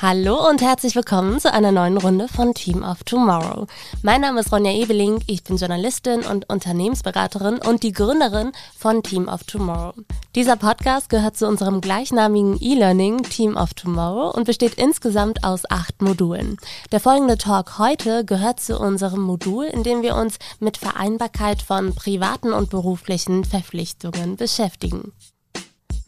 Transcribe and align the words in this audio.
Hallo 0.00 0.48
und 0.48 0.62
herzlich 0.62 0.94
willkommen 0.94 1.40
zu 1.40 1.52
einer 1.52 1.72
neuen 1.72 1.96
Runde 1.96 2.28
von 2.28 2.54
Team 2.54 2.84
of 2.84 3.02
Tomorrow. 3.02 3.66
Mein 4.02 4.20
Name 4.20 4.38
ist 4.38 4.52
Ronja 4.52 4.70
Ebeling, 4.70 5.24
ich 5.26 5.42
bin 5.42 5.56
Journalistin 5.56 6.20
und 6.20 6.48
Unternehmensberaterin 6.48 7.58
und 7.58 7.82
die 7.82 7.90
Gründerin 7.90 8.52
von 8.78 9.02
Team 9.02 9.26
of 9.26 9.42
Tomorrow. 9.42 9.94
Dieser 10.36 10.54
Podcast 10.54 11.08
gehört 11.08 11.36
zu 11.36 11.48
unserem 11.48 11.80
gleichnamigen 11.80 12.62
E-Learning 12.62 13.24
Team 13.24 13.56
of 13.56 13.74
Tomorrow 13.74 14.30
und 14.30 14.44
besteht 14.44 14.74
insgesamt 14.74 15.42
aus 15.42 15.68
acht 15.68 16.00
Modulen. 16.00 16.58
Der 16.92 17.00
folgende 17.00 17.36
Talk 17.36 17.80
heute 17.80 18.24
gehört 18.24 18.60
zu 18.60 18.78
unserem 18.78 19.22
Modul, 19.22 19.64
in 19.64 19.82
dem 19.82 20.02
wir 20.02 20.14
uns 20.14 20.38
mit 20.60 20.76
Vereinbarkeit 20.76 21.60
von 21.60 21.92
privaten 21.96 22.52
und 22.52 22.70
beruflichen 22.70 23.42
Verpflichtungen 23.42 24.36
beschäftigen. 24.36 25.12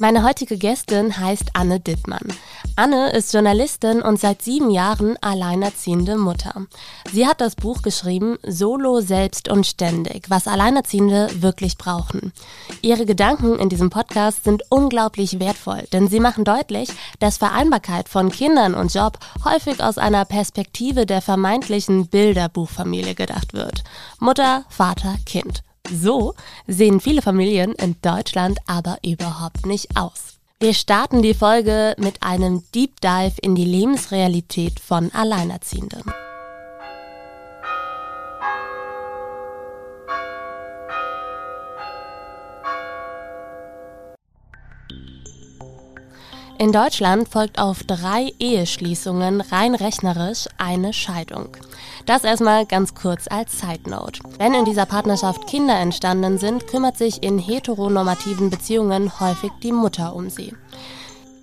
Meine 0.03 0.25
heutige 0.25 0.57
Gästin 0.57 1.19
heißt 1.19 1.51
Anne 1.52 1.79
Dittmann. 1.79 2.27
Anne 2.75 3.11
ist 3.11 3.34
Journalistin 3.34 4.01
und 4.01 4.19
seit 4.19 4.41
sieben 4.41 4.70
Jahren 4.70 5.19
alleinerziehende 5.20 6.16
Mutter. 6.16 6.55
Sie 7.12 7.27
hat 7.27 7.42
das 7.42 7.55
Buch 7.55 7.83
geschrieben 7.83 8.39
Solo, 8.42 9.02
selbst 9.02 9.51
und 9.51 9.66
ständig, 9.66 10.30
was 10.30 10.48
Alleinerziehende 10.48 11.28
wirklich 11.42 11.77
brauchen. 11.77 12.33
Ihre 12.80 13.05
Gedanken 13.05 13.59
in 13.59 13.69
diesem 13.69 13.91
Podcast 13.91 14.45
sind 14.45 14.62
unglaublich 14.70 15.39
wertvoll, 15.39 15.84
denn 15.92 16.09
sie 16.09 16.20
machen 16.20 16.45
deutlich, 16.45 16.89
dass 17.19 17.37
Vereinbarkeit 17.37 18.09
von 18.09 18.30
Kindern 18.30 18.73
und 18.73 18.95
Job 18.95 19.19
häufig 19.45 19.83
aus 19.83 19.98
einer 19.98 20.25
Perspektive 20.25 21.05
der 21.05 21.20
vermeintlichen 21.20 22.06
Bilderbuchfamilie 22.06 23.14
gedacht 23.14 23.53
wird. 23.53 23.84
Mutter, 24.19 24.64
Vater, 24.70 25.17
Kind. 25.27 25.62
So 25.91 26.35
sehen 26.67 27.01
viele 27.01 27.23
Familien 27.23 27.73
in 27.73 27.97
Deutschland 28.01 28.59
aber 28.67 28.98
überhaupt 29.05 29.67
nicht 29.67 29.97
aus. 29.97 30.39
Wir 30.61 30.75
starten 30.75 31.23
die 31.23 31.35
Folge 31.35 31.95
mit 31.98 32.23
einem 32.23 32.62
Deep 32.75 33.01
Dive 33.01 33.34
in 33.42 33.55
die 33.55 33.64
Lebensrealität 33.64 34.79
von 34.79 35.11
Alleinerziehenden. 35.12 36.03
In 46.61 46.72
Deutschland 46.72 47.27
folgt 47.27 47.58
auf 47.58 47.84
drei 47.84 48.34
Eheschließungen 48.39 49.41
rein 49.41 49.75
rechnerisch 49.75 50.47
eine 50.58 50.92
Scheidung. 50.92 51.56
Das 52.05 52.22
erstmal 52.22 52.67
ganz 52.67 52.94
kurz 52.94 53.28
als 53.28 53.58
Side 53.58 53.89
Note. 53.89 54.20
Wenn 54.36 54.52
in 54.52 54.67
dieser 54.67 54.84
Partnerschaft 54.84 55.47
Kinder 55.47 55.78
entstanden 55.78 56.36
sind, 56.36 56.67
kümmert 56.67 56.98
sich 56.98 57.22
in 57.22 57.39
heteronormativen 57.39 58.50
Beziehungen 58.50 59.19
häufig 59.20 59.50
die 59.62 59.72
Mutter 59.72 60.14
um 60.14 60.28
sie. 60.28 60.52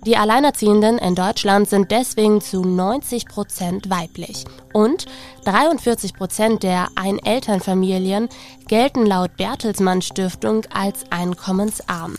Die 0.06 0.16
Alleinerziehenden 0.16 0.98
in 0.98 1.16
Deutschland 1.16 1.68
sind 1.68 1.90
deswegen 1.90 2.40
zu 2.40 2.62
90 2.62 3.26
Prozent 3.26 3.90
weiblich 3.90 4.44
und 4.72 5.06
43 5.46 6.14
Prozent 6.14 6.62
der 6.62 6.90
Einelternfamilien 6.94 8.28
gelten 8.68 9.04
laut 9.04 9.36
Bertelsmann 9.36 10.00
Stiftung 10.00 10.62
als 10.72 11.10
einkommensarm. 11.10 12.14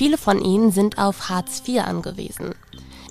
Viele 0.00 0.16
von 0.16 0.42
ihnen 0.42 0.72
sind 0.72 0.96
auf 0.96 1.28
Hartz 1.28 1.62
IV 1.68 1.82
angewiesen. 1.82 2.54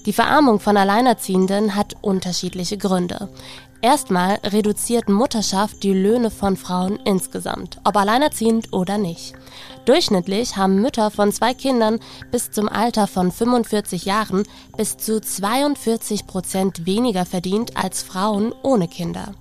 Die 0.08 0.12
Verarmung 0.12 0.60
von 0.60 0.76
Alleinerziehenden 0.76 1.76
hat 1.76 1.96
unterschiedliche 2.02 2.80
Gründe. 2.80 3.30
Erstmal 3.80 4.40
reduziert 4.44 5.08
Mutterschaft 5.08 5.84
die 5.84 5.94
Löhne 5.94 6.32
von 6.32 6.58
Frauen 6.58 6.98
insgesamt, 7.06 7.80
ob 7.84 7.96
alleinerziehend 7.96 8.74
oder 8.74 8.98
nicht. 8.98 9.36
Durchschnittlich 9.86 10.58
haben 10.58 10.82
Mütter 10.82 11.12
von 11.12 11.32
zwei 11.32 11.54
Kindern 11.54 12.00
bis 12.32 12.50
zum 12.50 12.68
Alter 12.68 13.06
von 13.06 13.32
45 13.32 14.06
Jahren 14.06 14.42
bis 14.76 14.98
zu 14.98 15.22
42 15.22 16.26
Prozent 16.26 16.88
weniger 16.88 17.28
verdient 17.28 17.78
als 17.78 18.02
Frauen 18.02 18.52
ohne 18.64 18.88
Kinder. 18.88 19.36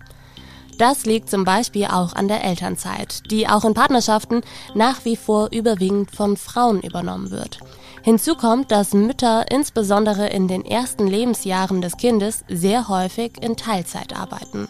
Das 0.78 1.06
liegt 1.06 1.28
zum 1.28 1.44
Beispiel 1.44 1.86
auch 1.86 2.14
an 2.14 2.28
der 2.28 2.44
Elternzeit, 2.44 3.28
die 3.32 3.48
auch 3.48 3.64
in 3.64 3.74
Partnerschaften 3.74 4.42
nach 4.74 5.04
wie 5.04 5.16
vor 5.16 5.48
überwiegend 5.50 6.12
von 6.12 6.36
Frauen 6.36 6.80
übernommen 6.80 7.32
wird. 7.32 7.58
Hinzu 8.02 8.36
kommt, 8.36 8.70
dass 8.70 8.94
Mütter 8.94 9.50
insbesondere 9.50 10.28
in 10.28 10.46
den 10.46 10.64
ersten 10.64 11.08
Lebensjahren 11.08 11.82
des 11.82 11.96
Kindes 11.96 12.44
sehr 12.48 12.88
häufig 12.88 13.32
in 13.42 13.56
Teilzeit 13.56 14.16
arbeiten. 14.16 14.68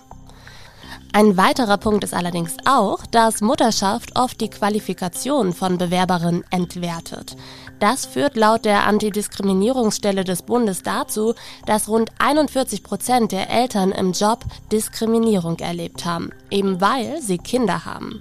Ein 1.12 1.36
weiterer 1.36 1.76
Punkt 1.76 2.04
ist 2.04 2.14
allerdings 2.14 2.56
auch, 2.66 3.04
dass 3.06 3.40
Mutterschaft 3.40 4.16
oft 4.18 4.40
die 4.40 4.50
Qualifikation 4.50 5.52
von 5.52 5.76
Bewerberinnen 5.76 6.44
entwertet. 6.50 7.36
Das 7.80 8.06
führt 8.06 8.36
laut 8.36 8.64
der 8.64 8.86
Antidiskriminierungsstelle 8.86 10.24
des 10.24 10.42
Bundes 10.42 10.82
dazu, 10.82 11.34
dass 11.66 11.88
rund 11.88 12.10
41 12.18 12.82
Prozent 12.82 13.32
der 13.32 13.50
Eltern 13.50 13.92
im 13.92 14.12
Job 14.12 14.44
Diskriminierung 14.72 15.58
erlebt 15.58 16.04
haben, 16.04 16.30
eben 16.50 16.80
weil 16.80 17.22
sie 17.22 17.38
Kinder 17.38 17.84
haben. 17.84 18.20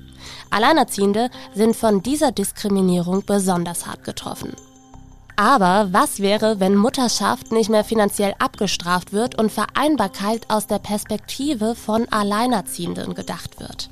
Alleinerziehende 0.52 1.30
sind 1.56 1.76
von 1.76 2.04
dieser 2.04 2.32
Diskriminierung 2.32 3.26
besonders 3.26 3.88
hart 3.88 4.04
getroffen. 4.04 4.54
Aber 5.36 5.90
was 5.92 6.20
wäre, 6.20 6.60
wenn 6.60 6.76
Mutterschaft 6.76 7.52
nicht 7.52 7.70
mehr 7.70 7.84
finanziell 7.84 8.34
abgestraft 8.40 9.14
wird 9.14 9.38
und 9.38 9.52
Vereinbarkeit 9.52 10.50
aus 10.50 10.66
der 10.66 10.80
Perspektive 10.80 11.76
von 11.76 12.08
Alleinerziehenden 12.12 13.14
gedacht 13.14 13.60
wird? 13.60 13.90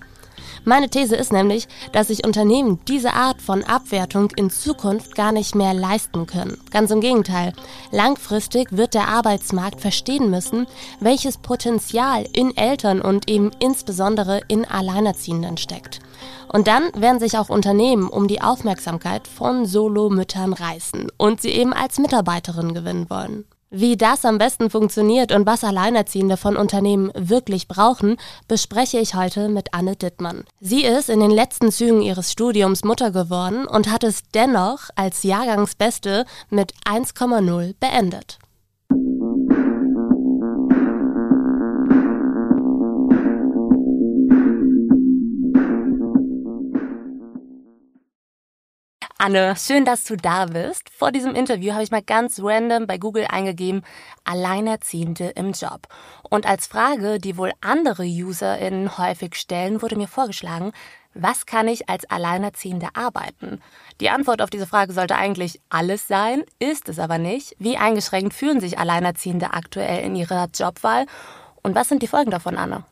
Meine 0.67 0.89
These 0.89 1.15
ist 1.15 1.31
nämlich, 1.31 1.67
dass 1.91 2.07
sich 2.07 2.25
Unternehmen 2.25 2.79
diese 2.87 3.13
Art 3.13 3.39
von 3.39 3.63
Abwertung 3.63 4.31
in 4.35 4.49
Zukunft 4.49 5.13
gar 5.13 5.31
nicht 5.31 5.53
mehr 5.53 5.75
leisten 5.75 6.25
können. 6.25 6.57
Ganz 6.71 6.89
im 6.89 7.01
Gegenteil. 7.01 7.53
Langfristig 7.91 8.69
wird 8.71 8.95
der 8.95 9.07
Arbeitsmarkt 9.07 9.79
verstehen 9.79 10.31
müssen, 10.31 10.65
welches 10.99 11.37
Potenzial 11.37 12.25
in 12.33 12.57
Eltern 12.57 12.99
und 12.99 13.29
eben 13.29 13.51
insbesondere 13.59 14.41
in 14.47 14.65
Alleinerziehenden 14.65 15.57
steckt. 15.57 15.99
Und 16.51 16.67
dann 16.67 16.89
werden 16.95 17.19
sich 17.19 17.37
auch 17.37 17.49
Unternehmen 17.49 18.09
um 18.09 18.27
die 18.27 18.41
Aufmerksamkeit 18.41 19.27
von 19.27 19.67
Solo-Müttern 19.67 20.53
reißen 20.53 21.11
und 21.17 21.41
sie 21.41 21.49
eben 21.49 21.73
als 21.73 21.99
Mitarbeiterin 21.99 22.73
gewinnen 22.73 23.09
wollen. 23.09 23.45
Wie 23.71 23.97
das 23.97 24.25
am 24.25 24.37
besten 24.37 24.69
funktioniert 24.69 25.31
und 25.31 25.47
was 25.47 25.63
Alleinerziehende 25.63 26.37
von 26.37 26.55
Unternehmen 26.55 27.11
wirklich 27.15 27.67
brauchen, 27.67 28.17
bespreche 28.47 28.99
ich 28.99 29.15
heute 29.15 29.49
mit 29.49 29.73
Anne 29.73 29.95
Dittmann. 29.95 30.45
Sie 30.59 30.83
ist 30.83 31.09
in 31.09 31.19
den 31.19 31.31
letzten 31.31 31.71
Zügen 31.71 32.01
ihres 32.01 32.31
Studiums 32.31 32.83
Mutter 32.83 33.09
geworden 33.09 33.65
und 33.65 33.91
hat 33.91 34.03
es 34.03 34.21
dennoch 34.33 34.89
als 34.95 35.23
Jahrgangsbeste 35.23 36.25
mit 36.49 36.73
1,0 36.85 37.73
beendet. 37.79 38.37
Anne, 49.25 49.55
schön, 49.57 49.85
dass 49.85 50.03
du 50.03 50.15
da 50.17 50.45
bist. 50.45 50.91
Vor 50.91 51.11
diesem 51.11 51.33
Interview 51.33 51.73
habe 51.73 51.81
ich 51.81 51.89
mal 51.89 52.03
ganz 52.03 52.39
random 52.39 52.85
bei 52.85 52.99
Google 52.99 53.25
eingegeben, 53.27 53.81
Alleinerziehende 54.23 55.29
im 55.29 55.53
Job. 55.53 55.87
Und 56.29 56.45
als 56.45 56.67
Frage, 56.67 57.17
die 57.19 57.35
wohl 57.35 57.51
andere 57.59 58.03
UserInnen 58.03 58.99
häufig 58.99 59.33
stellen, 59.33 59.81
wurde 59.81 59.95
mir 59.95 60.07
vorgeschlagen, 60.07 60.73
was 61.15 61.47
kann 61.47 61.67
ich 61.67 61.89
als 61.89 62.07
Alleinerziehende 62.07 62.89
arbeiten? 62.93 63.63
Die 63.99 64.11
Antwort 64.11 64.43
auf 64.43 64.51
diese 64.51 64.67
Frage 64.67 64.93
sollte 64.93 65.15
eigentlich 65.15 65.59
alles 65.69 66.07
sein, 66.07 66.43
ist 66.59 66.87
es 66.87 66.99
aber 66.99 67.17
nicht. 67.17 67.55
Wie 67.57 67.77
eingeschränkt 67.77 68.35
fühlen 68.35 68.59
sich 68.59 68.77
Alleinerziehende 68.77 69.53
aktuell 69.53 70.05
in 70.05 70.15
ihrer 70.15 70.49
Jobwahl? 70.53 71.07
Und 71.63 71.73
was 71.73 71.89
sind 71.89 72.03
die 72.03 72.07
Folgen 72.07 72.29
davon, 72.29 72.57
Anne? 72.57 72.83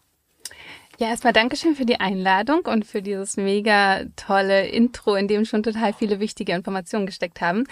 Ja, 1.04 1.10
erstmal 1.10 1.34
Dankeschön 1.34 1.76
für 1.76 1.86
die 1.86 2.00
Einladung 2.00 2.62
und 2.66 2.86
für 2.86 3.02
dieses 3.02 3.36
mega 3.36 4.04
tolle 4.16 4.68
Intro, 4.68 5.16
in 5.16 5.28
dem 5.28 5.44
schon 5.44 5.62
total 5.62 5.92
viele 5.92 6.22
wichtige 6.22 6.54
Informationen 6.54 7.06
gesteckt 7.06 7.42
haben. 7.42 7.66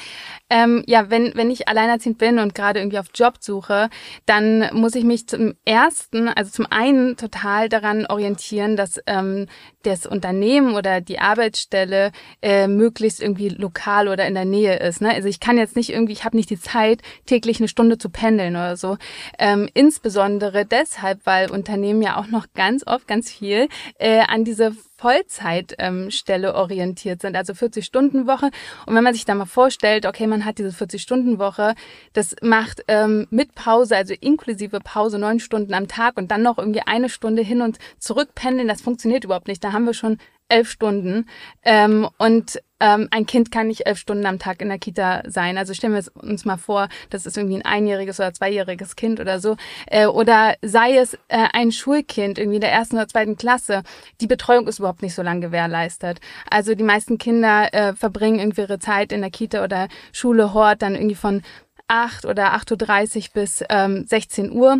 Ähm, 0.49 0.83
ja, 0.85 1.09
wenn, 1.09 1.31
wenn 1.35 1.49
ich 1.49 1.69
alleinerziehend 1.69 2.17
bin 2.17 2.39
und 2.39 2.53
gerade 2.53 2.81
irgendwie 2.81 2.99
auf 2.99 3.05
Jobsuche, 3.15 3.89
dann 4.25 4.69
muss 4.73 4.95
ich 4.95 5.05
mich 5.05 5.29
zum 5.29 5.53
ersten, 5.63 6.27
also 6.27 6.51
zum 6.51 6.67
einen 6.69 7.15
total 7.15 7.69
daran 7.69 8.05
orientieren, 8.05 8.75
dass 8.75 8.99
ähm, 9.07 9.47
das 9.83 10.05
Unternehmen 10.05 10.75
oder 10.75 10.99
die 10.99 11.19
Arbeitsstelle 11.19 12.11
äh, 12.41 12.67
möglichst 12.67 13.21
irgendwie 13.21 13.47
lokal 13.47 14.09
oder 14.09 14.27
in 14.27 14.33
der 14.33 14.43
Nähe 14.43 14.77
ist. 14.77 14.99
Ne? 14.99 15.09
Also 15.09 15.29
ich 15.29 15.39
kann 15.39 15.57
jetzt 15.57 15.77
nicht 15.77 15.89
irgendwie, 15.89 16.11
ich 16.11 16.25
habe 16.25 16.35
nicht 16.35 16.49
die 16.49 16.59
Zeit, 16.59 17.01
täglich 17.25 17.59
eine 17.59 17.69
Stunde 17.69 17.97
zu 17.97 18.09
pendeln 18.09 18.57
oder 18.57 18.75
so. 18.75 18.97
Ähm, 19.39 19.69
insbesondere 19.73 20.65
deshalb, 20.65 21.21
weil 21.25 21.49
Unternehmen 21.49 22.01
ja 22.01 22.17
auch 22.17 22.27
noch 22.27 22.47
ganz 22.53 22.85
oft 22.85 23.07
ganz 23.07 23.20
viel 23.29 23.67
äh, 23.99 24.21
an 24.27 24.43
diese 24.43 24.75
Vollzeitstelle 24.97 26.47
ähm, 26.49 26.55
orientiert 26.55 27.21
sind, 27.21 27.35
also 27.35 27.53
40-Stunden-Woche. 27.53 28.51
Und 28.85 28.95
wenn 28.95 29.03
man 29.03 29.13
sich 29.13 29.25
da 29.25 29.35
mal 29.35 29.45
vorstellt, 29.45 30.05
okay, 30.05 30.27
man 30.27 30.45
hat 30.45 30.59
diese 30.59 30.69
40-Stunden-Woche, 30.69 31.73
das 32.13 32.35
macht 32.41 32.83
ähm, 32.87 33.27
mit 33.31 33.55
Pause, 33.55 33.95
also 33.95 34.13
inklusive 34.19 34.79
Pause, 34.79 35.17
neun 35.17 35.39
Stunden 35.39 35.73
am 35.73 35.87
Tag 35.87 36.17
und 36.17 36.29
dann 36.29 36.43
noch 36.43 36.57
irgendwie 36.57 36.83
eine 36.85 37.09
Stunde 37.09 37.41
hin 37.41 37.61
und 37.61 37.79
zurück 37.97 38.29
pendeln, 38.35 38.67
das 38.67 38.81
funktioniert 38.81 39.23
überhaupt 39.23 39.47
nicht. 39.47 39.63
Da 39.63 39.73
haben 39.73 39.85
wir 39.85 39.93
schon 39.93 40.17
elf 40.49 40.69
Stunden. 40.69 41.27
Ähm, 41.63 42.07
und 42.17 42.61
ähm, 42.81 43.07
ein 43.11 43.25
Kind 43.25 43.51
kann 43.51 43.67
nicht 43.67 43.85
elf 43.85 43.99
Stunden 43.99 44.25
am 44.25 44.39
Tag 44.39 44.61
in 44.61 44.69
der 44.69 44.79
Kita 44.79 45.21
sein. 45.27 45.57
Also 45.57 45.73
stellen 45.73 45.93
wir 45.93 46.03
uns 46.15 46.45
mal 46.45 46.57
vor, 46.57 46.89
das 47.09 47.25
ist 47.25 47.37
irgendwie 47.37 47.57
ein 47.57 47.65
einjähriges 47.65 48.19
oder 48.19 48.33
zweijähriges 48.33 48.95
Kind 48.95 49.19
oder 49.19 49.39
so. 49.39 49.55
Äh, 49.85 50.07
oder 50.07 50.55
sei 50.61 50.97
es 50.97 51.13
äh, 51.27 51.47
ein 51.53 51.71
Schulkind, 51.71 52.39
irgendwie 52.39 52.55
in 52.55 52.61
der 52.61 52.71
ersten 52.71 52.95
oder 52.95 53.07
zweiten 53.07 53.37
Klasse. 53.37 53.83
Die 54.19 54.27
Betreuung 54.27 54.67
ist 54.67 54.79
überhaupt 54.79 55.03
nicht 55.03 55.15
so 55.15 55.21
lange 55.21 55.41
gewährleistet. 55.41 56.19
Also 56.49 56.75
die 56.75 56.83
meisten 56.83 57.17
Kinder 57.17 57.73
äh, 57.73 57.93
verbringen 57.93 58.39
irgendwie 58.39 58.61
ihre 58.61 58.79
Zeit 58.79 59.11
in 59.11 59.21
der 59.21 59.31
Kita 59.31 59.63
oder 59.63 59.87
Schule, 60.11 60.53
Hort 60.53 60.81
dann 60.81 60.95
irgendwie 60.95 61.15
von 61.15 61.43
8 61.87 62.25
oder 62.25 62.55
8.30 62.55 63.17
Uhr 63.17 63.23
bis 63.33 63.63
ähm, 63.69 64.05
16 64.07 64.51
Uhr. 64.51 64.79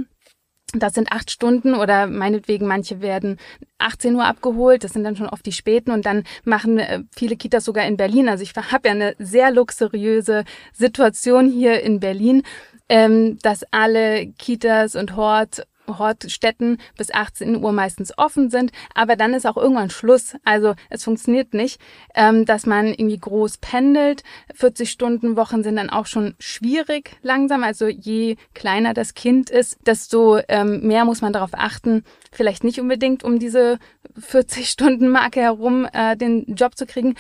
Das 0.80 0.94
sind 0.94 1.12
acht 1.12 1.32
Stunden 1.32 1.76
oder 1.76 2.08
meinetwegen 2.08 2.68
manche 2.68 3.02
werden 3.02 3.38
18 3.78 4.16
Uhr 4.16 4.26
abgeholt. 4.26 4.84
Das 4.84 4.94
sind 4.94 5.04
dann 5.04 5.16
schon 5.16 5.30
oft 5.30 5.46
die 5.46 5.52
späten 5.52 5.92
und 5.92 6.06
dann 6.06 6.24
machen 6.44 6.80
äh, 6.80 7.04
viele 7.16 7.36
Kitas 7.36 7.66
sogar 7.66 7.86
in 7.86 7.98
Berlin. 7.98 8.30
Also 8.30 8.44
ich 8.44 8.56
habe 8.56 8.88
ja 8.88 8.94
eine 8.94 9.16
sehr 9.20 9.52
luxuriöse 9.52 10.44
Situation 10.74 11.50
hier 11.50 11.82
in 11.82 12.00
Berlin, 12.00 12.44
ähm, 12.90 13.38
dass 13.42 13.64
alle 13.72 14.28
Kitas 14.38 14.96
und 14.96 15.16
Hort 15.16 15.66
Hortstätten 15.88 16.78
bis 16.98 17.14
18 17.14 17.64
Uhr 17.64 17.72
meistens 17.72 18.18
offen 18.18 18.50
sind, 18.50 18.72
aber 18.94 19.16
dann 19.16 19.34
ist 19.34 19.46
auch 19.46 19.58
irgendwann 19.58 19.90
Schluss. 19.90 20.36
Also 20.44 20.76
es 20.90 21.04
funktioniert 21.04 21.54
nicht, 21.54 21.82
ähm, 22.16 22.46
dass 22.46 22.66
man 22.66 22.88
irgendwie 22.88 23.20
groß 23.20 23.58
pendelt. 23.58 24.24
40 24.54 24.92
Stunden 24.92 25.36
Wochen 25.36 25.64
sind 25.64 25.76
dann 25.76 25.90
auch 25.90 26.06
schon 26.06 26.36
schwierig 26.40 27.18
langsam. 27.22 27.64
Also 27.64 27.88
je 27.88 28.38
kleiner 28.54 28.94
das 28.94 29.14
Kind 29.14 29.50
ist, 29.50 29.78
desto 29.86 30.40
ähm, 30.48 30.82
mehr 30.88 31.06
muss 31.06 31.22
man 31.22 31.34
darauf 31.34 31.52
achten, 31.54 32.04
vielleicht 32.32 32.64
nicht 32.64 32.80
unbedingt 32.80 33.24
um 33.24 33.40
diese 33.40 33.80
40 34.18 34.70
Stunden 34.70 35.10
Marke 35.10 35.42
herum 35.42 35.88
äh, 35.92 36.16
den 36.16 36.56
Job 36.56 36.78
zu 36.78 36.86
kriegen. 36.86 37.16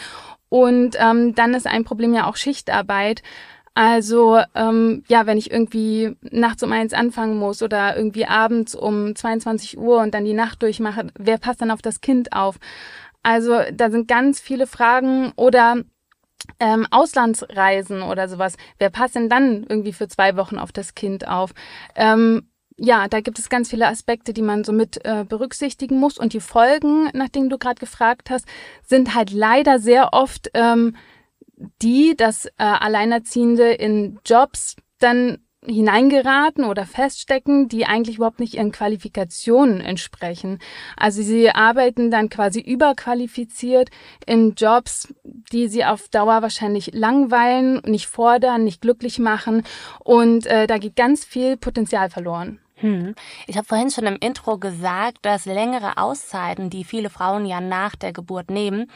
Und 0.49 0.97
ähm, 0.99 1.33
dann 1.33 1.53
ist 1.53 1.65
ein 1.65 1.85
Problem 1.85 2.13
ja 2.13 2.27
auch 2.27 2.35
Schichtarbeit. 2.35 3.23
Also 3.73 4.39
ähm, 4.53 5.03
ja, 5.07 5.25
wenn 5.25 5.38
ich 5.38 5.50
irgendwie 5.51 6.15
nachts 6.21 6.62
um 6.62 6.71
eins 6.71 6.94
anfangen 6.94 7.38
muss 7.38 7.63
oder 7.63 7.95
irgendwie 7.95 8.25
abends 8.25 8.75
um 8.75 9.15
22 9.15 9.77
Uhr 9.77 10.00
und 10.01 10.13
dann 10.13 10.25
die 10.25 10.33
Nacht 10.33 10.62
durchmache, 10.62 11.07
wer 11.18 11.38
passt 11.38 11.62
dann 11.62 11.71
auf 11.71 11.81
das 11.81 12.01
Kind 12.01 12.33
auf? 12.33 12.57
Also 13.23 13.59
da 13.73 13.89
sind 13.89 14.07
ganz 14.07 14.39
viele 14.41 14.68
Fragen 14.68 15.31
oder 15.35 15.77
ähm, 16.59 16.88
Auslandsreisen 16.91 18.01
oder 18.01 18.27
sowas. 18.27 18.57
Wer 18.77 18.89
passt 18.89 19.15
denn 19.15 19.29
dann 19.29 19.65
irgendwie 19.69 19.94
für 19.94 20.07
zwei 20.07 20.35
Wochen 20.35 20.57
auf 20.57 20.71
das 20.71 20.95
Kind 20.95 21.27
auf? 21.27 21.51
Ähm, 21.95 22.50
ja, 22.77 23.07
da 23.07 23.21
gibt 23.21 23.38
es 23.38 23.50
ganz 23.50 23.69
viele 23.69 23.88
Aspekte, 23.88 24.33
die 24.33 24.41
man 24.41 24.63
so 24.63 24.73
mit 24.73 25.06
äh, 25.06 25.23
berücksichtigen 25.23 26.00
muss. 26.00 26.18
Und 26.18 26.33
die 26.33 26.39
Folgen, 26.39 27.09
nach 27.13 27.29
denen 27.29 27.50
du 27.50 27.59
gerade 27.59 27.79
gefragt 27.79 28.29
hast, 28.31 28.47
sind 28.85 29.13
halt 29.13 29.31
leider 29.31 29.77
sehr 29.79 30.13
oft 30.13 30.50
ähm, 30.56 30.95
die, 31.81 32.15
dass 32.15 32.45
äh, 32.45 32.51
Alleinerziehende 32.57 33.71
in 33.71 34.19
Jobs 34.25 34.75
dann 34.99 35.39
hineingeraten 35.63 36.65
oder 36.65 36.85
feststecken, 36.85 37.67
die 37.67 37.85
eigentlich 37.85 38.15
überhaupt 38.17 38.39
nicht 38.39 38.55
ihren 38.55 38.71
Qualifikationen 38.71 39.79
entsprechen. 39.79 40.57
Also 40.97 41.21
sie 41.21 41.51
arbeiten 41.51 42.09
dann 42.09 42.29
quasi 42.29 42.59
überqualifiziert 42.59 43.89
in 44.25 44.55
Jobs, 44.55 45.13
die 45.23 45.67
sie 45.67 45.85
auf 45.85 46.09
Dauer 46.09 46.41
wahrscheinlich 46.41 46.91
langweilen, 46.93 47.81
nicht 47.85 48.07
fordern, 48.07 48.63
nicht 48.63 48.81
glücklich 48.81 49.19
machen 49.19 49.63
und 49.99 50.47
äh, 50.47 50.65
da 50.65 50.79
geht 50.79 50.95
ganz 50.95 51.25
viel 51.25 51.57
Potenzial 51.57 52.09
verloren. 52.09 52.59
Hm. 52.81 53.16
Ich 53.48 53.57
habe 53.57 53.68
vorhin 53.68 53.92
schon 53.92 54.06
im 54.06 54.18
Intro 54.18 54.57
gesagt, 54.57 55.19
dass 55.22 55.45
längere 55.45 55.98
Auszeiten, 55.98 56.69
die 56.69 56.83
viele 56.83 57.10
Frauen 57.10 57.45
ja 57.45 57.62
nach 57.62 57.95
der 57.95 58.12
Geburt 58.12 58.50
nehmen, 58.50 58.92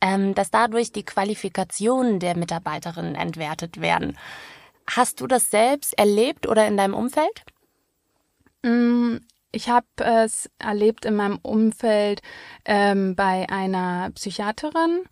ähm, 0.00 0.34
dass 0.34 0.50
dadurch 0.50 0.92
die 0.92 1.04
Qualifikationen 1.04 2.20
der 2.20 2.36
Mitarbeiterinnen 2.36 3.14
entwertet 3.14 3.80
werden. 3.80 4.18
Hast 4.86 5.20
du 5.20 5.26
das 5.26 5.50
selbst 5.50 5.98
erlebt 5.98 6.46
oder 6.46 6.66
in 6.66 6.76
deinem 6.76 6.94
Umfeld? 6.94 7.44
Mm, 8.62 9.16
ich 9.52 9.68
habe 9.68 9.86
es 9.98 10.50
erlebt 10.58 11.04
in 11.04 11.16
meinem 11.16 11.38
Umfeld 11.40 12.20
ähm, 12.64 13.14
bei 13.14 13.46
einer 13.48 14.10
Psychiaterin, 14.10 15.04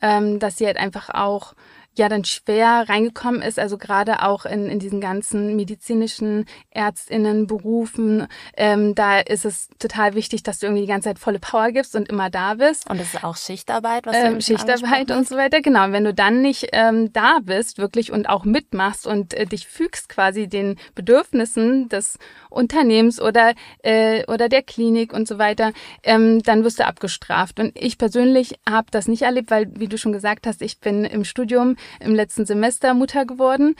ähm, 0.00 0.38
dass 0.40 0.56
sie 0.56 0.66
halt 0.66 0.78
einfach 0.78 1.10
auch 1.10 1.54
ja 2.00 2.08
dann 2.08 2.24
schwer 2.24 2.88
reingekommen 2.88 3.42
ist, 3.42 3.58
also 3.58 3.78
gerade 3.78 4.22
auch 4.22 4.44
in, 4.44 4.68
in 4.68 4.78
diesen 4.78 5.00
ganzen 5.00 5.54
medizinischen 5.54 6.46
Ärztinnenberufen, 6.70 8.26
ähm, 8.56 8.94
da 8.94 9.20
ist 9.20 9.44
es 9.44 9.68
total 9.78 10.14
wichtig, 10.14 10.42
dass 10.42 10.58
du 10.58 10.66
irgendwie 10.66 10.82
die 10.82 10.88
ganze 10.88 11.10
Zeit 11.10 11.18
volle 11.18 11.38
Power 11.38 11.70
gibst 11.70 11.94
und 11.94 12.08
immer 12.08 12.30
da 12.30 12.54
bist. 12.54 12.88
Und 12.90 13.00
es 13.00 13.14
ist 13.14 13.22
auch 13.22 13.36
Schichtarbeit, 13.36 14.06
was 14.06 14.16
ähm, 14.16 14.40
Schichtarbeit 14.40 15.10
und 15.10 15.28
so 15.28 15.36
weiter, 15.36 15.60
genau. 15.60 15.84
Und 15.84 15.92
wenn 15.92 16.04
du 16.04 16.14
dann 16.14 16.42
nicht 16.42 16.68
ähm, 16.72 17.12
da 17.12 17.38
bist, 17.42 17.78
wirklich 17.78 18.10
und 18.10 18.28
auch 18.28 18.44
mitmachst 18.44 19.06
und 19.06 19.34
äh, 19.34 19.46
dich 19.46 19.68
fügst 19.68 20.08
quasi 20.08 20.48
den 20.48 20.76
Bedürfnissen 20.94 21.88
des 21.88 22.18
Unternehmens 22.48 23.20
oder 23.20 23.52
äh, 23.82 24.24
oder 24.26 24.48
der 24.48 24.62
Klinik 24.62 25.12
und 25.12 25.28
so 25.28 25.38
weiter, 25.38 25.72
ähm, 26.02 26.42
dann 26.42 26.64
wirst 26.64 26.78
du 26.78 26.86
abgestraft. 26.86 27.60
Und 27.60 27.72
ich 27.74 27.98
persönlich 27.98 28.54
habe 28.68 28.88
das 28.90 29.06
nicht 29.06 29.22
erlebt, 29.22 29.50
weil, 29.50 29.70
wie 29.76 29.88
du 29.88 29.98
schon 29.98 30.12
gesagt 30.12 30.46
hast, 30.46 30.62
ich 30.62 30.80
bin 30.80 31.04
im 31.04 31.24
Studium 31.24 31.76
im 31.98 32.14
letzten 32.14 32.46
Semester 32.46 32.94
Mutter 32.94 33.24
geworden 33.24 33.74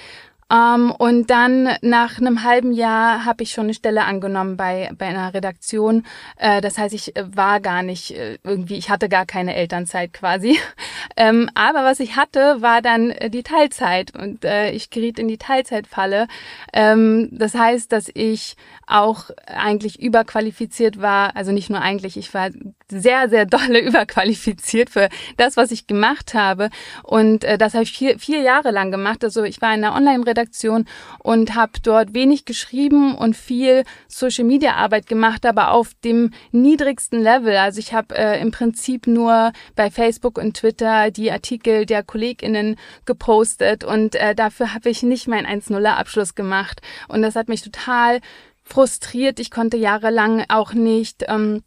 ähm, 0.51 0.91
und 0.91 1.31
dann 1.31 1.69
nach 1.81 2.19
einem 2.19 2.43
halben 2.43 2.73
Jahr 2.73 3.25
habe 3.25 3.43
ich 3.43 3.53
schon 3.53 3.65
eine 3.65 3.75
Stelle 3.75 4.05
angenommen 4.05 4.57
bei, 4.57 4.91
bei 4.99 5.07
einer 5.07 5.33
Redaktion. 5.33 6.05
Äh, 6.37 6.61
das 6.61 6.77
heißt, 6.77 6.93
ich 6.95 7.17
äh, 7.17 7.25
war 7.37 7.61
gar 7.61 7.83
nicht 7.83 8.17
äh, 8.17 8.39
irgendwie, 8.43 8.77
ich 8.77 8.91
hatte 8.91 9.09
gar 9.09 9.27
keine 9.27 9.55
Elternzeit 9.55 10.13
quasi. 10.13 10.59
Ähm, 11.17 11.51
aber 11.55 11.85
was 11.85 12.01
ich 12.01 12.17
hatte, 12.17 12.63
war 12.63 12.81
dann 12.83 13.11
äh, 13.11 13.31
die 13.31 13.43
Teilzeit 13.43 14.15
und 14.15 14.45
äh, 14.45 14.71
ich 14.71 14.91
geriet 14.91 15.19
in 15.19 15.29
die 15.29 15.39
Teilzeitfalle. 15.39 16.29
Ähm, 16.73 17.29
das 17.33 17.55
heißt, 17.55 17.91
dass 17.93 18.11
ich 18.15 18.57
auch 18.87 19.31
eigentlich 19.47 20.01
überqualifiziert 20.01 21.03
war, 21.03 21.37
also 21.37 21.53
nicht 21.53 21.69
nur 21.69 21.81
eigentlich, 21.81 22.17
ich 22.17 22.33
war 22.33 22.51
sehr, 22.91 23.29
sehr 23.29 23.47
dolle 23.47 23.81
überqualifiziert 23.87 24.91
für 24.91 25.09
das, 25.37 25.57
was 25.57 25.71
ich 25.71 25.87
gemacht 25.87 26.35
habe. 26.35 26.71
Und 27.03 27.45
äh, 27.45 27.59
das 27.59 27.75
habe 27.75 27.85
ich 27.85 27.93
vier, 27.93 28.19
vier 28.19 28.41
Jahre 28.41 28.71
lang 28.71 28.91
gemacht. 28.91 29.25
Also 29.25 29.45
ich 29.45 29.61
war 29.61 29.75
in 29.75 29.85
einer 29.85 29.95
Online-Redaktion 29.95 30.87
und 31.19 31.55
habe 31.55 31.73
dort 31.83 32.15
wenig 32.15 32.45
geschrieben 32.45 33.15
und 33.15 33.37
viel 33.37 33.85
Social-Media-Arbeit 34.09 35.07
gemacht, 35.07 35.47
aber 35.47 35.73
auf 35.73 35.93
dem 36.05 36.33
niedrigsten 36.53 37.23
Level. 37.23 37.57
Also 37.57 37.79
ich 37.79 37.93
habe 37.93 38.17
äh, 38.17 38.41
im 38.41 38.51
Prinzip 38.51 39.07
nur 39.07 39.53
bei 39.77 39.91
Facebook 39.91 40.39
und 40.39 40.57
Twitter 40.57 41.11
die 41.11 41.31
Artikel 41.31 41.87
der 41.87 42.03
KollegInnen 42.03 42.77
gepostet 43.05 43.85
und 43.85 44.15
äh, 44.15 44.35
dafür 44.35 44.75
habe 44.75 44.91
ich 44.91 45.03
nicht 45.03 45.29
meinen 45.29 45.47
1-0er-Abschluss 45.47 46.35
gemacht. 46.35 46.81
Und 47.09 47.23
das 47.23 47.37
hat 47.37 47.49
mich 47.49 47.63
total 47.63 48.21
frustriert. 48.65 49.41
Ich 49.41 49.51
konnte 49.51 49.77
jahrelang 49.77 50.45
auch 50.49 50.73
nicht 50.73 51.25
ähm, 51.29 51.63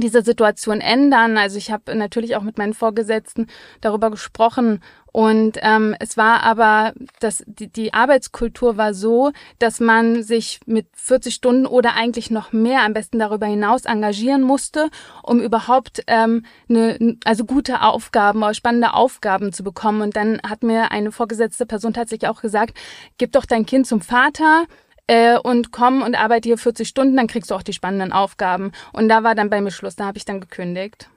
diese 0.00 0.22
Situation 0.22 0.80
ändern. 0.80 1.38
Also 1.38 1.58
ich 1.58 1.70
habe 1.70 1.94
natürlich 1.94 2.36
auch 2.36 2.42
mit 2.42 2.58
meinen 2.58 2.74
Vorgesetzten 2.74 3.46
darüber 3.80 4.10
gesprochen 4.10 4.80
und 5.12 5.58
ähm, 5.62 5.96
es 5.98 6.16
war 6.16 6.42
aber, 6.42 6.92
dass 7.20 7.42
die, 7.46 7.66
die 7.66 7.94
Arbeitskultur 7.94 8.76
war 8.76 8.94
so, 8.94 9.32
dass 9.58 9.80
man 9.80 10.22
sich 10.22 10.60
mit 10.66 10.86
40 10.94 11.34
Stunden 11.34 11.66
oder 11.66 11.94
eigentlich 11.94 12.30
noch 12.30 12.52
mehr, 12.52 12.82
am 12.82 12.92
besten 12.92 13.18
darüber 13.18 13.46
hinaus 13.46 13.84
engagieren 13.84 14.42
musste, 14.42 14.90
um 15.22 15.40
überhaupt 15.40 16.02
ähm, 16.06 16.44
eine, 16.68 17.16
also 17.24 17.44
gute 17.44 17.82
Aufgaben 17.82 18.42
oder 18.42 18.54
spannende 18.54 18.94
Aufgaben 18.94 19.52
zu 19.52 19.64
bekommen. 19.64 20.02
Und 20.02 20.14
dann 20.14 20.40
hat 20.46 20.62
mir 20.62 20.92
eine 20.92 21.10
vorgesetzte 21.10 21.66
Person 21.66 21.94
tatsächlich 21.94 22.30
auch 22.30 22.42
gesagt, 22.42 22.74
gib 23.16 23.32
doch 23.32 23.46
dein 23.46 23.66
Kind 23.66 23.86
zum 23.86 24.00
Vater 24.00 24.66
äh, 25.08 25.38
und 25.38 25.72
komm 25.72 26.02
und 26.02 26.14
arbeite 26.14 26.48
hier 26.48 26.58
40 26.58 26.86
Stunden, 26.86 27.16
dann 27.16 27.26
kriegst 27.26 27.50
du 27.50 27.56
auch 27.56 27.62
die 27.62 27.72
spannenden 27.72 28.12
Aufgaben. 28.12 28.70
Und 28.92 29.08
da 29.08 29.24
war 29.24 29.34
dann 29.34 29.50
bei 29.50 29.60
mir 29.60 29.72
Schluss, 29.72 29.96
da 29.96 30.06
habe 30.06 30.18
ich 30.18 30.24
dann 30.24 30.40
gekündigt. 30.40 31.10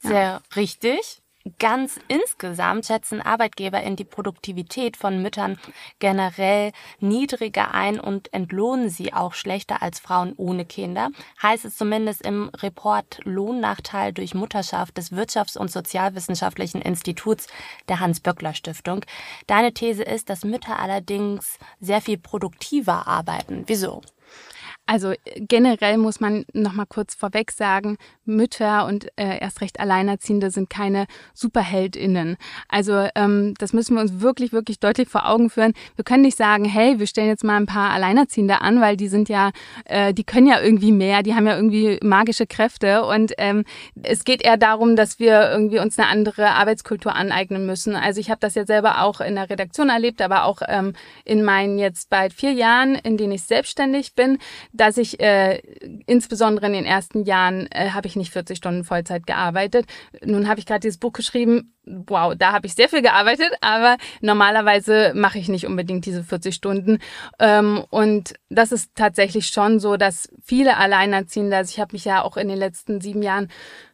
Sehr 0.00 0.20
ja. 0.20 0.42
richtig. 0.56 1.19
Ganz 1.58 1.98
insgesamt 2.08 2.84
schätzen 2.84 3.22
Arbeitgeber 3.22 3.82
in 3.82 3.96
die 3.96 4.04
Produktivität 4.04 4.98
von 4.98 5.22
Müttern 5.22 5.58
generell 5.98 6.72
niedriger 6.98 7.72
ein 7.72 7.98
und 7.98 8.30
entlohnen 8.34 8.90
sie 8.90 9.14
auch 9.14 9.32
schlechter 9.32 9.80
als 9.80 10.00
Frauen 10.00 10.34
ohne 10.36 10.66
Kinder, 10.66 11.08
heißt 11.42 11.64
es 11.64 11.78
zumindest 11.78 12.26
im 12.26 12.50
Report 12.58 13.20
Lohnnachteil 13.24 14.12
durch 14.12 14.34
Mutterschaft 14.34 14.98
des 14.98 15.12
Wirtschafts- 15.12 15.56
und 15.56 15.70
Sozialwissenschaftlichen 15.70 16.82
Instituts 16.82 17.46
der 17.88 18.00
Hans-Böckler-Stiftung. 18.00 19.06
Deine 19.46 19.72
These 19.72 20.02
ist, 20.02 20.28
dass 20.28 20.44
Mütter 20.44 20.78
allerdings 20.78 21.58
sehr 21.80 22.02
viel 22.02 22.18
produktiver 22.18 23.06
arbeiten. 23.06 23.64
Wieso? 23.66 24.02
Also 24.90 25.12
generell 25.36 25.98
muss 25.98 26.18
man 26.18 26.44
noch 26.52 26.72
mal 26.72 26.84
kurz 26.84 27.14
vorweg 27.14 27.52
sagen, 27.52 27.96
Mütter 28.24 28.86
und 28.86 29.06
äh, 29.16 29.38
erst 29.38 29.60
recht 29.60 29.78
Alleinerziehende 29.78 30.50
sind 30.50 30.68
keine 30.68 31.06
Superheldinnen. 31.32 32.36
Also 32.68 33.06
ähm, 33.14 33.54
das 33.58 33.72
müssen 33.72 33.94
wir 33.94 34.00
uns 34.00 34.20
wirklich, 34.20 34.52
wirklich 34.52 34.80
deutlich 34.80 35.08
vor 35.08 35.28
Augen 35.28 35.48
führen. 35.48 35.74
Wir 35.94 36.04
können 36.04 36.22
nicht 36.22 36.36
sagen, 36.36 36.64
hey, 36.64 36.98
wir 36.98 37.06
stellen 37.06 37.28
jetzt 37.28 37.44
mal 37.44 37.56
ein 37.56 37.66
paar 37.66 37.92
Alleinerziehende 37.92 38.62
an, 38.62 38.80
weil 38.80 38.96
die 38.96 39.06
sind 39.06 39.28
ja, 39.28 39.52
äh, 39.84 40.12
die 40.12 40.24
können 40.24 40.48
ja 40.48 40.60
irgendwie 40.60 40.90
mehr, 40.90 41.22
die 41.22 41.36
haben 41.36 41.46
ja 41.46 41.54
irgendwie 41.54 42.00
magische 42.02 42.48
Kräfte. 42.48 43.04
Und 43.04 43.32
ähm, 43.38 43.64
es 44.02 44.24
geht 44.24 44.42
eher 44.42 44.56
darum, 44.56 44.96
dass 44.96 45.20
wir 45.20 45.52
irgendwie 45.52 45.78
uns 45.78 46.00
eine 46.00 46.08
andere 46.08 46.50
Arbeitskultur 46.50 47.14
aneignen 47.14 47.64
müssen. 47.64 47.94
Also 47.94 48.18
ich 48.18 48.28
habe 48.28 48.40
das 48.40 48.56
ja 48.56 48.66
selber 48.66 49.02
auch 49.02 49.20
in 49.20 49.36
der 49.36 49.50
Redaktion 49.50 49.88
erlebt, 49.88 50.20
aber 50.20 50.46
auch 50.46 50.62
ähm, 50.66 50.94
in 51.24 51.44
meinen 51.44 51.78
jetzt 51.78 52.10
bald 52.10 52.32
vier 52.32 52.52
Jahren, 52.52 52.96
in 52.96 53.16
denen 53.16 53.34
ich 53.34 53.44
selbstständig 53.44 54.16
bin 54.16 54.38
dass 54.80 54.96
ich 54.96 55.20
äh, 55.20 55.58
insbesondere 56.06 56.66
in 56.66 56.72
den 56.72 56.86
ersten 56.86 57.24
Jahren 57.24 57.66
äh, 57.70 57.90
habe 57.90 58.06
ich 58.06 58.16
nicht 58.16 58.32
40 58.32 58.56
Stunden 58.56 58.82
Vollzeit 58.82 59.26
gearbeitet. 59.26 59.84
Nun 60.24 60.48
habe 60.48 60.58
ich 60.58 60.64
gerade 60.64 60.80
dieses 60.80 60.96
Buch 60.96 61.12
geschrieben. 61.12 61.74
Wow, 61.84 62.34
da 62.34 62.52
habe 62.52 62.66
ich 62.66 62.74
sehr 62.74 62.88
viel 62.88 63.02
gearbeitet, 63.02 63.50
aber 63.60 63.98
normalerweise 64.22 65.12
mache 65.14 65.38
ich 65.38 65.48
nicht 65.48 65.66
unbedingt 65.66 66.06
diese 66.06 66.24
40 66.24 66.54
Stunden. 66.54 66.98
Ähm, 67.38 67.84
und 67.90 68.32
das 68.48 68.72
ist 68.72 68.92
tatsächlich 68.94 69.48
schon 69.48 69.80
so, 69.80 69.98
dass 69.98 70.30
viele 70.42 70.78
Alleinerziehende, 70.78 71.58
also 71.58 71.70
ich 71.70 71.78
habe 71.78 71.92
mich 71.92 72.06
ja 72.06 72.22
auch 72.22 72.38
in 72.38 72.48
den 72.48 72.58
letzten 72.58 73.02
sieben 73.02 73.22
Jahren 73.22 73.48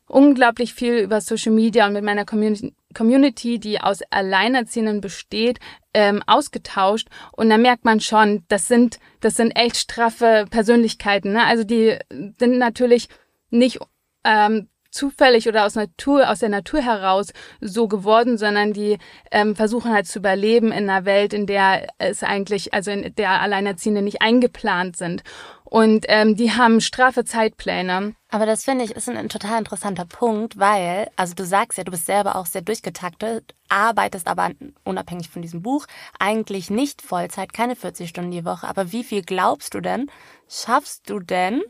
unglaublich 0.09 0.75
viel 0.75 0.99
über 0.99 1.21
Social 1.21 1.53
Media 1.53 1.87
und 1.87 1.93
mit 1.93 2.05
meiner 2.05 2.25
Community, 2.25 3.59
die 3.59 3.81
aus 3.81 4.01
Alleinerziehenden 4.11 5.01
besteht, 5.01 5.59
ähm, 5.95 6.23
ausgetauscht. 6.27 7.09
Und 7.33 7.51
da 7.51 7.59
merkt 7.59 7.85
man 7.85 8.01
schon, 8.01 8.45
das 8.49 8.69
sind, 8.69 8.99
das 9.21 9.37
sind 9.37 9.53
echt 9.53 9.77
straffe 9.77 10.47
Persönlichkeiten. 10.51 11.33
Ne? 11.33 11.45
Also 11.45 11.65
die 11.65 11.99
sind 12.39 12.59
natürlich 12.59 13.09
nicht 13.51 13.79
ähm, 14.25 14.69
zufällig 14.91 15.47
oder 15.49 15.67
aus 15.67 15.75
Natur, 15.75 16.31
aus 16.31 16.41
der 16.41 16.49
Natur 16.49 16.81
heraus 16.81 17.33
so 17.61 17.87
geworden, 17.87 18.39
sondern 18.39 18.73
die 18.73 18.99
ähm, 19.31 19.55
versuchen 19.55 19.93
halt 19.93 20.07
zu 20.07 20.19
überleben 20.19 20.73
in 20.73 20.89
einer 20.89 21.05
Welt, 21.05 21.33
in 21.33 21.47
der 21.47 21.87
es 21.99 22.23
eigentlich, 22.23 22.73
also 22.73 22.91
in 22.91 23.15
der 23.15 23.41
Alleinerziehende 23.43 24.03
nicht 24.03 24.23
eingeplant 24.23 24.97
sind. 24.97 25.23
Und 25.69 26.07
ähm, 26.09 26.37
die 26.37 26.53
haben 26.53 26.81
straffe 26.81 27.25
Zeitpläne. 27.25 28.15
Aber 28.31 28.47
das 28.47 28.65
finde 28.65 28.85
ich 28.85 28.93
ist 28.93 29.09
ein, 29.09 29.17
ein, 29.17 29.29
total 29.29 29.59
interessanter 29.59 30.05
Punkt, 30.05 30.59
weil, 30.59 31.11
also 31.17 31.35
du 31.35 31.45
sagst 31.45 31.77
ja, 31.77 31.85
du 31.85 31.91
bist 31.91 32.07
selber 32.07 32.37
auch 32.37 32.47
sehr 32.47 32.63
durchgetaktet, 32.63 33.55
arbeitest 33.69 34.29
aber 34.29 34.51
unabhängig 34.85 35.29
von 35.29 35.43
diesem 35.43 35.63
Buch 35.63 35.87
eigentlich 36.21 36.71
nicht 36.71 37.03
Vollzeit, 37.03 37.53
keine 37.53 37.75
40 37.75 38.09
Stunden 38.09 38.31
die 38.31 38.45
Woche. 38.45 38.69
Aber 38.69 38.93
wie 38.93 39.03
viel 39.03 39.23
glaubst 39.23 39.75
du 39.75 39.81
denn, 39.81 40.09
schaffst 40.49 41.11
du 41.11 41.19
denn? 41.19 41.63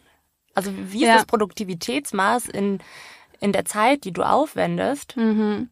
Also 0.55 0.73
wie 0.75 1.03
ist 1.03 1.09
ja. 1.09 1.15
das 1.15 1.27
Produktivitätsmaß 1.27 2.49
in 2.49 2.81
in 3.41 3.53
der 3.53 3.65
Zeit, 3.65 4.05
die 4.05 4.13
du 4.13 4.23
aufwendest. 4.23 5.17
Mhm. 5.17 5.71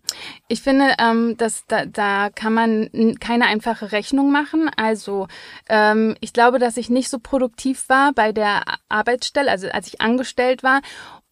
Ich 0.49 0.63
finde, 0.63 0.95
ähm, 0.99 1.37
dass 1.37 1.67
da, 1.67 1.87
da 1.87 2.31
kann 2.31 2.55
man 2.55 3.17
keine 3.21 3.47
einfache 3.47 3.93
Rechnung 3.93 4.31
machen. 4.31 4.71
Also 4.77 5.29
ähm, 5.69 6.17
ich 6.21 6.33
glaube, 6.33 6.59
dass 6.59 6.77
ich 6.77 6.91
nicht 6.91 7.09
so 7.09 7.19
produktiv 7.19 7.89
war 7.89 8.13
bei 8.13 8.33
der 8.33 8.63
Arbeitsstelle, 8.89 9.51
also 9.51 9.69
als 9.69 9.89
ich 9.89 10.01
angestellt 10.01 10.63
war 10.63 10.81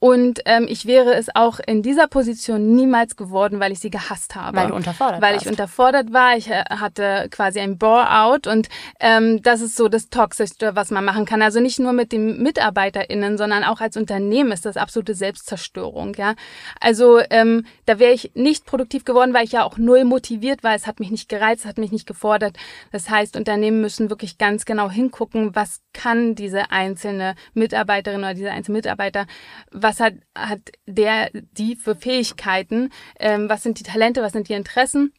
und 0.03 0.41
ähm, 0.47 0.67
ich 0.69 0.87
wäre 0.87 1.15
es 1.15 1.33
auch 1.33 1.61
in 1.65 1.81
dieser 1.81 2.09
Position 2.09 2.75
niemals 2.75 3.15
geworden, 3.15 3.61
weil 3.61 3.71
ich 3.71 3.79
sie 3.79 3.89
gehasst 3.89 4.35
habe. 4.35 4.57
Weil 4.57 4.67
du 4.67 4.75
unterfordert 4.75 5.23
Weil 5.23 5.35
warst. 5.35 5.47
ich 5.47 5.51
unterfordert 5.53 6.13
war. 6.13 6.37
Ich 6.37 6.51
äh, 6.51 6.65
hatte 6.71 7.29
quasi 7.31 7.61
ein 7.61 7.79
Bore-out 7.79 8.49
und 8.49 8.69
ähm, 8.99 9.41
das 9.43 9.61
ist 9.61 9.77
so 9.77 9.87
das 9.87 10.09
Toxischste, 10.09 10.75
was 10.75 10.91
man 10.91 11.05
machen 11.05 11.25
kann. 11.25 11.41
Also 11.41 11.61
nicht 11.61 11.79
nur 11.79 11.93
mit 11.93 12.11
den 12.11 12.43
MitarbeiterInnen, 12.43 13.39
sondern 13.39 13.63
auch 13.63 13.81
als 13.81 13.97
Unternehmen 13.97 14.51
ist 14.51 14.67
das 14.67 14.77
absolute 14.77 15.15
Selbstzerstörung. 15.15 16.15
Ja, 16.15 16.35
Also 16.81 17.21
ähm, 17.31 17.65
da 17.87 18.01
wäre 18.01 18.11
ich 18.13 18.33
nicht 18.35 18.67
produktiv 18.67 19.05
geworden, 19.05 19.33
weil 19.35 19.45
ich 19.45 19.53
ja 19.53 19.63
auch 19.63 19.79
null 19.79 20.03
motiviert 20.03 20.65
war. 20.65 20.75
Es 20.75 20.89
hat 20.89 20.99
mich 20.99 21.13
nicht 21.13 21.29
gereizt, 21.29 21.65
hat 21.65 21.79
mich 21.79 21.93
nicht 21.93 22.09
gefordert. 22.09 22.57
Das 22.91 23.09
heißt, 23.09 23.37
Unternehmen 23.37 23.81
müssen 23.81 24.11
wirklich 24.11 24.37
ganz 24.37 24.65
genau 24.65 24.91
hingucken, 24.91 25.55
was 25.55 25.81
kann 25.93 26.35
diese 26.35 26.73
einzelne 26.73 27.37
Mitarbeiterin 27.55 28.19
oder 28.19 28.35
dieser 28.35 28.51
einzelne 28.51 28.79
Mitarbeiter, 28.79 29.27
was 29.71 29.92
was 29.93 30.01
hat, 30.01 30.15
hat 30.37 30.61
der, 30.87 31.31
die 31.33 31.77
für 31.77 31.95
Fähigkeiten, 31.95 32.91
ähm, 33.19 33.49
was 33.49 33.63
sind 33.63 33.79
die 33.79 33.85
Talente, 33.85 34.23
was 34.23 34.33
sind 34.33 34.49
die 34.49 34.55
Interessen. 34.55 35.13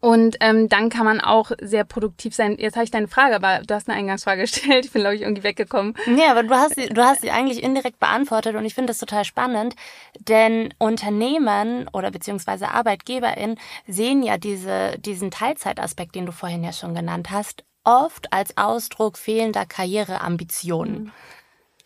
Und 0.00 0.36
ähm, 0.40 0.68
dann 0.68 0.90
kann 0.90 1.06
man 1.06 1.20
auch 1.20 1.50
sehr 1.60 1.84
produktiv 1.84 2.34
sein. 2.34 2.56
Jetzt 2.58 2.76
habe 2.76 2.84
ich 2.84 2.90
deine 2.90 3.08
Frage, 3.08 3.34
aber 3.34 3.60
du 3.66 3.74
hast 3.74 3.88
eine 3.88 3.98
Eingangsfrage 3.98 4.40
gestellt. 4.42 4.84
Ich 4.84 4.92
bin, 4.92 5.02
glaube 5.02 5.16
ich, 5.16 5.22
irgendwie 5.22 5.42
weggekommen. 5.42 5.94
Nee, 6.06 6.26
aber 6.26 6.42
du 6.42 6.50
hast 6.50 6.74
sie, 6.74 6.88
du 6.88 7.02
hast 7.02 7.22
sie 7.22 7.30
eigentlich 7.30 7.62
indirekt 7.62 7.98
beantwortet 7.98 8.54
und 8.54 8.64
ich 8.64 8.74
finde 8.74 8.88
das 8.88 8.98
total 8.98 9.24
spannend, 9.24 9.74
denn 10.20 10.74
Unternehmen 10.78 11.88
oder 11.92 12.10
beziehungsweise 12.10 12.68
ArbeitgeberInnen 12.68 13.58
sehen 13.86 14.22
ja 14.22 14.36
diese, 14.36 14.98
diesen 14.98 15.30
Teilzeitaspekt, 15.30 16.14
den 16.14 16.26
du 16.26 16.32
vorhin 16.32 16.64
ja 16.64 16.72
schon 16.72 16.94
genannt 16.94 17.30
hast, 17.30 17.64
oft 17.84 18.32
als 18.32 18.56
Ausdruck 18.56 19.16
fehlender 19.16 19.64
Karriereambitionen. 19.64 21.04
Mhm. 21.04 21.12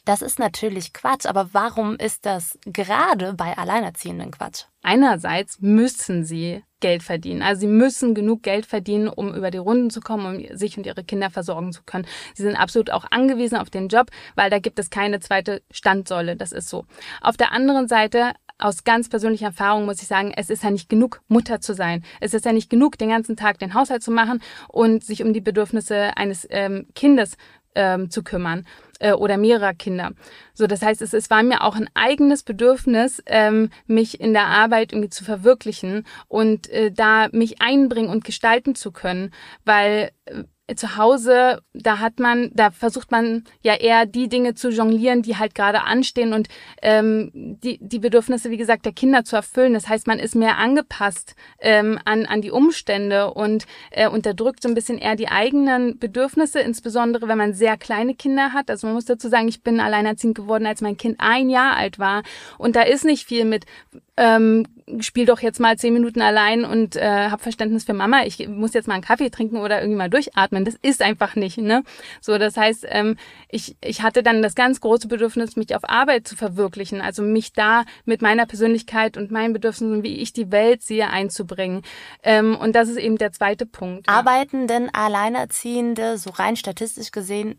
Das 0.05 0.21
ist 0.21 0.41
natürlich 0.41 0.93
Quatsch, 0.93 1.27
aber 1.27 1.51
warum 1.53 1.95
ist 1.95 2.27
das 2.27 2.59
gerade 2.67 3.35
bei 3.35 3.57
Alleinerziehenden 3.57 4.33
Quatsch? 4.33 4.65
Einerseits 4.83 5.61
müssen 5.61 6.25
sie 6.25 6.65
Geld 6.81 7.05
verdienen. 7.05 7.41
Also 7.41 7.61
sie 7.61 7.67
müssen 7.69 8.13
genug 8.13 8.43
Geld 8.43 8.67
verdienen, 8.67 9.07
um 9.07 9.33
über 9.33 9.53
die 9.53 9.59
Runden 9.59 9.91
zu 9.91 10.01
kommen, 10.01 10.27
um 10.27 10.57
sich 10.57 10.77
und 10.77 10.87
ihre 10.87 11.05
Kinder 11.05 11.31
versorgen 11.31 11.73
zu 11.73 11.85
können. 11.85 12.07
Sie 12.35 12.43
sind 12.43 12.57
absolut 12.57 12.91
auch 12.91 13.05
angewiesen 13.13 13.57
auf 13.57 13.71
den 13.71 13.87
Job, 13.87 14.09
weil 14.35 14.51
da 14.51 14.59
gibt 14.59 14.81
es 14.81 14.91
keine 14.91 15.21
zweite 15.21 15.63
Standsäule. 15.71 16.35
Das 16.35 16.51
ist 16.51 16.69
so. 16.69 16.85
Auf 17.21 17.37
der 17.37 17.53
anderen 17.53 17.87
Seite 17.87 18.33
aus 18.59 18.83
ganz 18.83 19.09
persönlicher 19.09 19.47
Erfahrung 19.47 19.87
muss 19.87 20.03
ich 20.03 20.09
sagen, 20.09 20.33
es 20.37 20.51
ist 20.51 20.65
ja 20.65 20.71
nicht 20.71 20.89
genug, 20.89 21.23
Mutter 21.29 21.61
zu 21.61 21.75
sein. 21.75 22.05
Es 22.21 22.35
ist 22.35 22.45
ja 22.45 22.53
nicht 22.53 22.71
genug, 22.71 22.99
den 22.99 23.11
ganzen 23.11 23.37
Tag 23.37 23.61
den 23.61 23.75
Haushalt 23.75 24.03
zu 24.03 24.11
machen 24.11 24.43
und 24.69 25.05
sich 25.05 25.23
um 25.23 25.33
die 25.33 25.41
Bedürfnisse 25.41 26.17
eines 26.17 26.47
ähm, 26.51 26.89
Kindes 26.97 27.37
ähm, 27.75 28.11
zu 28.11 28.23
kümmern 28.25 28.67
äh, 29.03 29.13
oder 29.13 29.37
mehrerer 29.37 29.75
Kinder. 29.75 30.13
So, 30.55 30.67
das 30.67 30.83
heißt, 30.83 31.03
es, 31.03 31.13
es 31.13 31.29
war 31.29 31.43
mir 31.43 31.63
auch 31.63 31.77
ein 31.77 31.91
eigenes 31.95 32.43
Bedürfnis, 32.43 33.23
ähm, 33.27 33.71
mich 33.87 34.21
in 34.21 34.33
der 34.33 34.47
Arbeit 34.47 34.93
irgendwie 34.93 35.11
zu 35.11 35.25
verwirklichen 35.25 36.07
und 36.29 36.71
äh, 36.71 36.91
da 36.91 37.29
mich 37.33 37.61
einbringen 37.61 38.11
und 38.11 38.25
gestalten 38.25 38.75
zu 38.75 38.93
können, 38.93 39.33
weil 39.65 40.13
äh, 40.27 40.45
zu 40.77 40.97
Hause, 40.97 41.63
da 41.73 41.99
hat 41.99 42.19
man, 42.19 42.51
da 42.55 42.71
versucht 42.71 43.11
man 43.11 43.45
ja 43.63 43.75
eher 43.75 44.07
die 44.07 44.29
Dinge 44.29 44.55
zu 44.55 44.71
jonglieren, 44.71 45.23
die 45.23 45.37
halt 45.37 45.55
gerade 45.55 45.83
anstehen 45.83 46.33
und 46.33 46.49
ähm, 46.83 47.31
die, 47.35 47.79
die 47.81 47.99
Bedürfnisse, 47.99 48.51
wie 48.51 48.57
gesagt, 48.57 48.85
der 48.85 48.93
Kinder 48.93 49.25
zu 49.25 49.37
erfüllen. 49.37 49.75
Das 49.75 49.89
heißt, 49.89 50.07
man 50.07 50.19
ist 50.19 50.35
mehr 50.35 50.59
angepasst 50.59 51.35
ähm, 51.61 51.99
an, 52.05 52.27
an 52.27 52.43
die 52.43 52.51
Umstände 52.51 53.33
und 53.33 53.67
äh, 53.91 54.09
unterdrückt 54.09 54.63
so 54.63 54.69
ein 54.69 54.75
bisschen 54.75 54.99
eher 54.99 55.17
die 55.17 55.29
eigenen 55.29 55.99
Bedürfnisse, 55.99 56.61
insbesondere 56.61 57.29
wenn 57.29 57.39
man 57.39 57.55
sehr 57.55 57.77
kleine 57.77 58.15
Kinder 58.15 58.53
hat. 58.53 58.71
Also 58.71 58.87
man 58.87 58.95
muss 58.95 59.05
dazu 59.05 59.29
sagen, 59.29 59.49
ich 59.49 59.63
bin 59.63 59.81
alleinerziehend 59.81 60.37
geworden, 60.37 60.67
als 60.67 60.81
mein 60.81 60.97
Kind 60.97 61.17
ein 61.19 61.51
Jahr 61.51 61.77
alt 61.77 61.99
war 61.99 62.23
und 62.59 62.77
da 62.77 62.83
ist 62.83 63.05
nicht 63.05 63.27
viel 63.27 63.45
mit 63.45 63.67
ähm, 64.17 64.67
spiel 65.01 65.25
doch 65.27 65.41
jetzt 65.41 65.61
mal 65.61 65.79
zehn 65.79 65.95
Minuten 65.95 66.21
allein 66.21 66.65
und 66.65 66.97
äh, 66.97 67.31
hab 67.31 67.41
Verständnis 67.41 67.85
für 67.85 67.95
Mama. 67.95 68.25
Ich 68.25 68.47
muss 68.47 68.75
jetzt 68.75 68.87
mal 68.87 68.95
einen 68.95 69.03
Kaffee 69.03 69.31
trinken 69.31 69.57
oder 69.57 69.81
irgendwie 69.81 69.97
mal 69.97 70.11
durchatmen. 70.11 70.65
Das 70.65 70.75
ist 70.83 71.01
einfach 71.01 71.35
nicht, 71.35 71.59
ne? 71.59 71.83
So, 72.21 72.37
das 72.37 72.57
heißt, 72.57 72.87
ähm, 72.89 73.17
ich, 73.49 73.77
ich 73.83 74.03
hatte 74.03 74.23
dann 74.23 74.43
das 74.43 74.55
ganz 74.55 74.81
große 74.81 75.09
Bedürfnis, 75.09 75.57
mich 75.57 75.75
auf 75.75 75.89
Arbeit 75.89 76.29
zu 76.29 76.37
verwirklichen, 76.37 77.01
also 77.01 77.23
mich 77.23 77.53
da 77.53 77.85
mit 78.05 78.21
meiner 78.21 78.45
Persönlichkeit 78.47 79.17
und 79.17 79.31
meinen 79.31 79.55
Bedürfnissen, 79.55 80.03
wie 80.03 80.19
ich 80.19 80.33
die 80.33 80.51
Welt 80.53 80.83
sehe, 80.83 81.09
einzubringen. 81.09 81.83
Ähm, 82.23 82.57
und 82.57 82.75
das 82.75 82.89
ist 82.89 82.99
eben 82.99 83.17
der 83.17 83.33
zweite 83.33 83.67
Punkt. 83.67 84.09
Ja. 84.09 84.23
Denn 84.45 84.91
Alleinerziehende, 84.93 86.19
so 86.19 86.31
rein 86.31 86.57
statistisch 86.57 87.13
gesehen, 87.13 87.59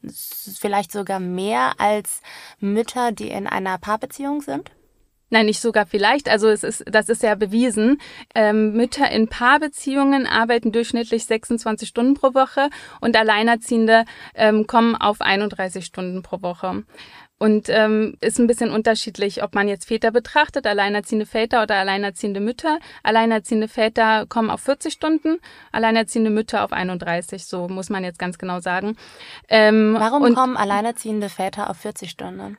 vielleicht 0.60 0.92
sogar 0.92 1.20
mehr 1.20 1.74
als 1.78 2.22
Mütter, 2.60 3.12
die 3.12 3.30
in 3.30 3.48
einer 3.48 3.78
Paarbeziehung 3.78 4.42
sind? 4.42 4.72
Nein, 5.30 5.48
nicht 5.48 5.62
sogar 5.62 5.86
vielleicht. 5.86 6.30
Also 6.30 6.48
es 6.48 6.64
ist, 6.64 6.84
das 6.86 7.10
ist 7.10 7.24
ja 7.24 7.34
bewiesen. 7.36 8.00
Ähm, 8.36 8.74
Mütter 8.74 9.10
in 9.10 9.28
Paarbeziehungen 9.28 10.28
arbeiten 10.28 10.72
durchschnittlich 10.72 11.26
26 11.26 11.90
Stunden 11.90 12.14
pro 12.14 12.36
Woche 12.36 12.70
und 13.02 13.16
Alleinerziehende 13.16 14.06
ähm, 14.36 14.68
kommen 14.68 14.96
auf 14.96 15.22
31 15.22 15.86
Stunden 15.86 16.22
pro 16.22 16.42
Woche. 16.44 16.84
Und 17.40 17.68
ähm, 17.68 18.16
ist 18.22 18.40
ein 18.40 18.48
bisschen 18.48 18.70
unterschiedlich, 18.72 19.44
ob 19.44 19.54
man 19.54 19.68
jetzt 19.68 19.86
Väter 19.86 20.12
betrachtet, 20.12 20.66
alleinerziehende 20.66 21.26
Väter 21.26 21.64
oder 21.64 21.76
alleinerziehende 21.76 22.40
Mütter. 22.40 22.80
Alleinerziehende 23.02 23.68
Väter 23.68 24.26
kommen 24.28 24.50
auf 24.50 24.62
40 24.62 24.94
Stunden, 24.94 25.40
alleinerziehende 25.72 26.30
Mütter 26.30 26.64
auf 26.64 26.72
31, 26.72 27.46
so 27.46 27.68
muss 27.68 27.90
man 27.90 28.06
jetzt 28.06 28.20
ganz 28.20 28.38
genau 28.38 28.62
sagen. 28.62 28.96
Ähm, 29.50 29.96
Warum 30.00 30.34
kommen 30.34 30.56
alleinerziehende 30.56 31.28
Väter 31.28 31.70
auf 31.70 31.78
40 31.78 32.12
Stunden? 32.12 32.58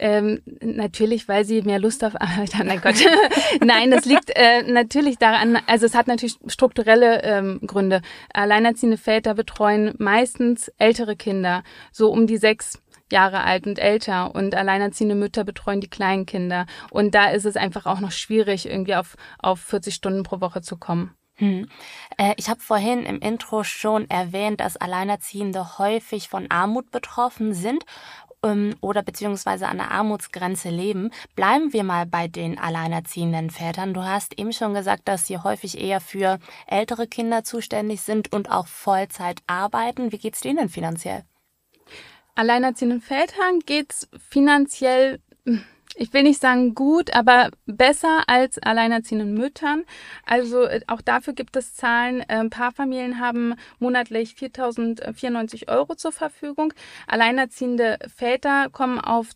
Ähm, 0.00 0.42
natürlich, 0.60 1.28
weil 1.28 1.44
sie 1.44 1.62
mehr 1.62 1.78
Lust 1.78 2.04
auf 2.04 2.20
Arbeit 2.20 2.54
haben. 2.54 2.66
Nein, 2.66 2.80
Gott. 2.82 2.96
Nein, 3.60 3.92
das 3.92 4.04
liegt 4.04 4.30
äh, 4.34 4.62
natürlich 4.64 5.18
daran, 5.18 5.56
also 5.68 5.86
es 5.86 5.94
hat 5.94 6.08
natürlich 6.08 6.36
strukturelle 6.46 7.22
ähm, 7.22 7.60
Gründe. 7.64 8.02
Alleinerziehende 8.32 8.96
Väter 8.96 9.34
betreuen 9.34 9.94
meistens 9.98 10.68
ältere 10.78 11.14
Kinder, 11.14 11.62
so 11.92 12.10
um 12.10 12.26
die 12.26 12.38
sechs 12.38 12.80
Jahre 13.12 13.44
alt 13.44 13.66
und 13.66 13.78
älter 13.78 14.34
und 14.34 14.54
alleinerziehende 14.54 15.14
Mütter 15.14 15.44
betreuen 15.44 15.80
die 15.80 15.88
kleinen 15.88 16.26
Kinder. 16.26 16.66
Und 16.90 17.14
da 17.14 17.30
ist 17.30 17.44
es 17.44 17.56
einfach 17.56 17.86
auch 17.86 18.00
noch 18.00 18.12
schwierig, 18.12 18.66
irgendwie 18.66 18.96
auf, 18.96 19.16
auf 19.38 19.60
40 19.60 19.94
Stunden 19.94 20.22
pro 20.24 20.40
Woche 20.40 20.62
zu 20.62 20.76
kommen. 20.76 21.14
Hm. 21.36 21.68
Äh, 22.16 22.34
ich 22.36 22.48
habe 22.48 22.60
vorhin 22.60 23.04
im 23.04 23.18
Intro 23.18 23.64
schon 23.64 24.08
erwähnt, 24.08 24.60
dass 24.60 24.76
Alleinerziehende 24.76 25.78
häufig 25.78 26.28
von 26.28 26.48
Armut 26.48 26.92
betroffen 26.92 27.54
sind 27.54 27.84
oder 28.80 29.02
beziehungsweise 29.02 29.68
an 29.68 29.78
der 29.78 29.90
Armutsgrenze 29.90 30.70
leben. 30.70 31.10
Bleiben 31.34 31.72
wir 31.72 31.84
mal 31.84 32.06
bei 32.06 32.28
den 32.28 32.58
alleinerziehenden 32.58 33.50
Vätern. 33.50 33.94
Du 33.94 34.04
hast 34.04 34.38
eben 34.38 34.52
schon 34.52 34.74
gesagt, 34.74 35.08
dass 35.08 35.26
sie 35.26 35.38
häufig 35.38 35.80
eher 35.80 36.00
für 36.00 36.38
ältere 36.66 37.06
Kinder 37.06 37.44
zuständig 37.44 38.02
sind 38.02 38.32
und 38.32 38.50
auch 38.50 38.66
Vollzeit 38.66 39.40
arbeiten. 39.46 40.12
Wie 40.12 40.18
geht's 40.18 40.40
denen 40.40 40.68
finanziell? 40.68 41.24
Alleinerziehenden 42.34 43.00
Vätern 43.00 43.60
geht's 43.64 44.08
finanziell 44.30 45.20
ich 45.96 46.12
will 46.12 46.22
nicht 46.22 46.40
sagen 46.40 46.74
gut, 46.74 47.14
aber 47.14 47.50
besser 47.66 48.24
als 48.26 48.58
alleinerziehenden 48.58 49.34
Müttern. 49.34 49.84
Also 50.24 50.64
äh, 50.64 50.80
auch 50.86 51.00
dafür 51.00 51.32
gibt 51.32 51.56
es 51.56 51.74
Zahlen. 51.74 52.22
Ein 52.28 52.50
paar 52.50 52.72
Familien 52.72 53.20
haben 53.20 53.54
monatlich 53.78 54.34
4.094 54.38 55.68
Euro 55.68 55.94
zur 55.94 56.12
Verfügung. 56.12 56.72
Alleinerziehende 57.06 57.98
Väter 58.14 58.68
kommen 58.70 58.98
auf 58.98 59.28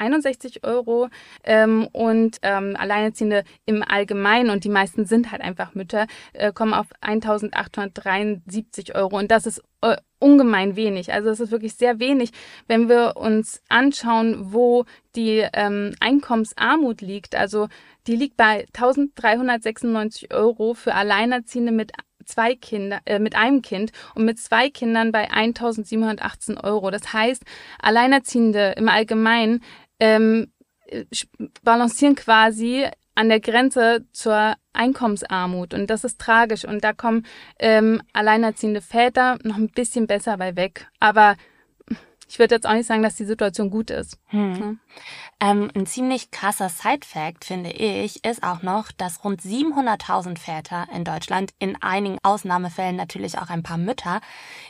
2.461 0.00 0.64
Euro 0.64 1.08
ähm, 1.44 1.88
und 1.92 2.38
ähm, 2.42 2.76
Alleinerziehende 2.76 3.44
im 3.66 3.82
Allgemeinen, 3.82 4.50
und 4.50 4.64
die 4.64 4.68
meisten 4.68 5.04
sind 5.04 5.30
halt 5.30 5.42
einfach 5.42 5.74
Mütter, 5.74 6.06
äh, 6.32 6.52
kommen 6.52 6.74
auf 6.74 6.86
1.873 7.02 8.94
Euro. 8.94 9.18
Und 9.18 9.30
das 9.30 9.46
ist 9.46 9.62
äh, 9.82 9.96
ungemein 10.18 10.76
wenig. 10.76 11.12
Also 11.12 11.30
es 11.30 11.40
ist 11.40 11.50
wirklich 11.50 11.74
sehr 11.74 11.98
wenig, 11.98 12.30
wenn 12.66 12.88
wir 12.88 13.16
uns 13.16 13.62
anschauen, 13.68 14.52
wo 14.52 14.84
die 15.16 15.46
ähm, 15.52 15.94
Einkommensarmut 16.00 17.00
liegt. 17.00 17.34
Also 17.34 17.68
die 18.06 18.16
liegt 18.16 18.36
bei 18.36 18.66
1396 18.74 20.32
Euro 20.32 20.74
für 20.74 20.94
Alleinerziehende 20.94 21.72
mit 21.72 21.92
zwei 22.24 22.54
Kinder, 22.54 23.00
äh, 23.06 23.18
mit 23.18 23.34
einem 23.34 23.62
Kind 23.62 23.92
und 24.14 24.24
mit 24.24 24.38
zwei 24.38 24.70
Kindern 24.70 25.12
bei 25.12 25.30
1718 25.30 26.58
Euro. 26.58 26.90
Das 26.90 27.12
heißt, 27.12 27.42
Alleinerziehende 27.80 28.74
im 28.76 28.88
Allgemeinen 28.88 29.62
ähm, 30.00 30.52
balancieren 31.62 32.16
quasi 32.16 32.86
an 33.14 33.28
der 33.28 33.40
Grenze 33.40 34.06
zur 34.12 34.54
Einkommensarmut 34.72 35.74
und 35.74 35.88
das 35.88 36.04
ist 36.04 36.20
tragisch 36.20 36.64
und 36.64 36.82
da 36.84 36.92
kommen 36.92 37.26
ähm, 37.58 38.02
alleinerziehende 38.12 38.80
Väter 38.80 39.38
noch 39.42 39.56
ein 39.56 39.68
bisschen 39.68 40.06
besser 40.06 40.36
bei 40.38 40.56
weg. 40.56 40.88
Aber 41.00 41.36
ich 42.30 42.38
würde 42.38 42.54
jetzt 42.54 42.66
auch 42.66 42.74
nicht 42.74 42.86
sagen, 42.86 43.02
dass 43.02 43.16
die 43.16 43.24
Situation 43.24 43.70
gut 43.70 43.90
ist. 43.90 44.16
Hm. 44.28 44.78
Ja. 45.40 45.50
Ähm, 45.50 45.68
ein 45.74 45.84
ziemlich 45.86 46.30
krasser 46.30 46.68
Side-Fact, 46.68 47.44
finde 47.44 47.70
ich, 47.70 48.24
ist 48.24 48.44
auch 48.44 48.62
noch, 48.62 48.92
dass 48.92 49.24
rund 49.24 49.40
700.000 49.42 50.38
Väter 50.38 50.86
in 50.94 51.04
Deutschland, 51.04 51.50
in 51.58 51.82
einigen 51.82 52.18
Ausnahmefällen 52.22 52.94
natürlich 52.94 53.36
auch 53.36 53.50
ein 53.50 53.64
paar 53.64 53.78
Mütter, 53.78 54.20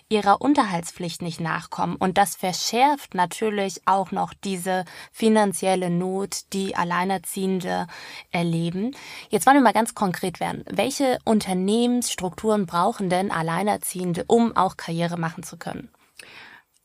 ihrer 0.08 0.40
Unterhaltspflicht 0.40 1.20
nicht 1.20 1.40
nachkommen. 1.40 1.96
Und 1.96 2.16
das 2.16 2.34
verschärft 2.34 3.12
natürlich 3.12 3.82
auch 3.84 4.10
noch 4.10 4.32
diese 4.32 4.86
finanzielle 5.12 5.90
Not, 5.90 6.54
die 6.54 6.76
Alleinerziehende 6.76 7.88
erleben. 8.30 8.96
Jetzt 9.28 9.44
wollen 9.44 9.58
wir 9.58 9.62
mal 9.62 9.74
ganz 9.74 9.94
konkret 9.94 10.40
werden. 10.40 10.64
Welche 10.66 11.18
Unternehmensstrukturen 11.26 12.64
brauchen 12.64 13.10
denn 13.10 13.30
Alleinerziehende, 13.30 14.24
um 14.28 14.56
auch 14.56 14.78
Karriere 14.78 15.18
machen 15.18 15.42
zu 15.42 15.58
können? 15.58 15.90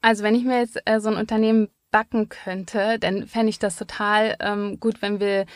Also 0.05 0.21
wenn 0.21 0.35
ich 0.35 0.43
mir 0.43 0.59
jetzt 0.59 0.79
äh, 0.85 1.00
so 1.00 1.09
ein 1.09 1.17
Unternehmen 1.17 1.67
backen 1.89 2.29
könnte, 2.29 3.00
dann 3.00 3.25
fände 3.25 3.50
ich 3.50 3.57
das 3.57 3.75
total 3.75 4.35
ähm, 4.39 4.79
gut, 4.79 5.01
wenn 5.01 5.19
wir 5.19 5.47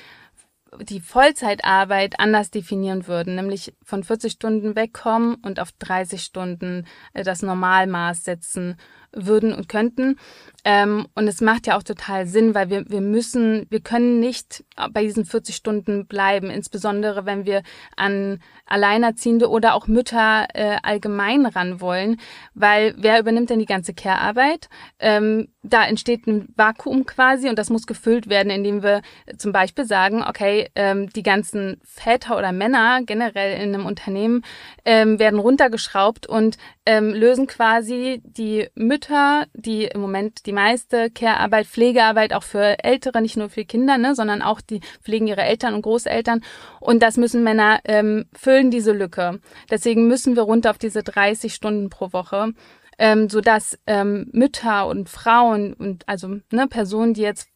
die 0.81 1.01
Vollzeitarbeit 1.01 2.19
anders 2.19 2.49
definieren 2.49 3.05
würden, 3.05 3.35
nämlich 3.35 3.75
von 3.83 4.03
40 4.03 4.31
Stunden 4.31 4.75
wegkommen 4.75 5.35
und 5.35 5.59
auf 5.59 5.71
30 5.73 6.23
Stunden 6.23 6.87
äh, 7.13 7.23
das 7.23 7.43
Normalmaß 7.43 8.23
setzen 8.23 8.77
würden 9.11 9.53
und 9.53 9.69
könnten. 9.69 10.17
Ähm, 10.65 11.07
und 11.15 11.27
es 11.27 11.41
macht 11.41 11.67
ja 11.67 11.77
auch 11.77 11.83
total 11.83 12.27
Sinn, 12.27 12.53
weil 12.53 12.69
wir, 12.69 12.89
wir 12.89 13.01
müssen, 13.01 13.65
wir 13.69 13.79
können 13.79 14.19
nicht 14.19 14.65
bei 14.91 15.03
diesen 15.03 15.25
40 15.25 15.55
Stunden 15.55 16.05
bleiben, 16.05 16.49
insbesondere 16.49 17.25
wenn 17.25 17.45
wir 17.45 17.63
an 17.95 18.39
Alleinerziehende 18.65 19.49
oder 19.49 19.73
auch 19.73 19.87
Mütter 19.87 20.47
äh, 20.53 20.77
allgemein 20.83 21.45
ran 21.45 21.81
wollen, 21.81 22.19
weil 22.53 22.93
wer 22.97 23.19
übernimmt 23.19 23.49
denn 23.49 23.59
die 23.59 23.65
ganze 23.65 23.93
Care-Arbeit? 23.93 24.69
Ähm, 24.99 25.47
da 25.63 25.85
entsteht 25.85 26.27
ein 26.27 26.53
Vakuum 26.55 27.05
quasi 27.05 27.49
und 27.49 27.57
das 27.57 27.69
muss 27.69 27.87
gefüllt 27.87 28.29
werden, 28.29 28.49
indem 28.49 28.83
wir 28.83 29.01
zum 29.37 29.51
Beispiel 29.51 29.85
sagen, 29.85 30.23
okay, 30.23 30.69
ähm, 30.75 31.09
die 31.09 31.23
ganzen 31.23 31.81
Väter 31.83 32.37
oder 32.37 32.51
Männer 32.51 33.01
generell 33.05 33.61
in 33.61 33.73
einem 33.73 33.85
Unternehmen 33.85 34.43
ähm, 34.85 35.19
werden 35.19 35.39
runtergeschraubt 35.39 36.27
und 36.27 36.57
ähm, 36.89 37.13
lösen 37.13 37.45
quasi 37.45 38.19
die 38.23 38.67
Mütter, 38.73 39.45
die 39.53 39.83
im 39.83 40.01
Moment 40.01 40.47
die 40.47 40.51
meiste 40.51 41.11
Care-Arbeit, 41.11 41.67
Pflegearbeit 41.67 42.33
auch 42.33 42.41
für 42.41 42.83
Ältere, 42.83 43.21
nicht 43.21 43.37
nur 43.37 43.47
für 43.49 43.63
Kinder, 43.63 43.99
ne, 43.99 44.15
sondern 44.15 44.41
auch 44.41 44.59
die 44.59 44.81
pflegen 45.03 45.27
ihre 45.27 45.43
Eltern 45.43 45.75
und 45.75 45.83
Großeltern. 45.83 46.41
Und 46.79 47.03
das 47.03 47.17
müssen 47.17 47.43
Männer 47.43 47.79
ähm, 47.83 48.25
füllen, 48.33 48.71
diese 48.71 48.91
Lücke. 48.91 49.39
Deswegen 49.69 50.07
müssen 50.07 50.35
wir 50.35 50.41
runter 50.41 50.71
auf 50.71 50.79
diese 50.79 51.03
30 51.03 51.53
Stunden 51.53 51.91
pro 51.91 52.11
Woche. 52.11 52.53
Ähm, 52.97 53.29
so 53.29 53.39
dass 53.39 53.77
ähm, 53.85 54.27
Mütter 54.33 54.87
und 54.87 55.09
Frauen 55.09 55.73
und 55.73 56.09
also 56.09 56.39
ne, 56.51 56.67
Personen, 56.67 57.13
die 57.13 57.21
jetzt 57.21 57.49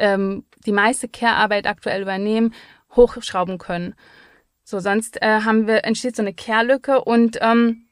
ähm, 0.00 0.44
die 0.66 0.72
meiste 0.72 1.08
Care-Arbeit 1.08 1.68
aktuell 1.68 2.02
übernehmen, 2.02 2.54
hochschrauben 2.96 3.58
können. 3.58 3.94
So, 4.64 4.80
sonst 4.80 5.22
äh, 5.22 5.42
haben 5.42 5.68
wir, 5.68 5.84
entsteht 5.84 6.16
so 6.16 6.22
eine 6.22 6.34
Care-Lücke 6.34 7.04
und 7.04 7.38
ähm, 7.40 7.86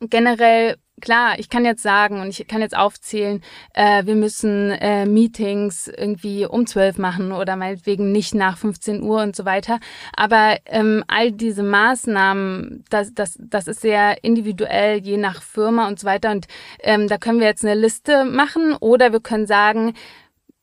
generell 0.00 0.76
klar, 1.00 1.38
ich 1.38 1.48
kann 1.48 1.64
jetzt 1.64 1.82
sagen 1.82 2.20
und 2.20 2.28
ich 2.28 2.46
kann 2.46 2.60
jetzt 2.60 2.76
aufzählen, 2.76 3.42
äh, 3.74 4.04
wir 4.06 4.14
müssen 4.14 4.70
äh, 4.70 5.06
Meetings 5.06 5.88
irgendwie 5.88 6.46
um 6.46 6.66
zwölf 6.66 6.98
machen 6.98 7.32
oder 7.32 7.56
meinetwegen 7.56 8.12
nicht 8.12 8.34
nach 8.34 8.56
15 8.58 9.02
Uhr 9.02 9.22
und 9.22 9.36
so 9.36 9.44
weiter. 9.44 9.78
Aber 10.16 10.58
ähm, 10.66 11.04
all 11.06 11.32
diese 11.32 11.62
Maßnahmen, 11.62 12.84
das, 12.90 13.12
das, 13.14 13.38
das 13.40 13.68
ist 13.68 13.80
sehr 13.80 14.24
individuell, 14.24 14.98
je 14.98 15.16
nach 15.16 15.42
Firma 15.42 15.86
und 15.86 15.98
so 16.00 16.06
weiter. 16.06 16.30
Und 16.30 16.46
ähm, 16.80 17.08
da 17.08 17.18
können 17.18 17.40
wir 17.40 17.46
jetzt 17.46 17.64
eine 17.64 17.78
Liste 17.78 18.24
machen 18.24 18.74
oder 18.74 19.12
wir 19.12 19.20
können 19.20 19.46
sagen, 19.46 19.94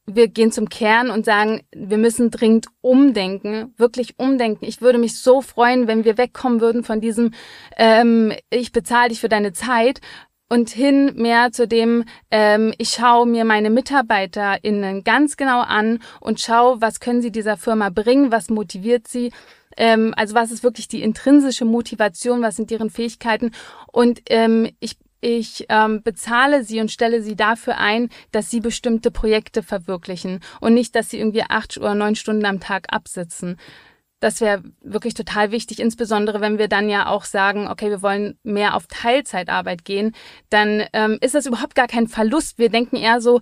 wir 0.05 0.27
gehen 0.27 0.51
zum 0.51 0.69
Kern 0.69 1.09
und 1.09 1.25
sagen, 1.25 1.61
wir 1.73 1.97
müssen 1.97 2.29
dringend 2.29 2.67
umdenken, 2.81 3.73
wirklich 3.77 4.19
umdenken. 4.19 4.65
Ich 4.65 4.81
würde 4.81 4.97
mich 4.99 5.19
so 5.19 5.41
freuen, 5.41 5.87
wenn 5.87 6.03
wir 6.03 6.17
wegkommen 6.17 6.59
würden 6.59 6.83
von 6.83 6.99
diesem, 6.99 7.31
ähm, 7.77 8.33
ich 8.49 8.71
bezahle 8.71 9.09
dich 9.09 9.21
für 9.21 9.29
deine 9.29 9.53
Zeit 9.53 10.01
und 10.49 10.69
hin 10.69 11.13
mehr 11.15 11.51
zu 11.51 11.67
dem, 11.67 12.03
ähm, 12.29 12.73
ich 12.77 12.89
schaue 12.89 13.25
mir 13.25 13.45
meine 13.45 13.69
MitarbeiterInnen 13.69 15.03
ganz 15.03 15.37
genau 15.37 15.61
an 15.61 15.99
und 16.19 16.41
schaue, 16.41 16.81
was 16.81 16.99
können 16.99 17.21
sie 17.21 17.31
dieser 17.31 17.57
Firma 17.57 17.89
bringen, 17.89 18.31
was 18.31 18.49
motiviert 18.49 19.07
sie. 19.07 19.31
Ähm, 19.77 20.13
also 20.17 20.35
was 20.35 20.51
ist 20.51 20.63
wirklich 20.63 20.87
die 20.87 21.01
intrinsische 21.01 21.65
Motivation, 21.65 22.41
was 22.41 22.57
sind 22.57 22.69
deren 22.69 22.89
Fähigkeiten. 22.89 23.51
Und 23.91 24.21
ähm, 24.29 24.69
ich 24.79 24.97
ich 25.23 25.65
ähm, 25.69 26.03
bezahle 26.03 26.63
sie 26.63 26.81
und 26.81 26.91
stelle 26.91 27.21
sie 27.21 27.37
dafür 27.37 27.77
ein, 27.77 28.09
dass 28.31 28.51
sie 28.51 28.59
bestimmte 28.59 29.09
Projekte 29.09 29.63
verwirklichen 29.63 30.41
und 30.59 30.73
nicht, 30.73 30.95
dass 30.95 31.09
sie 31.09 31.19
irgendwie 31.19 31.43
acht 31.47 31.77
oder 31.77 31.95
neun 31.95 32.15
Stunden 32.15 32.45
am 32.45 32.59
Tag 32.59 32.87
absitzen. 32.91 33.57
Das 34.19 34.41
wäre 34.41 34.63
wirklich 34.81 35.13
total 35.13 35.51
wichtig, 35.51 35.79
insbesondere 35.79 36.41
wenn 36.41 36.57
wir 36.57 36.67
dann 36.67 36.89
ja 36.89 37.07
auch 37.07 37.23
sagen, 37.23 37.67
okay, 37.67 37.89
wir 37.89 38.01
wollen 38.01 38.37
mehr 38.43 38.75
auf 38.75 38.87
Teilzeitarbeit 38.87 39.85
gehen, 39.85 40.13
dann 40.49 40.83
ähm, 40.91 41.17
ist 41.21 41.35
das 41.35 41.45
überhaupt 41.45 41.75
gar 41.75 41.87
kein 41.87 42.07
Verlust. 42.07 42.57
Wir 42.57 42.69
denken 42.69 42.97
eher 42.97 43.21
so, 43.21 43.39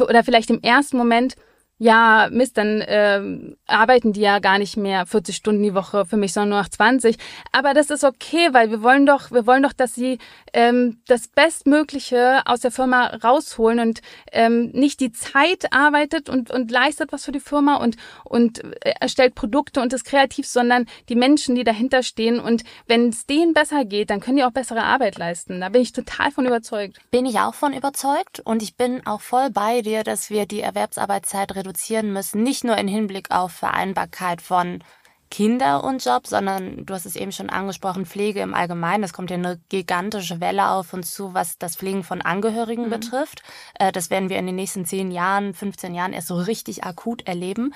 oder 0.00 0.24
vielleicht 0.24 0.50
im 0.50 0.62
ersten 0.62 0.96
Moment, 0.96 1.36
ja, 1.84 2.28
Mist, 2.30 2.56
dann 2.56 2.82
ähm, 2.86 3.58
arbeiten 3.66 4.14
die 4.14 4.22
ja 4.22 4.38
gar 4.38 4.56
nicht 4.56 4.78
mehr 4.78 5.04
40 5.04 5.36
Stunden 5.36 5.62
die 5.62 5.74
Woche 5.74 6.06
für 6.06 6.16
mich, 6.16 6.32
sondern 6.32 6.48
nur 6.48 6.58
noch 6.60 6.70
20. 6.70 7.18
Aber 7.52 7.74
das 7.74 7.90
ist 7.90 8.04
okay, 8.04 8.48
weil 8.52 8.70
wir 8.70 8.82
wollen 8.82 9.04
doch, 9.04 9.30
wir 9.30 9.46
wollen 9.46 9.62
doch, 9.62 9.74
dass 9.74 9.94
sie 9.94 10.16
ähm, 10.54 11.02
das 11.08 11.28
Bestmögliche 11.28 12.40
aus 12.46 12.60
der 12.60 12.70
Firma 12.70 13.08
rausholen 13.22 13.80
und 13.80 14.00
ähm, 14.32 14.70
nicht 14.70 14.98
die 15.00 15.12
Zeit 15.12 15.74
arbeitet 15.74 16.30
und, 16.30 16.50
und 16.50 16.70
leistet 16.70 17.12
was 17.12 17.26
für 17.26 17.32
die 17.32 17.40
Firma 17.40 17.76
und, 17.76 17.96
und 18.24 18.64
äh, 18.82 18.94
erstellt 18.98 19.34
Produkte 19.34 19.82
und 19.82 19.92
ist 19.92 20.06
kreativ, 20.06 20.46
sondern 20.46 20.86
die 21.10 21.16
Menschen, 21.16 21.54
die 21.54 21.64
dahinter 21.64 22.02
stehen. 22.02 22.40
Und 22.40 22.64
wenn 22.86 23.10
es 23.10 23.26
denen 23.26 23.52
besser 23.52 23.84
geht, 23.84 24.08
dann 24.08 24.20
können 24.20 24.38
die 24.38 24.44
auch 24.44 24.52
bessere 24.52 24.84
Arbeit 24.84 25.18
leisten. 25.18 25.60
Da 25.60 25.68
bin 25.68 25.82
ich 25.82 25.92
total 25.92 26.30
von 26.30 26.46
überzeugt. 26.46 26.96
Bin 27.10 27.26
ich 27.26 27.40
auch 27.40 27.54
von 27.54 27.74
überzeugt 27.74 28.40
und 28.40 28.62
ich 28.62 28.74
bin 28.74 29.06
auch 29.06 29.20
voll 29.20 29.50
bei 29.50 29.82
dir, 29.82 30.02
dass 30.02 30.30
wir 30.30 30.46
die 30.46 30.60
Erwerbsarbeitszeit 30.60 31.54
reduzieren 31.54 31.73
müssen, 32.12 32.42
nicht 32.42 32.64
nur 32.64 32.76
in 32.76 32.88
Hinblick 32.88 33.30
auf 33.30 33.52
Vereinbarkeit 33.52 34.42
von 34.42 34.82
Kinder 35.30 35.82
und 35.82 36.04
Job, 36.04 36.28
sondern 36.28 36.86
du 36.86 36.94
hast 36.94 37.06
es 37.06 37.16
eben 37.16 37.32
schon 37.32 37.50
angesprochen, 37.50 38.06
Pflege 38.06 38.40
im 38.40 38.54
Allgemeinen. 38.54 39.02
Es 39.02 39.12
kommt 39.12 39.30
ja 39.30 39.36
eine 39.36 39.58
gigantische 39.68 40.40
Welle 40.40 40.70
auf 40.70 40.92
uns 40.92 41.12
zu, 41.12 41.34
was 41.34 41.58
das 41.58 41.74
Pflegen 41.74 42.04
von 42.04 42.22
Angehörigen 42.22 42.86
mhm. 42.86 42.90
betrifft. 42.90 43.42
Äh, 43.78 43.90
das 43.90 44.10
werden 44.10 44.28
wir 44.28 44.38
in 44.38 44.46
den 44.46 44.54
nächsten 44.54 44.84
zehn 44.84 45.10
Jahren, 45.10 45.52
15 45.52 45.92
Jahren 45.92 46.12
erst 46.12 46.28
so 46.28 46.36
richtig 46.36 46.84
akut 46.84 47.26
erleben. 47.26 47.74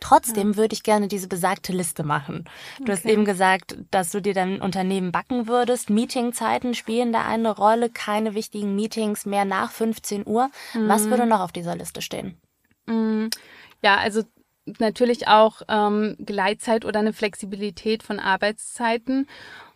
Trotzdem 0.00 0.50
ja. 0.50 0.56
würde 0.56 0.74
ich 0.74 0.82
gerne 0.82 1.08
diese 1.08 1.28
besagte 1.28 1.72
Liste 1.72 2.02
machen. 2.02 2.44
Du 2.78 2.82
okay. 2.82 2.92
hast 2.92 3.04
eben 3.06 3.24
gesagt, 3.24 3.76
dass 3.90 4.10
du 4.10 4.20
dir 4.20 4.34
dein 4.34 4.60
Unternehmen 4.60 5.12
backen 5.12 5.46
würdest. 5.46 5.90
Meetingzeiten 5.90 6.74
spielen 6.74 7.12
da 7.12 7.24
eine 7.24 7.56
Rolle, 7.56 7.88
keine 7.88 8.34
wichtigen 8.34 8.74
Meetings 8.74 9.24
mehr 9.24 9.44
nach 9.44 9.70
15 9.70 10.26
Uhr. 10.26 10.50
Mhm. 10.74 10.88
Was 10.88 11.08
würde 11.08 11.24
noch 11.24 11.40
auf 11.40 11.52
dieser 11.52 11.76
Liste 11.76 12.02
stehen? 12.02 12.36
Mhm. 12.86 13.30
Ja, 13.82 13.96
also 13.96 14.22
natürlich 14.78 15.26
auch 15.26 15.62
ähm, 15.68 16.16
Gleitzeit 16.24 16.84
oder 16.84 17.00
eine 17.00 17.12
Flexibilität 17.12 18.02
von 18.02 18.20
Arbeitszeiten. 18.20 19.26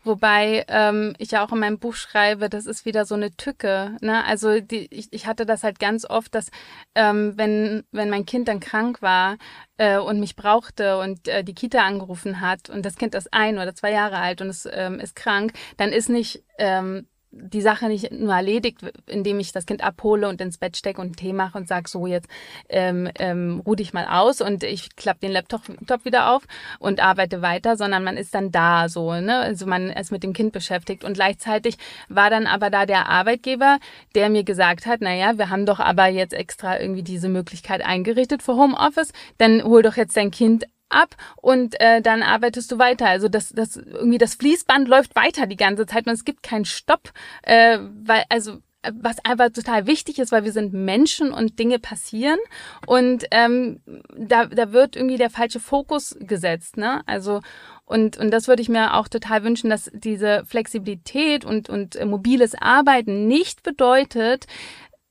Wobei 0.05 0.65
ähm, 0.69 1.15
ich 1.19 1.33
ja 1.33 1.45
auch 1.45 1.51
in 1.51 1.59
meinem 1.59 1.81
Buch 1.81 1.97
schreibe, 1.97 2.49
das 2.49 2.67
ist 2.67 2.85
wieder 2.85 3.05
so 3.05 3.17
eine 3.17 3.33
Tücke. 3.33 3.97
Ne? 4.01 4.25
Also 4.25 4.61
die, 4.61 4.87
ich, 4.95 5.13
ich 5.13 5.27
hatte 5.27 5.47
das 5.47 5.65
halt 5.65 5.81
ganz 5.81 6.09
oft, 6.09 6.33
dass 6.37 6.51
ähm, 6.95 7.33
wenn, 7.37 7.83
wenn 7.91 8.11
mein 8.11 8.25
Kind 8.25 8.47
dann 8.47 8.61
krank 8.61 9.03
war 9.03 9.37
äh, 9.79 9.99
und 9.99 10.21
mich 10.21 10.37
brauchte 10.37 10.99
und 11.01 11.27
äh, 11.27 11.43
die 11.43 11.55
Kita 11.55 11.85
angerufen 11.85 12.41
hat 12.41 12.71
und 12.71 12.87
das 12.87 12.95
Kind 12.95 13.17
ist 13.17 13.35
ein 13.35 13.59
oder 13.59 13.75
zwei 13.75 13.91
Jahre 13.91 14.19
alt 14.19 14.41
und 14.41 14.49
es 14.49 14.69
ähm, 14.71 15.01
ist 15.01 15.17
krank, 15.17 15.53
dann 15.77 15.91
ist 15.91 16.09
nicht 16.09 16.45
ähm, 16.59 17.09
die 17.43 17.61
Sache 17.61 17.89
nicht 17.89 18.13
nur 18.13 18.35
erledigt, 18.35 18.81
indem 19.07 19.39
ich 19.41 19.53
das 19.53 19.67
Kind 19.67 19.83
abhole 19.83 20.29
und 20.29 20.41
ins 20.41 20.59
Bett 20.59 20.77
stecke 20.77 21.01
und 21.01 21.17
Tee 21.17 21.33
mache 21.33 21.59
und 21.59 21.69
sage, 21.69 21.89
so 21.89 22.07
jetzt 22.07 22.29
ähm, 22.69 23.09
ähm, 23.19 23.63
ruh 23.67 23.75
dich 23.75 23.93
mal 23.93 24.07
aus 24.07 24.41
und 24.41 24.65
ich 24.65 24.97
klappe 24.97 25.21
den 25.21 25.33
Laptop 25.33 25.63
wieder 26.05 26.33
auf 26.33 26.45
und 26.79 27.01
arbeite 27.01 27.43
weiter, 27.43 27.77
sondern 27.77 28.05
man 28.05 28.17
ist 28.17 28.35
dann 28.35 28.51
da 28.51 28.89
so, 28.89 29.13
ne? 29.13 29.39
Also 29.39 29.67
man 29.67 29.91
ist 29.91 30.13
mit 30.13 30.23
dem 30.23 30.33
Kind 30.33 30.53
beschäftigt 30.53 31.05
und 31.05 31.15
gleichzeitig 31.15 31.77
war 32.09 32.31
dann 32.31 32.47
aber 32.47 32.71
da 32.71 32.87
der 32.87 33.09
Arbeitgeber, 33.09 33.79
der 34.15 34.31
mir 34.31 34.45
gesagt 34.45 34.87
hat, 34.87 35.01
naja, 35.01 35.39
wir 35.39 35.51
haben 35.51 35.67
doch 35.67 35.81
aber 35.81 36.07
jetzt 36.07 36.35
extra 36.35 36.81
irgendwie 36.81 37.03
diese 37.03 37.29
Möglichkeit 37.29 37.85
eingerichtet 37.85 38.43
für 38.43 38.57
Homeoffice, 38.57 39.13
dann 39.39 39.63
hol 39.63 39.83
doch 39.83 39.97
jetzt 39.97 40.17
dein 40.17 40.31
Kind 40.31 40.65
ab 40.89 41.17
und 41.37 41.81
äh, 41.81 42.01
dann 42.01 42.23
arbeitest 42.23 42.71
du 42.73 42.79
weiter. 42.79 43.07
Also 43.07 43.29
das, 43.29 43.51
das 43.51 43.77
irgendwie 43.77 44.19
das 44.19 44.35
Fließband 44.35 44.89
läuft 44.89 45.17
weiter 45.17 45.47
die 45.47 45.57
ganze 45.57 45.87
Zeit 45.87 46.07
und 46.07 46.13
es 46.13 46.25
gibt 46.25 46.43
keinen 46.43 46.65
Stopp, 46.65 47.13
äh, 47.43 47.79
weil 48.03 48.25
also 48.29 48.59
was 48.95 49.25
einfach 49.25 49.51
total 49.51 49.87
wichtig 49.87 50.19
ist, 50.19 50.33
weil 50.33 50.45
wir 50.45 50.53
sind 50.53 50.73
Menschen 50.73 51.33
und 51.33 51.59
Dinge 51.59 51.79
passieren 51.79 52.39
und 52.87 53.25
ähm, 53.31 53.81
da, 54.17 54.47
da 54.47 54.73
wird 54.73 54.97
irgendwie 54.97 55.17
der 55.17 55.31
falsche 55.31 55.61
Fokus 55.61 56.17
gesetzt, 56.21 56.77
ne? 56.77 57.03
Also 57.07 57.41
und, 57.85 58.17
und 58.17 58.33
das 58.33 58.49
würde 58.49 58.63
ich 58.63 58.69
mir 58.69 58.95
auch 58.95 59.07
total 59.07 59.45
wünschen, 59.45 59.71
dass 59.71 59.91
diese 59.95 60.45
Flexibilität 60.45 61.45
und, 61.45 61.69
und 61.71 61.97
mobiles 62.05 62.57
Arbeiten 62.57 63.29
nicht 63.29 63.63
bedeutet, 63.63 64.47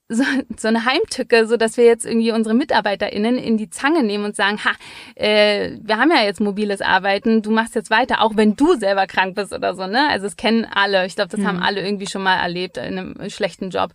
so, 0.07 0.23
so 0.57 0.67
eine 0.67 0.85
Heimtücke, 0.85 1.47
so 1.47 1.57
dass 1.57 1.77
wir 1.77 1.85
jetzt 1.85 2.05
irgendwie 2.05 2.31
unsere 2.31 2.53
MitarbeiterInnen 2.55 3.37
in 3.37 3.57
die 3.57 3.69
Zange 3.69 4.03
nehmen 4.03 4.25
und 4.25 4.35
sagen, 4.35 4.63
ha, 4.63 4.71
äh, 5.15 5.77
wir 5.81 5.97
haben 5.97 6.11
ja 6.11 6.23
jetzt 6.23 6.39
mobiles 6.39 6.81
Arbeiten, 6.81 7.41
du 7.41 7.51
machst 7.51 7.75
jetzt 7.75 7.89
weiter, 7.89 8.21
auch 8.21 8.35
wenn 8.35 8.55
du 8.55 8.75
selber 8.75 9.07
krank 9.07 9.35
bist 9.35 9.51
oder 9.53 9.73
so, 9.73 9.87
ne? 9.87 10.07
Also 10.09 10.27
es 10.27 10.35
kennen 10.35 10.65
alle. 10.65 11.05
Ich 11.05 11.15
glaube, 11.15 11.29
das 11.29 11.39
mhm. 11.39 11.47
haben 11.47 11.63
alle 11.63 11.83
irgendwie 11.83 12.07
schon 12.07 12.23
mal 12.23 12.37
erlebt 12.37 12.77
in 12.77 12.99
einem 12.99 13.29
schlechten 13.29 13.71
Job. 13.71 13.91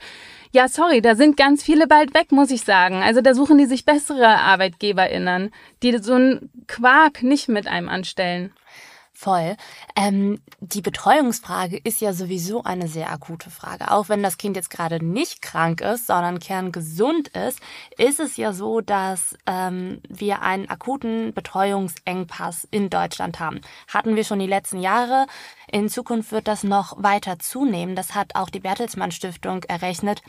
Ja, 0.52 0.66
sorry, 0.66 1.00
da 1.00 1.14
sind 1.14 1.36
ganz 1.36 1.62
viele 1.62 1.86
bald 1.86 2.12
weg, 2.12 2.32
muss 2.32 2.50
ich 2.50 2.62
sagen. 2.62 3.02
Also 3.02 3.20
da 3.20 3.34
suchen 3.34 3.56
die 3.58 3.66
sich 3.66 3.84
bessere 3.84 4.26
ArbeitgeberInnen, 4.26 5.52
die 5.84 5.96
so 5.98 6.14
einen 6.14 6.50
Quark 6.66 7.22
nicht 7.22 7.48
mit 7.48 7.68
einem 7.68 7.88
anstellen. 7.88 8.52
Voll. 9.20 9.58
Ähm, 9.96 10.40
die 10.60 10.80
Betreuungsfrage 10.80 11.76
ist 11.76 12.00
ja 12.00 12.14
sowieso 12.14 12.64
eine 12.64 12.88
sehr 12.88 13.12
akute 13.12 13.50
Frage. 13.50 13.90
Auch 13.90 14.08
wenn 14.08 14.22
das 14.22 14.38
Kind 14.38 14.56
jetzt 14.56 14.70
gerade 14.70 15.04
nicht 15.04 15.42
krank 15.42 15.82
ist, 15.82 16.06
sondern 16.06 16.38
kerngesund 16.38 17.28
ist, 17.28 17.60
ist 17.98 18.18
es 18.18 18.38
ja 18.38 18.54
so, 18.54 18.80
dass 18.80 19.36
ähm, 19.44 20.00
wir 20.08 20.40
einen 20.40 20.70
akuten 20.70 21.34
Betreuungsengpass 21.34 22.66
in 22.70 22.88
Deutschland 22.88 23.40
haben. 23.40 23.60
Hatten 23.88 24.16
wir 24.16 24.24
schon 24.24 24.38
die 24.38 24.46
letzten 24.46 24.80
Jahre. 24.80 25.26
In 25.70 25.90
Zukunft 25.90 26.32
wird 26.32 26.48
das 26.48 26.64
noch 26.64 27.02
weiter 27.02 27.38
zunehmen. 27.38 27.96
Das 27.96 28.14
hat 28.14 28.34
auch 28.36 28.48
die 28.48 28.60
Bertelsmann 28.60 29.12
Stiftung 29.12 29.64
errechnet, 29.64 30.22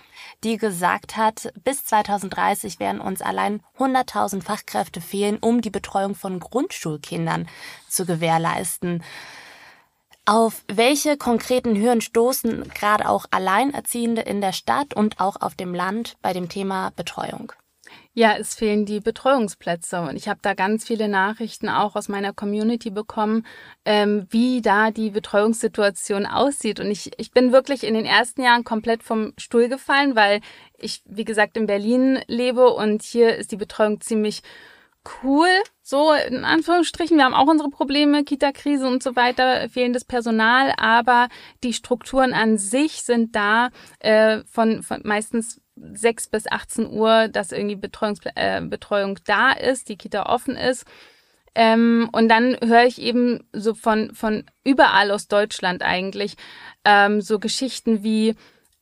die 0.44 0.58
gesagt 0.58 1.16
hat, 1.16 1.54
bis 1.64 1.86
2030 1.86 2.82
werden 2.82 3.00
uns 3.00 3.22
allein 3.22 3.62
100.000 3.80 4.44
Fachkräfte 4.44 5.00
fehlen, 5.00 5.38
um 5.40 5.62
die 5.62 5.70
Betreuung 5.70 6.14
von 6.14 6.42
Grundschulkindern 6.42 7.48
zu 7.92 8.06
gewährleisten. 8.06 9.04
Auf 10.26 10.64
welche 10.68 11.18
konkreten 11.18 11.76
Hürden 11.76 12.02
stoßen 12.02 12.70
gerade 12.70 13.10
auch 13.10 13.26
Alleinerziehende 13.32 14.22
in 14.22 14.40
der 14.40 14.54
Stadt 14.54 14.94
und 14.94 15.20
auch 15.20 15.42
auf 15.42 15.56
dem 15.56 15.74
Land 15.74 16.16
bei 16.22 16.32
dem 16.32 16.48
Thema 16.48 16.92
Betreuung? 16.96 17.54
Ja, 18.14 18.36
es 18.38 18.56
fehlen 18.56 18.86
die 18.86 19.00
Betreuungsplätze 19.00 20.02
und 20.02 20.18
ich 20.18 20.28
habe 20.28 20.40
da 20.42 20.54
ganz 20.54 20.86
viele 20.86 21.08
Nachrichten 21.08 21.70
auch 21.70 21.96
aus 21.96 22.10
meiner 22.10 22.34
Community 22.34 22.90
bekommen, 22.90 23.46
ähm, 23.86 24.28
wie 24.30 24.62
da 24.62 24.92
die 24.92 25.12
Betreuungssituation 25.12 26.26
aussieht. 26.26 26.82
Und 26.82 26.92
ich, 26.92 27.12
ich 27.18 27.32
bin 27.32 27.54
wirklich 27.54 27.86
in 27.86 27.94
den 27.94 28.06
ersten 28.06 28.42
Jahren 28.42 28.66
komplett 28.66 29.02
vom 29.02 29.34
Stuhl 29.38 29.70
gefallen, 29.70 30.16
weil 30.16 30.42
ich, 30.78 31.02
wie 31.06 31.24
gesagt, 31.24 31.56
in 31.56 31.68
Berlin 31.68 32.20
lebe 32.28 32.70
und 32.70 33.02
hier 33.02 33.38
ist 33.38 33.54
die 33.54 33.58
Betreuung 33.58 34.02
ziemlich 34.02 34.42
cool, 35.24 35.50
so 35.82 36.14
in 36.14 36.44
Anführungsstrichen. 36.44 37.18
Wir 37.18 37.26
haben 37.26 37.34
auch 37.34 37.48
unsere 37.48 37.70
Probleme, 37.70 38.24
Kita-Krise 38.24 38.88
und 38.88 39.04
so 39.04 39.16
weiter, 39.16 39.70
fehlendes 39.70 40.06
Personal, 40.06 40.74
aber 40.78 41.28
die 41.64 41.74
Strukturen 41.74 42.34
an 42.34 42.58
sich 42.58 43.04
sind 43.04 43.36
da 43.36 43.70
äh, 44.00 44.40
von, 44.46 44.84
von 44.84 45.02
meistens 45.04 45.62
6 45.76 46.28
bis 46.28 46.48
18 46.50 46.92
Uhr, 46.92 47.28
dass 47.28 47.52
irgendwie 47.52 47.76
Betreuungs 47.76 48.20
äh, 48.36 48.62
Betreuung 48.62 49.20
da 49.26 49.52
ist, 49.52 49.90
die 49.90 49.98
Kita 49.98 50.28
offen 50.28 50.56
ist. 50.56 50.86
Ähm, 51.54 52.10
und 52.12 52.30
dann 52.30 52.58
höre 52.64 52.86
ich 52.86 53.02
eben 53.02 53.44
so 53.52 53.74
von, 53.74 54.14
von 54.14 54.46
überall 54.64 55.12
aus 55.12 55.28
Deutschland 55.28 55.84
eigentlich 55.84 56.36
ähm, 56.86 57.22
so 57.22 57.40
Geschichten 57.40 58.04
wie, 58.04 58.36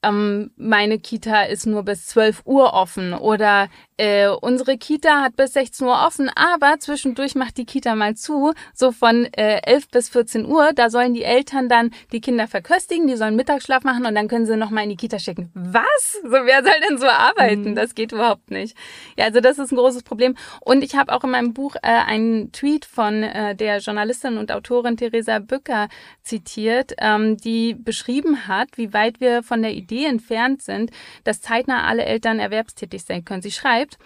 ähm, 0.03 0.51
meine 0.55 0.99
Kita 0.99 1.43
ist 1.43 1.65
nur 1.65 1.83
bis 1.83 2.05
12 2.07 2.43
Uhr 2.45 2.73
offen 2.73 3.13
oder 3.13 3.69
äh, 3.99 4.29
unsere 4.29 4.77
Kita 4.77 5.21
hat 5.21 5.35
bis 5.35 5.53
16 5.53 5.85
Uhr 5.85 6.05
offen, 6.05 6.29
aber 6.33 6.79
zwischendurch 6.79 7.35
macht 7.35 7.57
die 7.57 7.65
Kita 7.65 7.95
mal 7.95 8.15
zu, 8.15 8.53
so 8.73 8.91
von 8.91 9.25
äh, 9.33 9.59
11 9.63 9.89
bis 9.89 10.09
14 10.09 10.45
Uhr. 10.45 10.71
Da 10.73 10.89
sollen 10.89 11.13
die 11.13 11.23
Eltern 11.23 11.67
dann 11.67 11.91
die 12.13 12.21
Kinder 12.21 12.47
verköstigen, 12.47 13.07
die 13.07 13.17
sollen 13.17 13.35
Mittagsschlaf 13.35 13.83
machen 13.83 14.05
und 14.05 14.15
dann 14.15 14.27
können 14.27 14.45
sie 14.45 14.55
nochmal 14.55 14.85
in 14.85 14.89
die 14.91 14.95
Kita 14.95 15.19
schicken. 15.19 15.51
Was? 15.53 16.19
So, 16.23 16.31
wer 16.31 16.63
soll 16.63 16.79
denn 16.87 16.97
so 16.97 17.07
arbeiten? 17.07 17.71
Mhm. 17.71 17.75
Das 17.75 17.93
geht 17.93 18.13
überhaupt 18.13 18.51
nicht. 18.51 18.75
Ja, 19.17 19.25
also 19.25 19.41
das 19.41 19.59
ist 19.59 19.71
ein 19.71 19.75
großes 19.77 20.03
Problem. 20.03 20.35
Und 20.61 20.83
ich 20.83 20.95
habe 20.95 21.13
auch 21.13 21.23
in 21.23 21.31
meinem 21.31 21.53
Buch 21.53 21.75
äh, 21.75 21.87
einen 21.87 22.51
Tweet 22.51 22.85
von 22.85 23.23
äh, 23.23 23.55
der 23.55 23.79
Journalistin 23.79 24.37
und 24.37 24.51
Autorin 24.51 24.95
Theresa 24.95 25.39
Bücker 25.39 25.89
zitiert, 26.23 26.93
ähm, 26.99 27.37
die 27.37 27.73
beschrieben 27.73 28.47
hat, 28.47 28.77
wie 28.77 28.93
weit 28.93 29.19
wir 29.19 29.43
von 29.43 29.61
der 29.61 29.73
Idee 29.73 30.05
entfernt 30.05 30.61
sind, 30.61 30.91
dass 31.23 31.41
zeitnah 31.41 31.85
alle 31.85 32.05
Eltern 32.05 32.39
erwerbstätig 32.39 33.03
sein 33.03 33.25
können. 33.25 33.41
Sie 33.41 33.51
schreibt, 33.51 33.88
schreibt, 33.89 33.97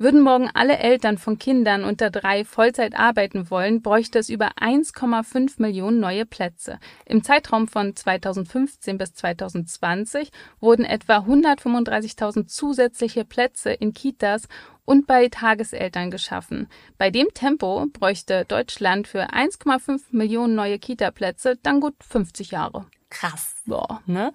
würden 0.00 0.20
morgen 0.20 0.48
alle 0.54 0.78
Eltern 0.78 1.18
von 1.18 1.38
Kindern 1.38 1.82
unter 1.82 2.10
drei 2.10 2.44
Vollzeit 2.44 2.96
arbeiten 2.96 3.50
wollen, 3.50 3.82
bräuchte 3.82 4.20
es 4.20 4.28
über 4.28 4.50
1,5 4.60 5.54
Millionen 5.60 5.98
neue 5.98 6.24
Plätze. 6.24 6.78
Im 7.04 7.24
Zeitraum 7.24 7.66
von 7.66 7.96
2015 7.96 8.96
bis 8.96 9.14
2020 9.14 10.30
wurden 10.60 10.84
etwa 10.84 11.18
135.000 11.18 12.46
zusätzliche 12.46 13.24
Plätze 13.24 13.72
in 13.72 13.92
Kitas 13.92 14.46
und 14.84 15.08
bei 15.08 15.26
Tageseltern 15.28 16.12
geschaffen. 16.12 16.68
Bei 16.96 17.10
dem 17.10 17.26
Tempo 17.34 17.86
bräuchte 17.92 18.44
Deutschland 18.44 19.08
für 19.08 19.30
1,5 19.30 20.02
Millionen 20.12 20.54
neue 20.54 20.78
Kita-Plätze 20.78 21.58
dann 21.60 21.80
gut 21.80 21.94
50 22.08 22.52
Jahre 22.52 22.86
krass. 23.10 23.54
Boah, 23.66 24.00
ne? 24.06 24.32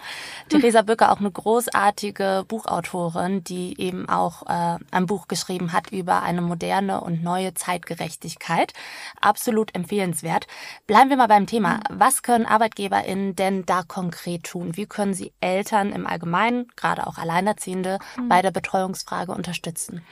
Theresa 0.49 0.83
Bücker 0.83 1.11
auch 1.11 1.19
eine 1.19 1.31
großartige 1.31 2.45
Buchautorin, 2.47 3.43
die 3.43 3.79
eben 3.79 4.07
auch 4.07 4.43
äh, 4.43 4.77
ein 4.91 5.05
Buch 5.05 5.27
geschrieben 5.27 5.73
hat 5.73 5.91
über 5.91 6.21
eine 6.21 6.41
moderne 6.41 7.01
und 7.01 7.23
neue 7.23 7.53
Zeitgerechtigkeit. 7.53 8.73
Absolut 9.19 9.73
empfehlenswert. 9.75 10.47
Bleiben 10.85 11.09
wir 11.09 11.17
mal 11.17 11.27
beim 11.27 11.47
Thema. 11.47 11.79
Was 11.89 12.21
können 12.21 12.45
ArbeitgeberInnen 12.45 13.35
denn 13.35 13.65
da 13.65 13.83
konkret 13.83 14.43
tun? 14.43 14.77
Wie 14.77 14.85
können 14.85 15.13
sie 15.13 15.33
Eltern 15.41 15.91
im 15.91 16.05
Allgemeinen, 16.05 16.67
gerade 16.75 17.07
auch 17.07 17.17
Alleinerziehende, 17.17 17.99
mhm. 18.17 18.29
bei 18.29 18.41
der 18.41 18.51
Betreuungsfrage 18.51 19.31
unterstützen? 19.31 20.03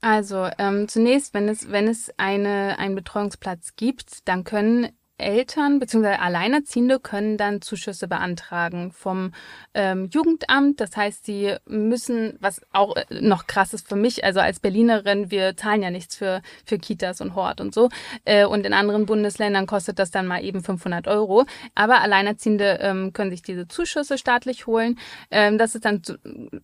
Also 0.00 0.48
ähm, 0.58 0.88
zunächst, 0.88 1.34
wenn 1.34 1.48
es, 1.48 1.70
wenn 1.70 1.86
es 1.86 2.10
eine, 2.16 2.78
einen 2.78 2.94
Betreuungsplatz 2.94 3.76
gibt, 3.76 4.26
dann 4.28 4.44
können 4.44 4.90
Eltern 5.20 5.78
bzw. 5.78 6.16
Alleinerziehende 6.16 6.98
können 6.98 7.36
dann 7.36 7.62
Zuschüsse 7.62 8.08
beantragen 8.08 8.92
vom 8.92 9.32
ähm, 9.74 10.08
Jugendamt. 10.12 10.80
Das 10.80 10.96
heißt, 10.96 11.26
sie 11.26 11.56
müssen, 11.66 12.36
was 12.40 12.60
auch 12.72 12.96
äh, 12.96 13.04
noch 13.20 13.46
krass 13.46 13.74
ist 13.74 13.88
für 13.88 13.96
mich, 13.96 14.24
also 14.24 14.40
als 14.40 14.60
Berlinerin, 14.60 15.30
wir 15.30 15.56
zahlen 15.56 15.82
ja 15.82 15.90
nichts 15.90 16.16
für, 16.16 16.42
für 16.64 16.78
Kitas 16.78 17.20
und 17.20 17.34
Hort 17.34 17.60
und 17.60 17.74
so. 17.74 17.88
Äh, 18.24 18.44
und 18.44 18.66
in 18.66 18.72
anderen 18.72 19.06
Bundesländern 19.06 19.66
kostet 19.66 19.98
das 19.98 20.10
dann 20.10 20.26
mal 20.26 20.42
eben 20.44 20.62
500 20.62 21.08
Euro. 21.08 21.44
Aber 21.74 22.00
Alleinerziehende 22.00 22.78
ähm, 22.80 23.12
können 23.12 23.30
sich 23.30 23.42
diese 23.42 23.68
Zuschüsse 23.68 24.18
staatlich 24.18 24.66
holen. 24.66 24.98
Ähm, 25.30 25.58
das 25.58 25.74
ist 25.74 25.84
dann 25.84 26.02
zu, 26.02 26.18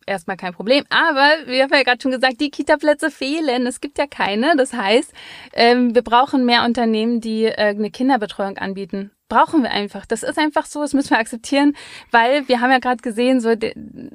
erstmal 0.06 0.36
kein 0.36 0.52
Problem. 0.52 0.84
Aber 0.88 1.30
wir 1.46 1.64
haben 1.64 1.72
ja 1.72 1.82
gerade 1.82 2.00
schon 2.00 2.12
gesagt, 2.12 2.40
die 2.40 2.50
Kita-Plätze 2.50 3.10
fehlen. 3.10 3.66
Es 3.66 3.80
gibt 3.80 3.98
ja 3.98 4.06
keine. 4.06 4.56
Das 4.56 4.72
heißt, 4.72 5.12
ähm, 5.52 5.94
wir 5.94 6.02
brauchen 6.02 6.44
mehr 6.44 6.64
Unternehmen, 6.64 7.20
die 7.20 7.44
äh, 7.44 7.52
eine 7.56 7.90
Kinderbetreuung 7.90 8.45
anbieten 8.54 9.10
brauchen 9.28 9.62
wir 9.62 9.70
einfach. 9.70 10.06
Das 10.06 10.22
ist 10.22 10.38
einfach 10.38 10.66
so, 10.66 10.80
das 10.80 10.92
müssen 10.92 11.10
wir 11.10 11.18
akzeptieren, 11.18 11.76
weil 12.10 12.48
wir 12.48 12.60
haben 12.60 12.70
ja 12.70 12.78
gerade 12.78 13.02
gesehen, 13.02 13.40
so 13.40 13.54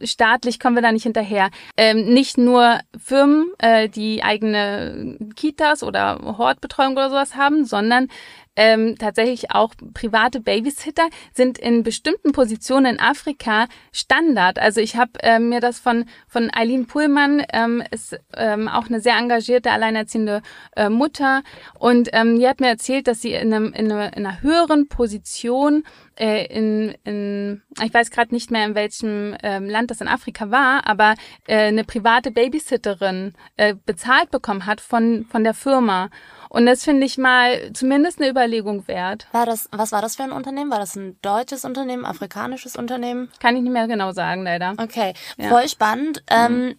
staatlich 0.04 0.60
kommen 0.60 0.76
wir 0.76 0.82
da 0.82 0.92
nicht 0.92 1.04
hinterher. 1.04 1.50
Ähm, 1.78 2.14
nicht 2.14 2.38
nur 2.38 2.80
Firmen, 2.98 3.52
äh, 3.58 3.90
die 3.90 4.24
eigene 4.24 5.18
Kitas 5.36 5.84
oder 5.84 6.38
Hortbetreuung 6.38 6.94
oder 6.94 7.10
sowas 7.10 7.36
haben, 7.36 7.66
sondern 7.66 8.08
ähm, 8.56 8.98
tatsächlich 8.98 9.52
auch 9.52 9.74
private 9.94 10.40
Babysitter 10.42 11.08
sind 11.34 11.58
in 11.58 11.84
bestimmten 11.84 12.32
Positionen 12.32 12.96
in 12.96 13.00
Afrika 13.00 13.68
Standard. 13.92 14.60
Also 14.60 14.82
ich 14.82 14.96
habe 14.96 15.12
äh, 15.22 15.40
mir 15.40 15.62
das 15.62 15.80
von 15.80 16.06
von 16.28 16.50
Eileen 16.54 16.88
Pullmann, 16.88 17.44
ähm, 17.54 17.84
ist 17.92 18.20
ähm, 18.36 18.68
auch 18.68 18.88
eine 18.88 19.02
sehr 19.02 19.18
engagierte 19.18 19.72
alleinerziehende 19.72 20.42
äh, 20.76 20.90
Mutter 20.90 21.44
und 21.80 22.10
ähm, 22.14 22.40
die 22.40 22.48
hat 22.48 22.60
mir 22.60 22.68
erzählt, 22.68 23.08
dass 23.08 23.22
sie 23.22 23.34
in, 23.34 23.54
einem, 23.54 23.74
in, 23.74 23.92
einer, 23.92 24.16
in 24.16 24.26
einer 24.26 24.42
höheren 24.42 24.88
Position 24.88 25.84
äh, 26.22 26.46
in, 26.46 26.94
in, 27.04 27.62
ich 27.84 27.94
weiß 27.94 28.12
gerade 28.12 28.34
nicht 28.34 28.52
mehr, 28.52 28.66
in 28.66 28.76
welchem 28.76 29.36
ähm, 29.44 29.68
Land 29.70 29.92
das 29.92 30.02
in 30.02 30.08
Afrika 30.08 30.52
war, 30.52 30.88
aber 30.88 31.16
äh, 31.48 31.68
eine 31.68 31.84
private 31.84 32.32
Babysitterin 32.32 33.34
äh, 33.58 33.76
bezahlt 33.86 34.30
bekommen 34.32 34.66
hat 34.66 34.82
von, 34.82 35.26
von 35.30 35.44
der 35.44 35.54
Firma. 35.54 36.10
Und 36.54 36.66
das 36.66 36.84
finde 36.84 37.06
ich 37.06 37.18
mal 37.18 37.72
zumindest 37.72 38.20
eine 38.20 38.30
Überlegung 38.30 38.86
wert. 38.90 39.26
War 39.32 39.46
das, 39.46 39.70
was 39.72 39.94
war 39.94 40.02
das 40.02 40.18
für 40.18 40.24
ein 40.24 40.34
Unternehmen? 40.34 40.70
War 40.70 40.80
das 40.80 40.98
ein 40.98 41.18
deutsches 41.22 41.64
Unternehmen, 41.64 42.04
afrikanisches 42.04 42.76
Unternehmen? 42.76 43.32
Kann 43.40 43.56
ich 43.56 43.62
nicht 43.62 43.72
mehr 43.72 43.88
genau 43.88 44.12
sagen, 44.12 44.44
leider. 44.44 44.74
Okay, 44.78 45.14
ja. 45.38 45.48
voll 45.48 45.70
spannend. 45.70 46.22
Mhm. 46.30 46.76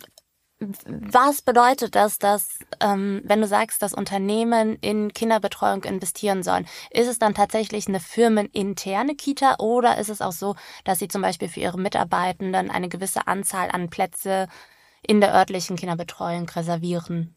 Ähm, 0.61 0.77
was 0.87 1.41
bedeutet 1.41 1.95
das, 1.95 2.19
dass, 2.19 2.59
ähm, 2.81 3.23
wenn 3.25 3.41
du 3.41 3.47
sagst, 3.47 3.81
dass 3.81 3.95
Unternehmen 3.95 4.77
in 4.83 5.15
Kinderbetreuung 5.15 5.85
investieren 5.85 6.43
sollen, 6.43 6.67
ist 6.91 7.09
es 7.09 7.19
dann 7.19 7.35
tatsächlich 7.35 7.89
eine 7.89 7.99
firmeninterne 7.99 9.15
Kita 9.15 9.57
oder 9.59 9.97
ist 9.97 10.11
es 10.11 10.21
auch 10.21 10.33
so, 10.33 10.55
dass 10.85 10.99
sie 10.99 11.09
zum 11.09 11.23
Beispiel 11.23 11.49
für 11.49 11.61
ihre 11.61 11.81
Mitarbeitenden 11.81 12.71
eine 12.71 12.91
gewisse 12.91 13.27
Anzahl 13.27 13.71
an 13.71 13.89
Plätze 13.89 14.49
in 15.01 15.23
der 15.23 15.35
örtlichen 15.35 15.77
Kinderbetreuung 15.77 16.47
reservieren? 16.51 17.37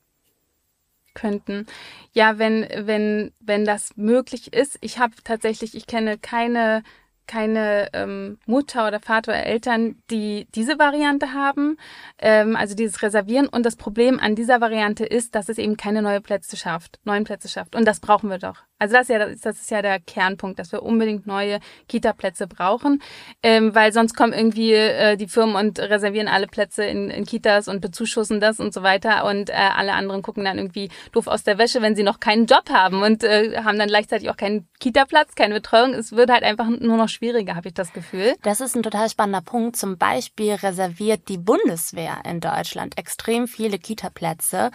Könnten. 1.15 1.65
Ja, 2.13 2.37
wenn, 2.37 2.67
wenn, 2.75 3.31
wenn 3.39 3.65
das 3.65 3.97
möglich 3.97 4.53
ist. 4.53 4.77
Ich 4.81 4.99
habe 4.99 5.15
tatsächlich, 5.23 5.73
ich 5.73 5.87
kenne 5.87 6.19
keine 6.19 6.83
keine 7.27 7.89
ähm, 7.93 8.37
Mutter 8.45 8.87
oder 8.87 8.99
Vater 8.99 9.31
oder 9.31 9.45
Eltern, 9.45 9.95
die 10.11 10.47
diese 10.55 10.77
Variante 10.79 11.33
haben, 11.33 11.77
ähm, 12.19 12.55
also 12.55 12.75
dieses 12.75 13.01
Reservieren. 13.01 13.47
Und 13.47 13.65
das 13.65 13.75
Problem 13.75 14.19
an 14.19 14.35
dieser 14.35 14.61
Variante 14.61 15.05
ist, 15.05 15.35
dass 15.35 15.49
es 15.49 15.57
eben 15.57 15.77
keine 15.77 16.01
neue 16.01 16.21
Plätze 16.21 16.57
schafft, 16.57 16.99
neuen 17.03 17.23
Plätze 17.23 17.49
schafft. 17.49 17.75
Und 17.75 17.85
das 17.85 17.99
brauchen 17.99 18.29
wir 18.29 18.37
doch. 18.37 18.57
Also 18.77 18.93
das 18.93 19.03
ist 19.03 19.09
ja, 19.09 19.25
das 19.25 19.61
ist 19.61 19.71
ja 19.71 19.81
der 19.81 19.99
Kernpunkt, 19.99 20.59
dass 20.59 20.73
wir 20.73 20.83
unbedingt 20.83 21.25
neue 21.25 21.59
Kita-Plätze 21.87 22.45
brauchen, 22.45 23.01
ähm, 23.41 23.73
weil 23.73 23.93
sonst 23.93 24.15
kommen 24.15 24.33
irgendwie 24.33 24.73
äh, 24.73 25.15
die 25.15 25.27
Firmen 25.27 25.55
und 25.55 25.79
reservieren 25.79 26.27
alle 26.27 26.47
Plätze 26.47 26.83
in, 26.83 27.09
in 27.09 27.25
Kitas 27.25 27.69
und 27.69 27.79
bezuschussen 27.79 28.41
das 28.41 28.59
und 28.59 28.73
so 28.73 28.83
weiter 28.83 29.25
und 29.25 29.49
äh, 29.49 29.53
alle 29.53 29.93
anderen 29.93 30.21
gucken 30.21 30.43
dann 30.43 30.57
irgendwie 30.57 30.89
doof 31.13 31.27
aus 31.27 31.43
der 31.43 31.57
Wäsche, 31.57 31.81
wenn 31.81 31.95
sie 31.95 32.03
noch 32.03 32.19
keinen 32.19 32.47
Job 32.47 32.69
haben 32.69 33.01
und 33.01 33.23
äh, 33.23 33.61
haben 33.63 33.79
dann 33.79 33.87
gleichzeitig 33.87 34.29
auch 34.29 34.37
keinen 34.37 34.67
Kita-Platz, 34.79 35.35
keine 35.35 35.53
Betreuung. 35.53 35.93
Es 35.93 36.11
wird 36.11 36.29
halt 36.29 36.43
einfach 36.43 36.67
nur 36.67 36.97
noch 36.97 37.09
schwieriger, 37.09 37.55
habe 37.55 37.69
ich 37.69 37.73
das 37.73 37.93
Gefühl. 37.93 38.35
Das 38.41 38.59
ist 38.59 38.75
ein 38.75 38.83
total 38.83 39.09
spannender 39.09 39.41
Punkt. 39.41 39.77
Zum 39.77 39.97
Beispiel 39.97 40.53
reserviert 40.53 41.29
die 41.29 41.37
Bundeswehr 41.37 42.17
in 42.29 42.41
Deutschland 42.41 42.97
extrem 42.97 43.47
viele 43.47 43.79
Kita-Plätze 43.79 44.71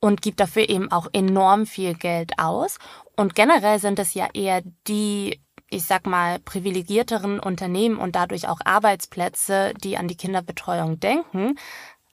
und 0.00 0.22
gibt 0.22 0.40
dafür 0.40 0.68
eben 0.68 0.90
auch 0.92 1.08
enorm 1.12 1.66
viel 1.66 1.94
Geld 1.94 2.32
aus. 2.38 2.78
Und 3.16 3.34
generell 3.34 3.78
sind 3.78 3.98
es 3.98 4.14
ja 4.14 4.28
eher 4.32 4.62
die, 4.86 5.40
ich 5.70 5.84
sag 5.84 6.06
mal, 6.06 6.38
privilegierteren 6.40 7.40
Unternehmen 7.40 7.96
und 7.96 8.14
dadurch 8.14 8.48
auch 8.48 8.60
Arbeitsplätze, 8.64 9.74
die 9.82 9.96
an 9.96 10.08
die 10.08 10.16
Kinderbetreuung 10.16 11.00
denken, 11.00 11.56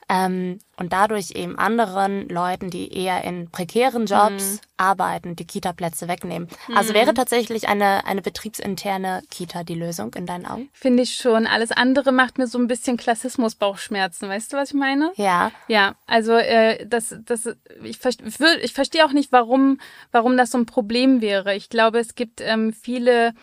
ähm, 0.08 0.60
und 0.78 0.94
dadurch 0.94 1.32
eben 1.32 1.58
anderen 1.58 2.30
Leuten, 2.30 2.70
die 2.70 2.94
eher 2.94 3.24
in 3.24 3.50
prekären 3.50 4.06
Jobs 4.06 4.54
mhm. 4.54 4.60
arbeiten, 4.78 5.36
die 5.36 5.46
Kita-Plätze 5.46 6.08
wegnehmen. 6.08 6.48
Mhm. 6.68 6.78
Also 6.78 6.94
wäre 6.94 7.14
tatsächlich 7.14 7.68
eine, 7.68 8.06
eine 8.06 8.22
betriebsinterne 8.22 9.24
Kita 9.32 9.64
die 9.64 9.74
Lösung 9.74 10.14
in 10.14 10.26
deinen 10.26 10.46
Augen? 10.46 10.70
Finde 10.74 11.04
ich 11.04 11.16
schon. 11.16 11.48
Alles 11.48 11.72
andere 11.72 12.12
macht 12.12 12.38
mir 12.38 12.46
so 12.46 12.60
ein 12.60 12.68
bisschen 12.68 12.98
Klassismus-Bauchschmerzen. 12.98 14.30
Weißt 14.30 14.54
du, 14.54 14.58
was 14.58 14.70
ich 14.70 14.76
meine? 14.76 15.12
Ja. 15.16 15.52
Ja, 15.68 15.96
also 16.06 16.34
äh, 16.34 16.86
das, 16.86 17.16
das, 17.26 17.48
ich, 17.84 18.00
ich, 18.06 18.40
ich 18.62 18.74
verstehe 18.74 19.06
auch 19.06 19.14
nicht, 19.14 19.32
warum, 19.32 19.80
warum 20.12 20.38
das 20.38 20.52
so 20.52 20.58
ein 20.60 20.68
Problem 20.68 21.22
wäre. 21.22 21.56
Ich 21.56 21.70
glaube, 21.70 22.00
es 22.00 22.14
gibt 22.14 22.42
ähm, 22.42 22.74
viele 22.74 23.34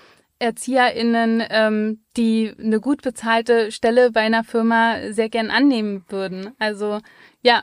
ErzieherInnen, 0.43 1.45
ähm, 1.51 2.01
die 2.17 2.53
eine 2.59 2.81
gut 2.81 3.03
bezahlte 3.03 3.71
Stelle 3.71 4.11
bei 4.11 4.23
einer 4.23 4.43
Firma 4.43 4.97
sehr 5.11 5.29
gern 5.29 5.51
annehmen 5.51 6.05
würden. 6.09 6.51
Also 6.59 6.99
ja, 7.43 7.63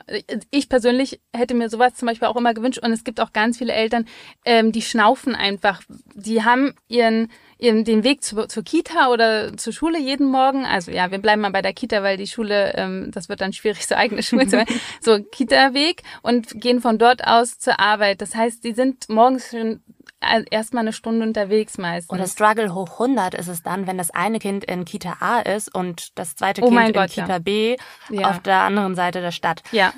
ich 0.50 0.68
persönlich 0.68 1.20
hätte 1.34 1.54
mir 1.54 1.68
sowas 1.68 1.94
zum 1.94 2.08
Beispiel 2.08 2.28
auch 2.28 2.36
immer 2.36 2.54
gewünscht 2.54 2.80
und 2.82 2.92
es 2.92 3.04
gibt 3.04 3.20
auch 3.20 3.32
ganz 3.32 3.58
viele 3.58 3.72
Eltern, 3.72 4.06
ähm, 4.44 4.72
die 4.72 4.82
schnaufen 4.82 5.34
einfach. 5.34 5.82
Die 6.14 6.42
haben 6.42 6.74
ihren, 6.88 7.30
ihren 7.58 7.84
den 7.84 8.02
Weg 8.02 8.24
zu, 8.24 8.46
zur 8.46 8.62
Kita 8.62 9.08
oder 9.08 9.56
zur 9.56 9.72
Schule 9.74 9.98
jeden 9.98 10.26
Morgen. 10.26 10.64
Also 10.64 10.90
ja, 10.90 11.10
wir 11.10 11.18
bleiben 11.18 11.42
mal 11.42 11.52
bei 11.52 11.62
der 11.62 11.74
Kita, 11.74 12.02
weil 12.02 12.16
die 12.16 12.26
Schule, 12.26 12.72
ähm, 12.76 13.10
das 13.12 13.28
wird 13.28 13.42
dann 13.42 13.52
schwierig, 13.52 13.86
so 13.86 13.94
eigene 13.94 14.22
Schule 14.22 14.46
zu 14.46 14.56
machen. 14.56 14.74
So 15.02 15.18
Kita-Weg 15.18 16.02
und 16.22 16.60
gehen 16.60 16.80
von 16.80 16.98
dort 16.98 17.26
aus 17.26 17.58
zur 17.58 17.78
Arbeit. 17.78 18.20
Das 18.20 18.34
heißt, 18.34 18.64
die 18.64 18.72
sind 18.72 19.08
morgens 19.08 19.50
schon 19.50 19.80
erstmal 20.50 20.82
eine 20.82 20.92
Stunde 20.92 21.26
unterwegs 21.26 21.78
meistens. 21.78 22.10
Oder 22.10 22.26
Struggle 22.26 22.74
hoch 22.74 22.92
100 22.92 23.34
ist 23.34 23.48
es 23.48 23.62
dann, 23.62 23.86
wenn 23.86 23.98
das 23.98 24.10
eine 24.10 24.38
Kind 24.38 24.64
in 24.64 24.84
Kita 24.84 25.16
A 25.20 25.40
ist 25.40 25.74
und 25.74 26.18
das 26.18 26.36
zweite 26.36 26.62
oh 26.62 26.68
Kind 26.68 26.88
in 26.88 26.92
Gott, 26.92 27.10
Kita 27.10 27.26
ja. 27.26 27.38
B 27.38 27.76
ja. 28.10 28.30
auf 28.30 28.40
der 28.40 28.60
anderen 28.60 28.94
Seite 28.94 29.20
der 29.20 29.32
Stadt. 29.32 29.62
Ja. 29.72 29.92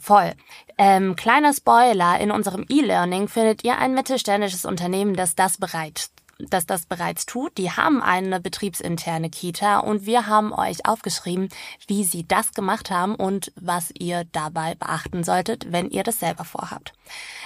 Voll. 0.00 0.32
Ähm, 0.76 1.14
kleiner 1.16 1.54
Spoiler, 1.54 2.18
in 2.18 2.30
unserem 2.30 2.66
E-Learning 2.68 3.28
findet 3.28 3.64
ihr 3.64 3.78
ein 3.78 3.94
mittelständisches 3.94 4.64
Unternehmen, 4.64 5.14
das 5.14 5.36
das 5.36 5.56
bereit 5.56 6.10
das 6.38 6.66
das 6.66 6.86
bereits 6.86 7.26
tut. 7.26 7.56
Die 7.58 7.70
haben 7.70 8.02
eine 8.02 8.40
betriebsinterne 8.40 9.30
Kita 9.30 9.78
und 9.78 10.06
wir 10.06 10.26
haben 10.26 10.52
euch 10.52 10.86
aufgeschrieben, 10.86 11.48
wie 11.86 12.04
sie 12.04 12.26
das 12.26 12.52
gemacht 12.52 12.90
haben 12.90 13.14
und 13.14 13.52
was 13.56 13.92
ihr 13.98 14.24
dabei 14.32 14.74
beachten 14.74 15.24
solltet, 15.24 15.72
wenn 15.72 15.90
ihr 15.90 16.02
das 16.02 16.20
selber 16.20 16.44
vorhabt. 16.44 16.92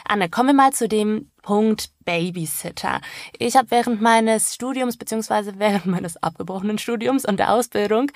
Anne, 0.07 0.29
kommen 0.29 0.51
wir 0.51 0.55
mal 0.55 0.73
zu 0.73 0.89
dem 0.89 1.31
Punkt 1.43 1.91
Babysitter. 2.05 3.01
Ich 3.39 3.57
habe 3.57 3.71
während 3.71 4.01
meines 4.01 4.55
Studiums 4.55 4.97
beziehungsweise 4.97 5.59
während 5.59 5.87
meines 5.87 6.17
abgebrochenen 6.23 6.79
Studiums 6.79 7.25
und 7.25 7.39
der 7.39 7.53
Ausbildung 7.53 8.11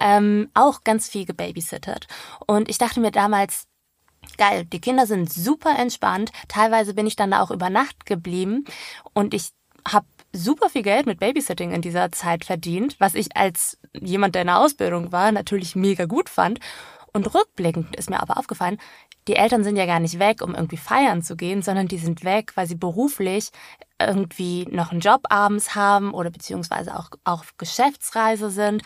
ähm, 0.00 0.50
auch 0.54 0.84
ganz 0.84 1.08
viel 1.08 1.24
gebabysittert. 1.24 2.06
Und 2.46 2.68
ich 2.68 2.78
dachte 2.78 3.00
mir 3.00 3.12
damals, 3.12 3.66
geil, 4.36 4.64
die 4.64 4.80
Kinder 4.80 5.06
sind 5.06 5.32
super 5.32 5.78
entspannt. 5.78 6.32
Teilweise 6.48 6.94
bin 6.94 7.06
ich 7.06 7.16
dann 7.16 7.30
da 7.30 7.40
auch 7.40 7.50
über 7.50 7.70
Nacht 7.70 8.06
geblieben 8.06 8.64
und 9.14 9.34
ich 9.34 9.50
habe 9.86 10.06
super 10.36 10.68
viel 10.68 10.82
Geld 10.82 11.06
mit 11.06 11.18
Babysitting 11.18 11.72
in 11.72 11.82
dieser 11.82 12.12
Zeit 12.12 12.44
verdient, 12.44 12.96
was 12.98 13.14
ich 13.14 13.36
als 13.36 13.78
jemand, 13.92 14.34
der 14.34 14.42
in 14.42 14.48
der 14.48 14.58
Ausbildung 14.58 15.12
war, 15.12 15.32
natürlich 15.32 15.76
mega 15.76 16.04
gut 16.04 16.28
fand. 16.28 16.60
Und 17.12 17.34
rückblickend 17.34 17.96
ist 17.96 18.10
mir 18.10 18.20
aber 18.20 18.36
aufgefallen, 18.36 18.78
die 19.28 19.36
Eltern 19.36 19.64
sind 19.64 19.76
ja 19.76 19.86
gar 19.86 19.98
nicht 19.98 20.18
weg, 20.18 20.40
um 20.42 20.54
irgendwie 20.54 20.76
feiern 20.76 21.22
zu 21.22 21.36
gehen, 21.36 21.62
sondern 21.62 21.88
die 21.88 21.98
sind 21.98 22.22
weg, 22.22 22.52
weil 22.54 22.66
sie 22.66 22.76
beruflich 22.76 23.50
irgendwie 24.00 24.66
noch 24.70 24.92
einen 24.92 25.00
Job 25.00 25.22
abends 25.30 25.74
haben 25.74 26.12
oder 26.12 26.30
beziehungsweise 26.30 26.96
auch 26.96 27.10
auf 27.24 27.56
Geschäftsreise 27.58 28.50
sind. 28.50 28.82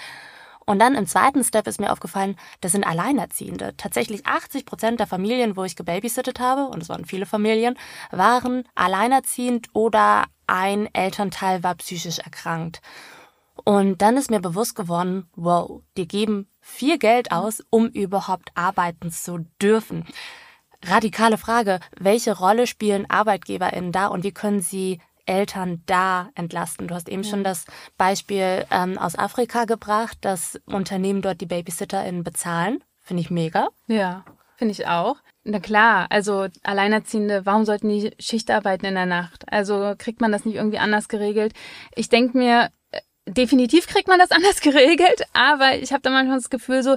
Und 0.70 0.78
dann 0.78 0.94
im 0.94 1.08
zweiten 1.08 1.42
Step 1.42 1.66
ist 1.66 1.80
mir 1.80 1.90
aufgefallen, 1.90 2.36
das 2.60 2.70
sind 2.70 2.84
Alleinerziehende. 2.84 3.74
Tatsächlich 3.76 4.24
80 4.24 4.64
Prozent 4.64 5.00
der 5.00 5.08
Familien, 5.08 5.56
wo 5.56 5.64
ich 5.64 5.74
gebabysittet 5.74 6.38
habe, 6.38 6.68
und 6.68 6.80
es 6.80 6.88
waren 6.88 7.06
viele 7.06 7.26
Familien, 7.26 7.76
waren 8.12 8.62
alleinerziehend 8.76 9.66
oder 9.72 10.26
ein 10.46 10.88
Elternteil 10.94 11.64
war 11.64 11.74
psychisch 11.74 12.20
erkrankt. 12.20 12.82
Und 13.64 14.00
dann 14.00 14.16
ist 14.16 14.30
mir 14.30 14.38
bewusst 14.38 14.76
geworden, 14.76 15.28
wow, 15.34 15.82
die 15.96 16.06
geben 16.06 16.46
viel 16.60 16.98
Geld 16.98 17.32
aus, 17.32 17.64
um 17.70 17.88
überhaupt 17.88 18.52
arbeiten 18.54 19.10
zu 19.10 19.46
dürfen. 19.60 20.06
Radikale 20.86 21.36
Frage, 21.36 21.80
welche 21.98 22.38
Rolle 22.38 22.68
spielen 22.68 23.10
ArbeitgeberInnen 23.10 23.90
da 23.90 24.06
und 24.06 24.22
wie 24.22 24.30
können 24.32 24.60
sie 24.60 25.00
Eltern 25.26 25.82
da 25.86 26.30
entlasten? 26.34 26.88
Du 26.88 26.94
hast 26.94 27.08
eben 27.08 27.22
ja. 27.22 27.30
schon 27.30 27.44
das 27.44 27.64
Beispiel 27.96 28.64
ähm, 28.70 28.98
aus 28.98 29.18
Afrika 29.18 29.64
gebracht, 29.64 30.18
dass 30.20 30.60
Unternehmen 30.66 31.22
dort 31.22 31.40
die 31.40 31.46
BabysitterInnen 31.46 32.24
bezahlen. 32.24 32.82
Finde 33.00 33.22
ich 33.22 33.30
mega. 33.30 33.68
Ja, 33.86 34.24
finde 34.56 34.72
ich 34.72 34.86
auch. 34.86 35.16
Na 35.42 35.58
klar, 35.58 36.06
also 36.10 36.48
Alleinerziehende, 36.62 37.46
warum 37.46 37.64
sollten 37.64 37.88
die 37.88 38.12
Schicht 38.18 38.50
arbeiten 38.50 38.84
in 38.84 38.94
der 38.94 39.06
Nacht? 39.06 39.50
Also 39.50 39.94
kriegt 39.96 40.20
man 40.20 40.32
das 40.32 40.44
nicht 40.44 40.56
irgendwie 40.56 40.78
anders 40.78 41.08
geregelt? 41.08 41.54
Ich 41.94 42.10
denke 42.10 42.36
mir, 42.36 42.70
äh, 42.90 43.00
definitiv 43.26 43.86
kriegt 43.86 44.06
man 44.06 44.18
das 44.18 44.30
anders 44.32 44.60
geregelt, 44.60 45.22
aber 45.32 45.76
ich 45.76 45.92
habe 45.92 46.02
da 46.02 46.10
manchmal 46.10 46.36
das 46.36 46.50
Gefühl 46.50 46.82
so, 46.82 46.96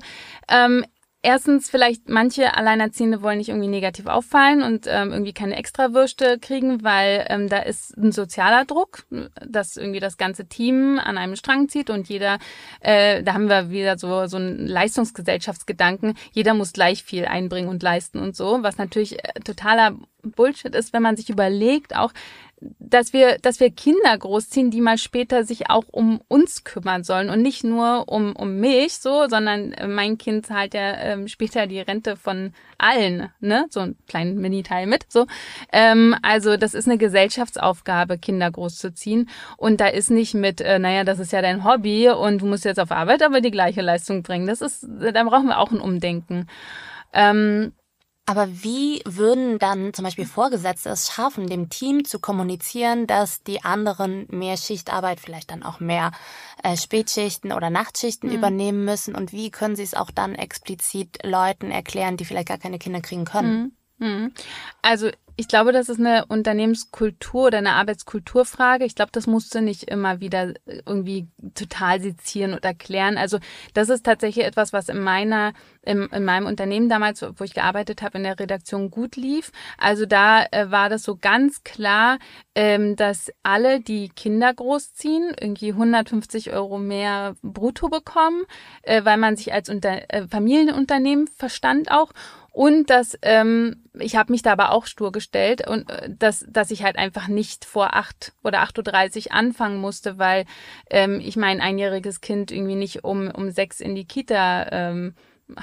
ähm, 0.49 0.85
erstens 1.23 1.69
vielleicht 1.69 2.09
manche 2.09 2.55
Alleinerziehende 2.55 3.21
wollen 3.21 3.39
nicht 3.39 3.49
irgendwie 3.49 3.69
negativ 3.69 4.05
auffallen 4.05 4.61
und 4.61 4.85
ähm, 4.87 5.11
irgendwie 5.11 5.33
keine 5.33 5.55
Extrawürste 5.55 6.37
kriegen, 6.37 6.83
weil 6.83 7.25
ähm, 7.29 7.49
da 7.49 7.59
ist 7.59 7.97
ein 7.97 8.11
sozialer 8.11 8.65
Druck, 8.65 9.05
dass 9.43 9.77
irgendwie 9.77 10.01
das 10.01 10.17
ganze 10.17 10.45
Team 10.47 10.99
an 11.03 11.17
einem 11.17 11.35
Strang 11.35 11.69
zieht 11.69 11.89
und 11.89 12.09
jeder, 12.09 12.37
äh, 12.81 13.23
da 13.23 13.33
haben 13.33 13.49
wir 13.49 13.71
wieder 13.71 13.97
so 13.97 14.27
so 14.27 14.37
einen 14.37 14.67
Leistungsgesellschaftsgedanken, 14.67 16.15
jeder 16.33 16.53
muss 16.53 16.73
gleich 16.73 17.03
viel 17.03 17.25
einbringen 17.25 17.69
und 17.69 17.81
leisten 17.81 18.19
und 18.19 18.35
so, 18.35 18.59
was 18.61 18.77
natürlich 18.77 19.23
äh, 19.23 19.39
totaler 19.39 19.95
Bullshit 20.23 20.75
ist, 20.75 20.93
wenn 20.93 21.03
man 21.03 21.15
sich 21.15 21.29
überlegt, 21.29 21.95
auch 21.95 22.11
dass 22.79 23.13
wir, 23.13 23.37
dass 23.39 23.59
wir 23.59 23.69
Kinder 23.69 24.17
großziehen, 24.17 24.71
die 24.71 24.81
mal 24.81 24.97
später 24.97 25.43
sich 25.43 25.69
auch 25.69 25.85
um 25.91 26.21
uns 26.27 26.63
kümmern 26.63 27.03
sollen 27.03 27.29
und 27.29 27.41
nicht 27.41 27.63
nur 27.63 28.07
um, 28.07 28.35
um 28.35 28.59
mich 28.59 28.97
so, 28.97 29.27
sondern 29.27 29.73
äh, 29.73 29.87
mein 29.87 30.17
Kind 30.17 30.45
zahlt 30.45 30.73
ja 30.73 30.97
ähm, 30.97 31.27
später 31.27 31.67
die 31.67 31.79
Rente 31.79 32.15
von 32.15 32.53
allen, 32.77 33.29
ne, 33.39 33.65
so 33.69 33.81
einen 33.81 33.97
kleinen 34.07 34.39
Mini-Teil 34.39 34.87
mit, 34.87 35.05
so. 35.09 35.25
Ähm, 35.71 36.15
also 36.21 36.57
das 36.57 36.73
ist 36.73 36.87
eine 36.87 36.97
Gesellschaftsaufgabe, 36.97 38.17
Kinder 38.17 38.51
großzuziehen 38.51 39.29
und 39.57 39.81
da 39.81 39.87
ist 39.87 40.11
nicht 40.11 40.33
mit, 40.33 40.61
äh, 40.61 40.79
naja, 40.79 41.03
das 41.03 41.19
ist 41.19 41.31
ja 41.31 41.41
dein 41.41 41.63
Hobby 41.63 42.09
und 42.09 42.41
du 42.41 42.45
musst 42.45 42.65
jetzt 42.65 42.79
auf 42.79 42.91
Arbeit 42.91 43.23
aber 43.23 43.41
die 43.41 43.51
gleiche 43.51 43.81
Leistung 43.81 44.23
bringen. 44.23 44.47
Das 44.47 44.61
ist, 44.61 44.85
da 44.87 45.23
brauchen 45.23 45.47
wir 45.47 45.59
auch 45.59 45.71
ein 45.71 45.79
Umdenken. 45.79 46.47
Ähm, 47.13 47.73
aber 48.25 48.47
wie 48.49 49.01
würden 49.05 49.59
dann 49.59 49.93
zum 49.93 50.05
Beispiel 50.05 50.25
Vorgesetzte 50.25 50.89
es 50.89 51.11
schaffen, 51.11 51.47
dem 51.47 51.69
Team 51.69 52.05
zu 52.05 52.19
kommunizieren, 52.19 53.05
dass 53.05 53.43
die 53.43 53.63
anderen 53.63 54.27
mehr 54.29 54.55
Schichtarbeit, 54.55 55.19
vielleicht 55.19 55.51
dann 55.51 55.63
auch 55.63 55.81
mehr 55.81 56.11
äh, 56.63 56.77
Spätschichten 56.77 57.51
oder 57.51 57.69
Nachtschichten 57.69 58.29
mhm. 58.29 58.35
übernehmen 58.35 58.85
müssen? 58.85 59.13
Und 59.13 59.33
wie 59.33 59.51
können 59.51 59.75
sie 59.75 59.83
es 59.83 59.93
auch 59.93 60.09
dann 60.09 60.35
explizit 60.35 61.19
Leuten 61.23 61.69
erklären, 61.69 62.15
die 62.15 62.23
vielleicht 62.23 62.47
gar 62.47 62.57
keine 62.57 62.79
Kinder 62.79 63.01
kriegen 63.01 63.25
können? 63.25 63.75
Mhm. 63.97 64.07
mhm. 64.07 64.33
Also 64.81 65.09
ich 65.35 65.47
glaube, 65.47 65.71
das 65.71 65.89
ist 65.89 65.99
eine 65.99 66.25
Unternehmenskultur 66.27 67.47
oder 67.47 67.57
eine 67.57 67.73
Arbeitskulturfrage. 67.73 68.85
Ich 68.85 68.95
glaube, 68.95 69.11
das 69.11 69.25
musst 69.25 69.55
du 69.55 69.61
nicht 69.61 69.83
immer 69.85 70.19
wieder 70.19 70.53
irgendwie 70.85 71.27
total 71.55 72.01
sezieren 72.01 72.53
oder 72.53 72.69
erklären. 72.69 73.17
Also 73.17 73.39
das 73.73 73.89
ist 73.89 74.05
tatsächlich 74.05 74.45
etwas, 74.45 74.73
was 74.73 74.89
in 74.89 74.99
meiner, 74.99 75.53
in, 75.81 76.07
in 76.09 76.23
meinem 76.23 76.45
Unternehmen 76.45 76.87
damals, 76.87 77.23
wo 77.23 77.43
ich 77.43 77.55
gearbeitet 77.55 78.03
habe, 78.03 78.19
in 78.19 78.25
der 78.25 78.39
Redaktion 78.39 78.91
gut 78.91 79.15
lief. 79.15 79.51
Also 79.77 80.05
da 80.05 80.45
äh, 80.51 80.69
war 80.69 80.89
das 80.89 81.01
so 81.03 81.15
ganz 81.15 81.63
klar, 81.63 82.19
ähm, 82.53 82.95
dass 82.95 83.31
alle, 83.41 83.79
die 83.79 84.09
Kinder 84.09 84.53
großziehen, 84.53 85.33
irgendwie 85.39 85.69
150 85.69 86.53
Euro 86.53 86.77
mehr 86.77 87.35
brutto 87.41 87.89
bekommen, 87.89 88.43
äh, 88.83 89.03
weil 89.03 89.17
man 89.17 89.35
sich 89.35 89.51
als 89.51 89.69
Unter 89.69 90.13
äh, 90.13 90.27
Familienunternehmen 90.27 91.27
verstand 91.27 91.89
auch 91.89 92.11
und 92.53 92.91
dass 92.91 93.17
ähm, 93.23 93.83
ich 93.99 94.15
habe 94.15 94.31
mich 94.31 94.43
da 94.43 94.51
aber 94.51 94.71
auch 94.71 94.85
stur 94.85 95.11
gestellt 95.11 95.67
und 95.67 95.89
äh, 95.89 96.07
dass, 96.07 96.45
dass 96.47 96.69
ich 96.69 96.83
halt 96.83 96.97
einfach 96.97 97.27
nicht 97.27 97.65
vor 97.65 97.95
acht 97.95 98.33
oder 98.43 98.63
8.30 98.63 99.25
Uhr 99.25 99.33
anfangen 99.33 99.81
musste, 99.81 100.19
weil 100.19 100.45
ähm, 100.91 101.19
ich 101.19 101.35
mein 101.35 101.61
einjähriges 101.61 102.21
Kind 102.21 102.51
irgendwie 102.51 102.75
nicht 102.75 103.03
um, 103.03 103.31
um 103.31 103.49
sechs 103.49 103.79
in 103.79 103.95
die 103.95 104.05
Kita 104.05 104.67
ähm, 104.71 105.15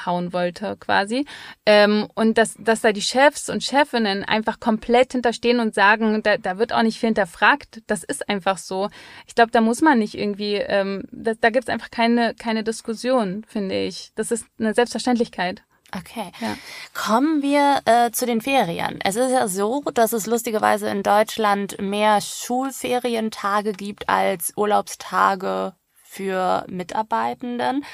hauen 0.05 0.33
wollte 0.33 0.76
quasi. 0.81 1.26
Ähm, 1.64 2.09
und 2.16 2.37
dass, 2.38 2.57
dass 2.59 2.81
da 2.81 2.92
die 2.92 3.03
Chefs 3.03 3.48
und 3.48 3.62
Chefinnen 3.62 4.24
einfach 4.24 4.59
komplett 4.59 5.12
hinterstehen 5.12 5.61
und 5.61 5.74
sagen, 5.74 6.24
da, 6.24 6.38
da 6.38 6.59
wird 6.59 6.72
auch 6.72 6.83
nicht 6.83 6.98
viel 6.98 7.11
hinterfragt. 7.11 7.83
Das 7.87 8.03
ist 8.03 8.29
einfach 8.29 8.59
so. 8.59 8.90
Ich 9.29 9.37
glaube, 9.37 9.53
da 9.53 9.61
muss 9.61 9.81
man 9.81 10.00
nicht 10.00 10.18
irgendwie, 10.18 10.57
ähm, 10.57 11.05
da, 11.12 11.35
da 11.40 11.50
gibt 11.50 11.68
es 11.68 11.72
einfach 11.72 11.92
keine, 11.92 12.35
keine 12.35 12.64
Diskussion, 12.64 13.44
finde 13.46 13.81
ich. 13.81 14.11
Das 14.16 14.33
ist 14.33 14.46
eine 14.59 14.74
Selbstverständlichkeit. 14.74 15.62
Okay. 15.96 16.31
Ja. 16.40 16.57
Kommen 16.94 17.42
wir 17.42 17.81
äh, 17.85 18.11
zu 18.12 18.26
den 18.26 18.40
Ferien. 18.40 19.00
Es 19.05 19.16
ist 19.16 19.33
ja 19.33 19.48
so, 19.48 19.83
dass 19.94 20.12
es 20.12 20.26
lustigerweise 20.26 20.88
in 20.88 21.03
Deutschland 21.03 21.81
mehr 21.81 22.20
Schulferientage 22.20 23.72
gibt 23.72 24.09
als 24.09 24.53
Urlaubstage 24.57 25.74
für 26.11 26.64
Mitarbeitenden. 26.68 27.85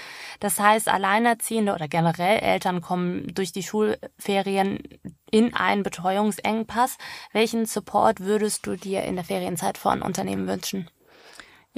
Das 0.41 0.59
heißt, 0.59 0.89
Alleinerziehende 0.89 1.75
oder 1.75 1.87
generell 1.87 2.39
Eltern 2.39 2.81
kommen 2.81 3.27
durch 3.35 3.53
die 3.53 3.63
Schulferien 3.63 4.79
in 5.31 5.55
einen 5.55 5.83
Betreuungsengpass. 5.83 6.97
Welchen 7.33 7.67
Support 7.67 8.21
würdest 8.21 8.67
du 8.67 8.77
dir 8.77 9.03
in 9.03 9.17
der 9.17 9.25
Ferienzeit 9.25 9.77
von 9.77 10.01
Unternehmen 10.01 10.49
wünschen? 10.49 10.89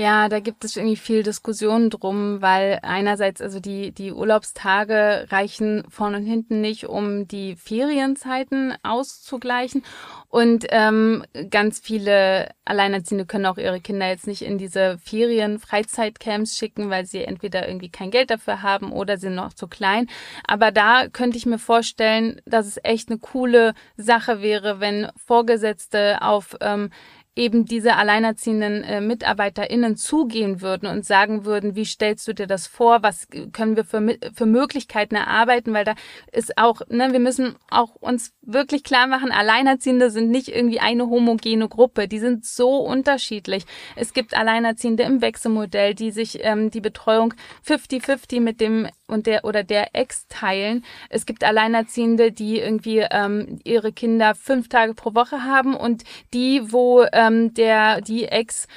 Ja, 0.01 0.29
da 0.29 0.39
gibt 0.39 0.65
es 0.65 0.77
irgendwie 0.77 0.95
viel 0.95 1.25
Diskussion 1.25 1.91
drum, 1.91 2.41
weil 2.41 2.79
einerseits 2.83 3.43
also 3.43 3.59
die, 3.59 3.91
die 3.91 4.13
Urlaubstage 4.13 5.27
reichen 5.31 5.83
vorne 5.89 6.19
und 6.19 6.25
hinten 6.25 6.61
nicht, 6.61 6.87
um 6.87 7.27
die 7.27 7.57
Ferienzeiten 7.57 8.75
auszugleichen. 8.85 9.83
Und 10.29 10.67
ähm, 10.71 11.25
ganz 11.51 11.81
viele 11.81 12.51
Alleinerziehende 12.65 13.27
können 13.27 13.47
auch 13.47 13.59
ihre 13.59 13.81
Kinder 13.81 14.07
jetzt 14.07 14.29
nicht 14.29 14.43
in 14.43 14.57
diese 14.57 14.99
Ferien-Freizeitcamps 14.99 16.57
schicken, 16.57 16.91
weil 16.91 17.05
sie 17.05 17.25
entweder 17.25 17.67
irgendwie 17.67 17.91
kein 17.91 18.13
Geld 18.13 18.31
dafür 18.31 18.63
haben 18.63 18.93
oder 18.93 19.17
sind 19.17 19.35
noch 19.35 19.53
zu 19.53 19.67
klein. 19.67 20.07
Aber 20.47 20.71
da 20.71 21.09
könnte 21.09 21.39
ich 21.39 21.47
mir 21.47 21.59
vorstellen, 21.59 22.41
dass 22.47 22.69
es 22.69 22.79
echt 22.85 23.09
eine 23.09 23.19
coole 23.19 23.75
Sache 23.97 24.43
wäre, 24.43 24.79
wenn 24.79 25.09
Vorgesetzte 25.17 26.23
auf 26.23 26.57
ähm, 26.61 26.91
eben 27.39 27.65
diese 27.65 27.97
alleinerziehenden 27.97 28.83
äh, 28.83 29.01
MitarbeiterInnen 29.01 29.97
zugehen 29.97 30.61
würden 30.61 30.89
und 30.89 31.07
sagen 31.07 31.45
würden, 31.45 31.77
wie 31.77 31.85
stellst 31.85 32.27
du 32.29 32.35
dir 32.35 32.47
das 32.47 32.67
vor? 32.67 33.03
Was 33.03 33.29
können 33.53 33.77
wir 33.77 33.85
für, 33.85 34.19
für 34.35 34.47
Möglichkeiten 34.47 35.15
erarbeiten? 35.15 35.73
Weil 35.73 35.85
da 35.85 35.95
ist 36.33 36.59
auch, 36.59 36.83
ne, 36.89 37.13
wir 37.13 37.21
müssen 37.21 37.55
auch 37.71 37.95
uns 37.95 38.33
wirklich 38.43 38.83
klar 38.83 39.07
machen, 39.07 39.31
Alleinerziehende 39.31 40.11
sind 40.11 40.31
nicht 40.31 40.49
irgendwie 40.49 40.81
eine 40.81 41.09
homogene 41.09 41.69
Gruppe. 41.69 42.09
Die 42.09 42.19
sind 42.19 42.45
so 42.45 42.79
unterschiedlich. 42.79 43.65
Es 43.97 44.13
gibt 44.13 44.37
Alleinerziehende 44.37 45.05
im 45.05 45.23
Wechselmodell, 45.23 45.95
die 45.95 46.11
sich 46.11 46.41
ähm, 46.43 46.71
die 46.71 46.81
Betreuung 46.81 47.35
50-50 47.65 48.41
mit 48.41 48.61
dem 48.61 48.89
und 49.09 49.27
der 49.27 49.45
oder 49.45 49.65
der 49.65 49.95
Ex 49.95 50.29
teilen. 50.29 50.85
Es 51.09 51.27
gibt 51.27 51.43
Alleinerziehende, 51.43 52.31
die 52.31 52.61
irgendwie 52.61 53.05
ähm, 53.11 53.59
ihre 53.65 53.93
Kinder 53.93 54.35
fünf 54.35 54.69
Tage 54.69 54.95
pro 54.95 55.15
Woche 55.15 55.43
haben 55.43 55.75
und 55.75 56.05
die, 56.33 56.73
wo 56.73 57.05
ähm, 57.13 57.55
der 57.55 58.01
die 58.01 58.27
Ex 58.27 58.69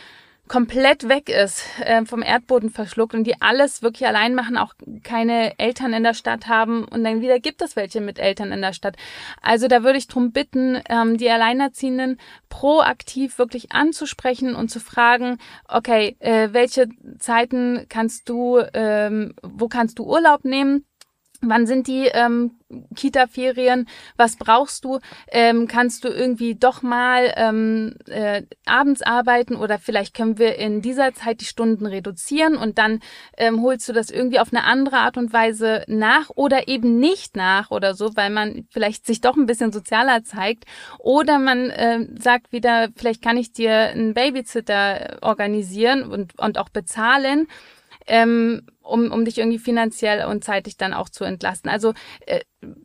komplett 0.52 1.08
weg 1.08 1.30
ist, 1.30 1.64
äh, 1.80 2.04
vom 2.04 2.22
Erdboden 2.22 2.70
verschluckt 2.70 3.14
und 3.14 3.24
die 3.24 3.42
alles 3.42 3.84
wirklich 3.84 4.06
allein 4.06 4.36
machen, 4.36 4.58
auch 4.58 4.74
keine 5.02 5.58
Eltern 5.58 5.94
in 5.94 6.04
der 6.04 6.14
Stadt 6.14 6.50
haben 6.50 6.84
und 6.84 7.06
dann 7.06 7.22
wieder 7.22 7.40
gibt 7.40 7.62
es 7.62 7.78
welche 7.78 8.02
mit 8.02 8.20
Eltern 8.20 8.52
in 8.52 8.60
der 8.60 8.74
Stadt. 8.74 8.98
Also 9.42 9.70
da 9.70 9.82
würde 9.84 9.98
ich 9.98 10.10
drum 10.10 10.34
bitten, 10.34 10.82
ähm, 10.90 11.16
die 11.16 11.30
Alleinerziehenden 11.30 12.20
proaktiv 12.50 13.40
wirklich 13.40 13.72
anzusprechen 13.72 14.54
und 14.54 14.70
zu 14.70 14.82
fragen, 14.82 15.38
okay, 15.70 16.18
äh, 16.20 16.50
welche 16.52 16.90
Zeiten 17.18 17.86
kannst 17.88 18.28
du, 18.28 18.60
ähm, 18.74 19.34
wo 19.42 19.70
kannst 19.70 20.00
du 20.00 20.04
Urlaub 20.04 20.44
nehmen? 20.44 20.84
Wann 21.44 21.66
sind 21.66 21.88
die 21.88 22.06
ähm, 22.06 22.52
Kita-Ferien? 22.96 23.88
Was 24.16 24.36
brauchst 24.36 24.86
du? 24.86 25.00
Ähm, 25.28 25.68
kannst 25.68 26.04
du 26.04 26.10
irgendwie 26.10 26.54
doch 26.54 26.84
mal 26.84 27.34
ähm, 27.36 27.96
äh, 28.06 28.44
abends 28.68 29.02
arbeiten 29.02 29.56
oder 29.56 29.80
vielleicht 29.80 30.16
können 30.16 30.38
wir 30.38 30.58
in 30.58 30.84
dieser 30.84 31.14
Zeit 31.16 31.42
die 31.42 31.46
Stunden 31.46 31.88
reduzieren 31.88 32.58
und 32.58 32.78
dann 32.78 33.00
ähm, 33.38 33.64
holst 33.64 33.90
du 33.90 33.94
das 33.94 34.12
irgendwie 34.12 34.40
auf 34.40 34.54
eine 34.54 34.66
andere 34.66 34.98
Art 34.98 35.18
und 35.18 35.34
Weise 35.34 35.84
nach 35.88 36.30
oder 36.36 36.68
eben 36.68 37.00
nicht 37.00 37.36
nach 37.36 37.72
oder 37.72 37.96
so, 37.96 38.16
weil 38.16 38.30
man 38.30 38.68
vielleicht 38.70 39.08
sich 39.08 39.20
doch 39.20 39.36
ein 39.36 39.48
bisschen 39.48 39.72
sozialer 39.72 40.24
zeigt 40.24 40.66
oder 41.00 41.40
man 41.40 41.72
äh, 41.72 42.06
sagt 42.20 42.52
wieder, 42.52 42.90
vielleicht 42.96 43.24
kann 43.24 43.38
ich 43.38 43.52
dir 43.52 43.74
einen 43.74 44.14
Babysitter 44.14 45.18
organisieren 45.22 46.04
und, 46.04 46.38
und 46.38 46.60
auch 46.60 46.70
bezahlen 46.70 47.48
ähm, 48.12 48.64
um, 48.82 49.10
um 49.10 49.24
dich 49.24 49.38
irgendwie 49.38 49.58
finanziell 49.58 50.26
und 50.26 50.44
zeitlich 50.44 50.76
dann 50.76 50.94
auch 50.94 51.08
zu 51.08 51.24
entlasten. 51.24 51.72
Also 51.72 51.94
äh, 52.28 52.42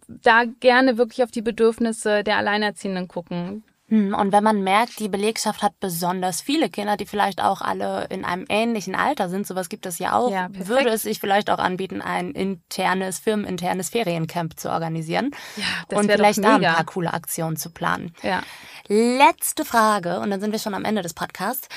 da 0.07 0.45
gerne 0.45 0.99
wirklich 0.99 1.25
auf 1.25 1.33
die 1.33 1.43
Bedürfnisse 1.43 2.23
der 2.23 2.37
Alleinerziehenden 2.37 3.09
gucken. 3.09 3.65
Hm, 3.89 4.15
und 4.15 4.33
wenn 4.33 4.43
man 4.43 4.65
merkt, 4.65 4.99
die 4.99 5.09
Belegschaft 5.09 5.63
hat 5.63 5.79
besonders 5.79 6.41
viele 6.41 6.69
Kinder, 6.69 6.97
die 6.97 7.07
vielleicht 7.07 7.41
auch 7.41 7.61
alle 7.61 8.07
in 8.11 8.25
einem 8.25 8.45
ähnlichen 8.49 8.97
Alter 8.97 9.29
sind, 9.29 9.47
sowas 9.47 9.69
gibt 9.69 9.87
es 9.87 10.01
ja 10.01 10.17
auch, 10.17 10.33
ja, 10.33 10.49
würde 10.51 10.89
es 10.89 11.03
sich 11.03 11.21
vielleicht 11.21 11.51
auch 11.51 11.59
anbieten, 11.59 12.03
ein 12.03 12.33
internes, 12.33 13.21
firmeninternes 13.21 13.91
Feriencamp 13.91 14.59
zu 14.59 14.71
organisieren 14.71 15.31
ja, 15.57 15.65
das 15.89 16.01
und 16.01 16.11
vielleicht 16.11 16.43
da 16.43 16.57
ein 16.57 16.63
paar 16.63 16.85
coole 16.85 17.15
Aktionen 17.15 17.57
zu 17.57 17.71
planen. 17.71 18.13
Ja. 18.23 18.43
Letzte 18.89 19.65
Frage, 19.65 20.19
und 20.19 20.31
dann 20.31 20.41
sind 20.41 20.51
wir 20.51 20.59
schon 20.59 20.75
am 20.75 20.85
Ende 20.85 21.03
des 21.03 21.15
Podcasts. 21.15 21.69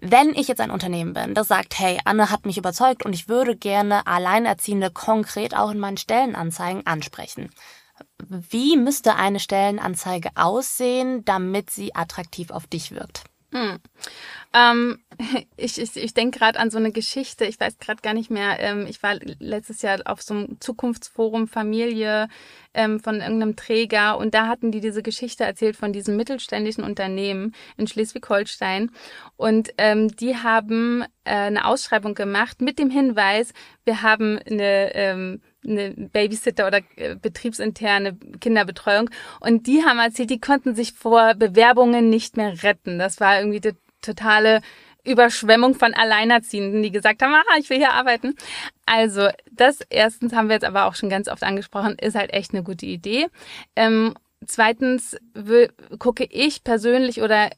Wenn 0.00 0.34
ich 0.34 0.46
jetzt 0.46 0.60
ein 0.60 0.70
Unternehmen 0.70 1.14
bin, 1.14 1.34
das 1.34 1.48
sagt, 1.48 1.78
hey, 1.78 1.98
Anne 2.04 2.30
hat 2.30 2.46
mich 2.46 2.58
überzeugt 2.58 3.04
und 3.04 3.12
ich 3.12 3.28
würde 3.28 3.56
gerne 3.56 4.06
Alleinerziehende 4.06 4.90
konkret 4.90 5.56
auch 5.56 5.72
in 5.72 5.78
meinen 5.78 5.96
Stellenanzeigen 5.96 6.86
ansprechen. 6.86 7.50
Wie 8.28 8.76
müsste 8.76 9.16
eine 9.16 9.40
Stellenanzeige 9.40 10.30
aussehen, 10.34 11.24
damit 11.24 11.70
sie 11.70 11.94
attraktiv 11.94 12.50
auf 12.50 12.66
dich 12.66 12.92
wirkt? 12.92 13.24
Hm. 13.52 13.78
Ähm, 14.56 14.98
ich 15.56 15.80
ich, 15.80 15.96
ich 15.96 16.14
denke 16.14 16.38
gerade 16.38 16.58
an 16.58 16.70
so 16.70 16.78
eine 16.78 16.92
Geschichte, 16.92 17.44
ich 17.44 17.60
weiß 17.60 17.78
gerade 17.78 18.00
gar 18.02 18.14
nicht 18.14 18.30
mehr. 18.30 18.58
Ähm, 18.60 18.86
ich 18.88 19.02
war 19.02 19.14
letztes 19.38 19.82
Jahr 19.82 20.00
auf 20.04 20.22
so 20.22 20.34
einem 20.34 20.60
Zukunftsforum 20.60 21.48
Familie 21.48 22.28
ähm, 22.74 23.00
von 23.00 23.20
irgendeinem 23.20 23.56
Träger 23.56 24.18
und 24.18 24.34
da 24.34 24.46
hatten 24.46 24.70
die 24.72 24.80
diese 24.80 25.02
Geschichte 25.02 25.44
erzählt 25.44 25.76
von 25.76 25.92
diesem 25.92 26.16
mittelständischen 26.16 26.84
Unternehmen 26.84 27.54
in 27.76 27.86
Schleswig-Holstein. 27.86 28.90
Und 29.36 29.70
ähm, 29.78 30.08
die 30.16 30.36
haben 30.36 31.02
äh, 31.24 31.32
eine 31.32 31.66
Ausschreibung 31.66 32.14
gemacht 32.14 32.60
mit 32.60 32.78
dem 32.78 32.90
Hinweis, 32.90 33.52
wir 33.84 34.02
haben 34.02 34.38
eine 34.38 34.94
ähm, 34.94 35.40
eine 35.66 35.90
Babysitter 35.90 36.68
oder 36.68 36.80
äh, 36.94 37.16
betriebsinterne 37.16 38.16
Kinderbetreuung. 38.40 39.10
Und 39.40 39.66
die 39.66 39.82
haben 39.84 39.98
erzählt, 39.98 40.30
die 40.30 40.38
konnten 40.38 40.76
sich 40.76 40.92
vor 40.92 41.34
Bewerbungen 41.34 42.08
nicht 42.08 42.36
mehr 42.36 42.62
retten. 42.62 43.00
Das 43.00 43.18
war 43.18 43.40
irgendwie 43.40 43.58
die 43.58 43.72
totale 44.06 44.60
Überschwemmung 45.04 45.74
von 45.74 45.94
Alleinerziehenden, 45.94 46.82
die 46.82 46.90
gesagt 46.90 47.22
haben, 47.22 47.32
ah, 47.34 47.58
ich 47.58 47.70
will 47.70 47.78
hier 47.78 47.92
arbeiten. 47.92 48.34
Also, 48.86 49.28
das 49.50 49.80
erstens 49.88 50.32
haben 50.34 50.48
wir 50.48 50.54
jetzt 50.54 50.64
aber 50.64 50.86
auch 50.86 50.94
schon 50.94 51.08
ganz 51.08 51.28
oft 51.28 51.42
angesprochen, 51.42 51.96
ist 52.00 52.16
halt 52.16 52.32
echt 52.32 52.52
eine 52.52 52.62
gute 52.62 52.86
Idee. 52.86 53.26
Ähm, 53.76 54.14
Zweitens 54.44 55.16
gucke 55.98 56.24
ich 56.30 56.62
persönlich 56.62 57.22
oder 57.22 57.48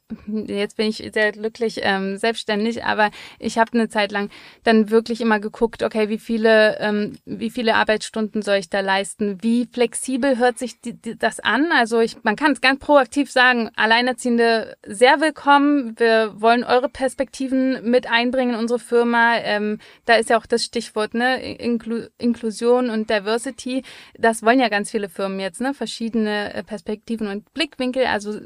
jetzt 0.47 0.77
bin 0.77 0.87
ich 0.87 1.11
sehr 1.13 1.33
glücklich 1.33 1.81
ähm, 1.83 2.17
selbstständig, 2.19 2.85
aber 2.85 3.11
ich 3.41 3.59
habe 3.59 3.73
eine 3.73 3.89
Zeit 3.89 4.13
lang 4.13 4.31
dann 4.63 4.89
wirklich 4.89 5.21
immer 5.21 5.41
geguckt, 5.41 5.83
okay, 5.83 6.09
wie 6.09 6.19
viele 6.19 6.79
ähm, 6.79 7.19
wie 7.25 7.51
viele 7.51 7.75
Arbeitsstunden 7.75 8.43
soll 8.43 8.57
ich 8.57 8.71
da 8.71 8.79
leisten? 8.79 9.43
Wie 9.43 9.67
flexibel 9.67 10.39
hört 10.39 10.59
sich 10.61 10.81
die, 10.81 10.93
die, 10.93 11.19
das 11.19 11.41
an? 11.41 11.73
Also 11.73 11.99
ich, 11.99 12.23
man 12.23 12.37
kann 12.37 12.53
es 12.53 12.61
ganz 12.61 12.79
proaktiv 12.79 13.29
sagen, 13.29 13.71
Alleinerziehende 13.75 14.77
sehr 14.87 15.21
willkommen. 15.21 15.99
Wir 15.99 16.41
wollen 16.41 16.63
eure 16.63 16.89
Perspektiven 16.89 17.91
mit 17.91 18.09
einbringen 18.09 18.55
in 18.55 18.61
unsere 18.61 18.79
Firma. 18.79 19.37
Ähm, 19.39 19.81
da 20.05 20.15
ist 20.15 20.31
ja 20.31 20.39
auch 20.39 20.47
das 20.47 20.65
Stichwort 20.65 21.15
ne 21.15 21.57
Inklu 21.57 22.07
Inklusion 22.19 22.89
und 22.89 23.11
Diversity. 23.11 23.83
Das 24.17 24.45
wollen 24.45 24.61
ja 24.61 24.69
ganz 24.69 24.93
viele 24.93 25.09
Firmen 25.09 25.41
jetzt, 25.41 25.61
ne 25.61 25.75
verschiedene 25.75 26.55
äh, 26.55 26.63
Perspektiven 26.69 27.29
und 27.29 27.53
Blickwinkel. 27.55 28.05
Also 28.05 28.41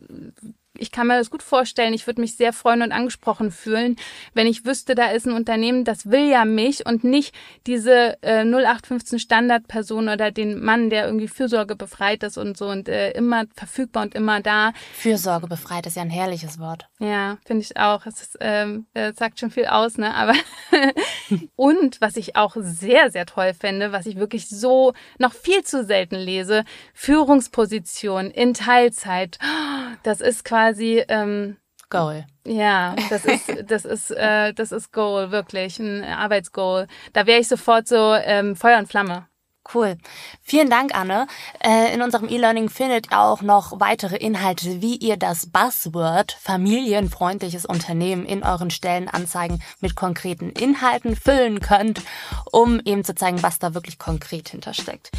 ich 0.78 0.90
kann 0.90 1.06
mir 1.06 1.18
das 1.18 1.30
gut 1.30 1.42
vorstellen. 1.42 1.94
Ich 1.94 2.06
würde 2.06 2.20
mich 2.20 2.36
sehr 2.36 2.52
freuen 2.52 2.82
und 2.82 2.92
angesprochen 2.92 3.50
fühlen, 3.50 3.96
wenn 4.34 4.46
ich 4.46 4.64
wüsste, 4.64 4.94
da 4.94 5.10
ist 5.10 5.26
ein 5.26 5.34
Unternehmen, 5.34 5.84
das 5.84 6.10
will 6.10 6.28
ja 6.30 6.44
mich 6.44 6.86
und 6.86 7.04
nicht 7.04 7.34
diese 7.66 8.22
äh, 8.22 8.44
0815 8.44 9.18
Standardperson 9.18 10.08
oder 10.08 10.30
den 10.30 10.62
Mann, 10.62 10.90
der 10.90 11.06
irgendwie 11.06 11.28
Fürsorge 11.28 11.76
befreit 11.76 12.22
ist 12.22 12.38
und 12.38 12.56
so 12.56 12.68
und 12.68 12.88
äh, 12.88 13.10
immer 13.12 13.44
verfügbar 13.54 14.04
und 14.04 14.14
immer 14.14 14.40
da. 14.40 14.72
Fürsorge 14.94 15.46
befreit 15.46 15.86
ist 15.86 15.96
ja 15.96 16.02
ein 16.02 16.10
herrliches 16.10 16.58
Wort. 16.58 16.88
Ja, 16.98 17.38
finde 17.44 17.62
ich 17.62 17.76
auch. 17.76 18.06
Es 18.06 18.22
ist, 18.22 18.38
ähm, 18.40 18.86
äh, 18.94 19.12
sagt 19.12 19.40
schon 19.40 19.50
viel 19.50 19.66
aus, 19.66 19.98
ne? 19.98 20.14
Aber 20.14 20.34
und 21.56 22.00
was 22.00 22.16
ich 22.16 22.36
auch 22.36 22.56
sehr, 22.58 23.10
sehr 23.10 23.26
toll 23.26 23.52
fände, 23.54 23.92
was 23.92 24.06
ich 24.06 24.16
wirklich 24.16 24.48
so 24.48 24.94
noch 25.18 25.34
viel 25.34 25.62
zu 25.64 25.84
selten 25.84 26.16
lese, 26.16 26.64
Führungsposition 26.94 28.30
in 28.30 28.54
Teilzeit. 28.54 29.38
Das 30.02 30.20
ist 30.20 30.44
quasi 30.44 31.04
ähm, 31.08 31.56
Goal. 31.90 32.24
Ja, 32.46 32.96
das 33.10 33.24
ist 33.24 33.52
das 33.70 33.84
ist 33.84 34.10
äh, 34.10 34.52
das 34.54 34.72
ist 34.72 34.92
Goal 34.92 35.30
wirklich 35.30 35.78
ein 35.78 36.02
Arbeitsgoal. 36.02 36.86
Da 37.12 37.26
wäre 37.26 37.40
ich 37.40 37.48
sofort 37.48 37.86
so 37.86 38.14
ähm, 38.14 38.56
Feuer 38.56 38.78
und 38.78 38.88
Flamme. 38.88 39.26
Cool. 39.72 39.96
Vielen 40.42 40.70
Dank, 40.70 40.94
Anne. 40.94 41.28
Äh, 41.60 41.94
in 41.94 42.02
unserem 42.02 42.28
E-Learning 42.28 42.68
findet 42.68 43.12
ihr 43.12 43.18
auch 43.20 43.42
noch 43.42 43.78
weitere 43.78 44.16
Inhalte, 44.16 44.82
wie 44.82 44.96
ihr 44.96 45.16
das 45.16 45.50
Buzzword 45.50 46.32
familienfreundliches 46.32 47.64
Unternehmen 47.64 48.26
in 48.26 48.42
euren 48.42 48.70
Stellenanzeigen 48.70 49.62
mit 49.80 49.94
konkreten 49.94 50.50
Inhalten 50.50 51.14
füllen 51.14 51.60
könnt, 51.60 52.02
um 52.50 52.80
eben 52.84 53.04
zu 53.04 53.14
zeigen, 53.14 53.42
was 53.42 53.60
da 53.60 53.72
wirklich 53.72 53.98
konkret 53.98 54.48
hintersteckt. 54.48 55.12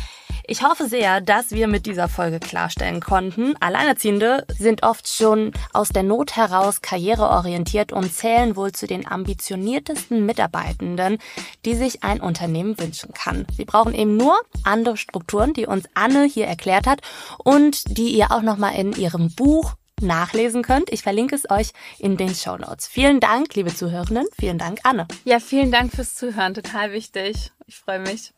Ich 0.45 0.61
hoffe 0.61 0.87
sehr, 0.87 1.21
dass 1.21 1.51
wir 1.51 1.67
mit 1.69 1.85
dieser 1.85 2.09
Folge 2.09 2.39
klarstellen 2.39 2.99
konnten. 2.99 3.55
Alleinerziehende 3.61 4.45
sind 4.57 4.83
oft 4.83 5.07
schon 5.07 5.53
aus 5.71 5.89
der 5.89 6.03
Not 6.03 6.35
heraus 6.35 6.81
karriereorientiert 6.81 7.93
und 7.93 8.13
zählen 8.13 8.57
wohl 8.57 8.73
zu 8.73 8.85
den 8.85 9.07
ambitioniertesten 9.07 10.25
Mitarbeitenden, 10.25 11.17
die 11.63 11.75
sich 11.75 12.03
ein 12.03 12.19
Unternehmen 12.19 12.77
wünschen 12.77 13.13
kann. 13.13 13.47
Sie 13.55 13.63
brauchen 13.63 13.93
eben 13.93 14.17
nur 14.17 14.37
andere 14.65 14.97
Strukturen, 14.97 15.53
die 15.53 15.65
uns 15.65 15.85
Anne 15.93 16.25
hier 16.25 16.47
erklärt 16.47 16.87
hat 16.87 16.99
und 17.37 17.97
die 17.97 18.09
ihr 18.09 18.31
auch 18.31 18.41
nochmal 18.41 18.75
in 18.75 18.91
ihrem 18.91 19.33
Buch 19.33 19.75
nachlesen 20.01 20.61
könnt. 20.61 20.91
Ich 20.91 21.03
verlinke 21.03 21.35
es 21.35 21.49
euch 21.49 21.71
in 21.99 22.17
den 22.17 22.35
Show 22.35 22.57
Notes. 22.57 22.87
Vielen 22.87 23.21
Dank, 23.21 23.55
liebe 23.55 23.73
Zuhörenden. 23.73 24.25
Vielen 24.37 24.57
Dank, 24.57 24.79
Anne. 24.83 25.07
Ja, 25.23 25.39
vielen 25.39 25.71
Dank 25.71 25.93
fürs 25.93 26.15
Zuhören. 26.15 26.53
Total 26.53 26.91
wichtig. 26.91 27.51
Ich 27.65 27.77
freue 27.77 27.99
mich. 27.99 28.33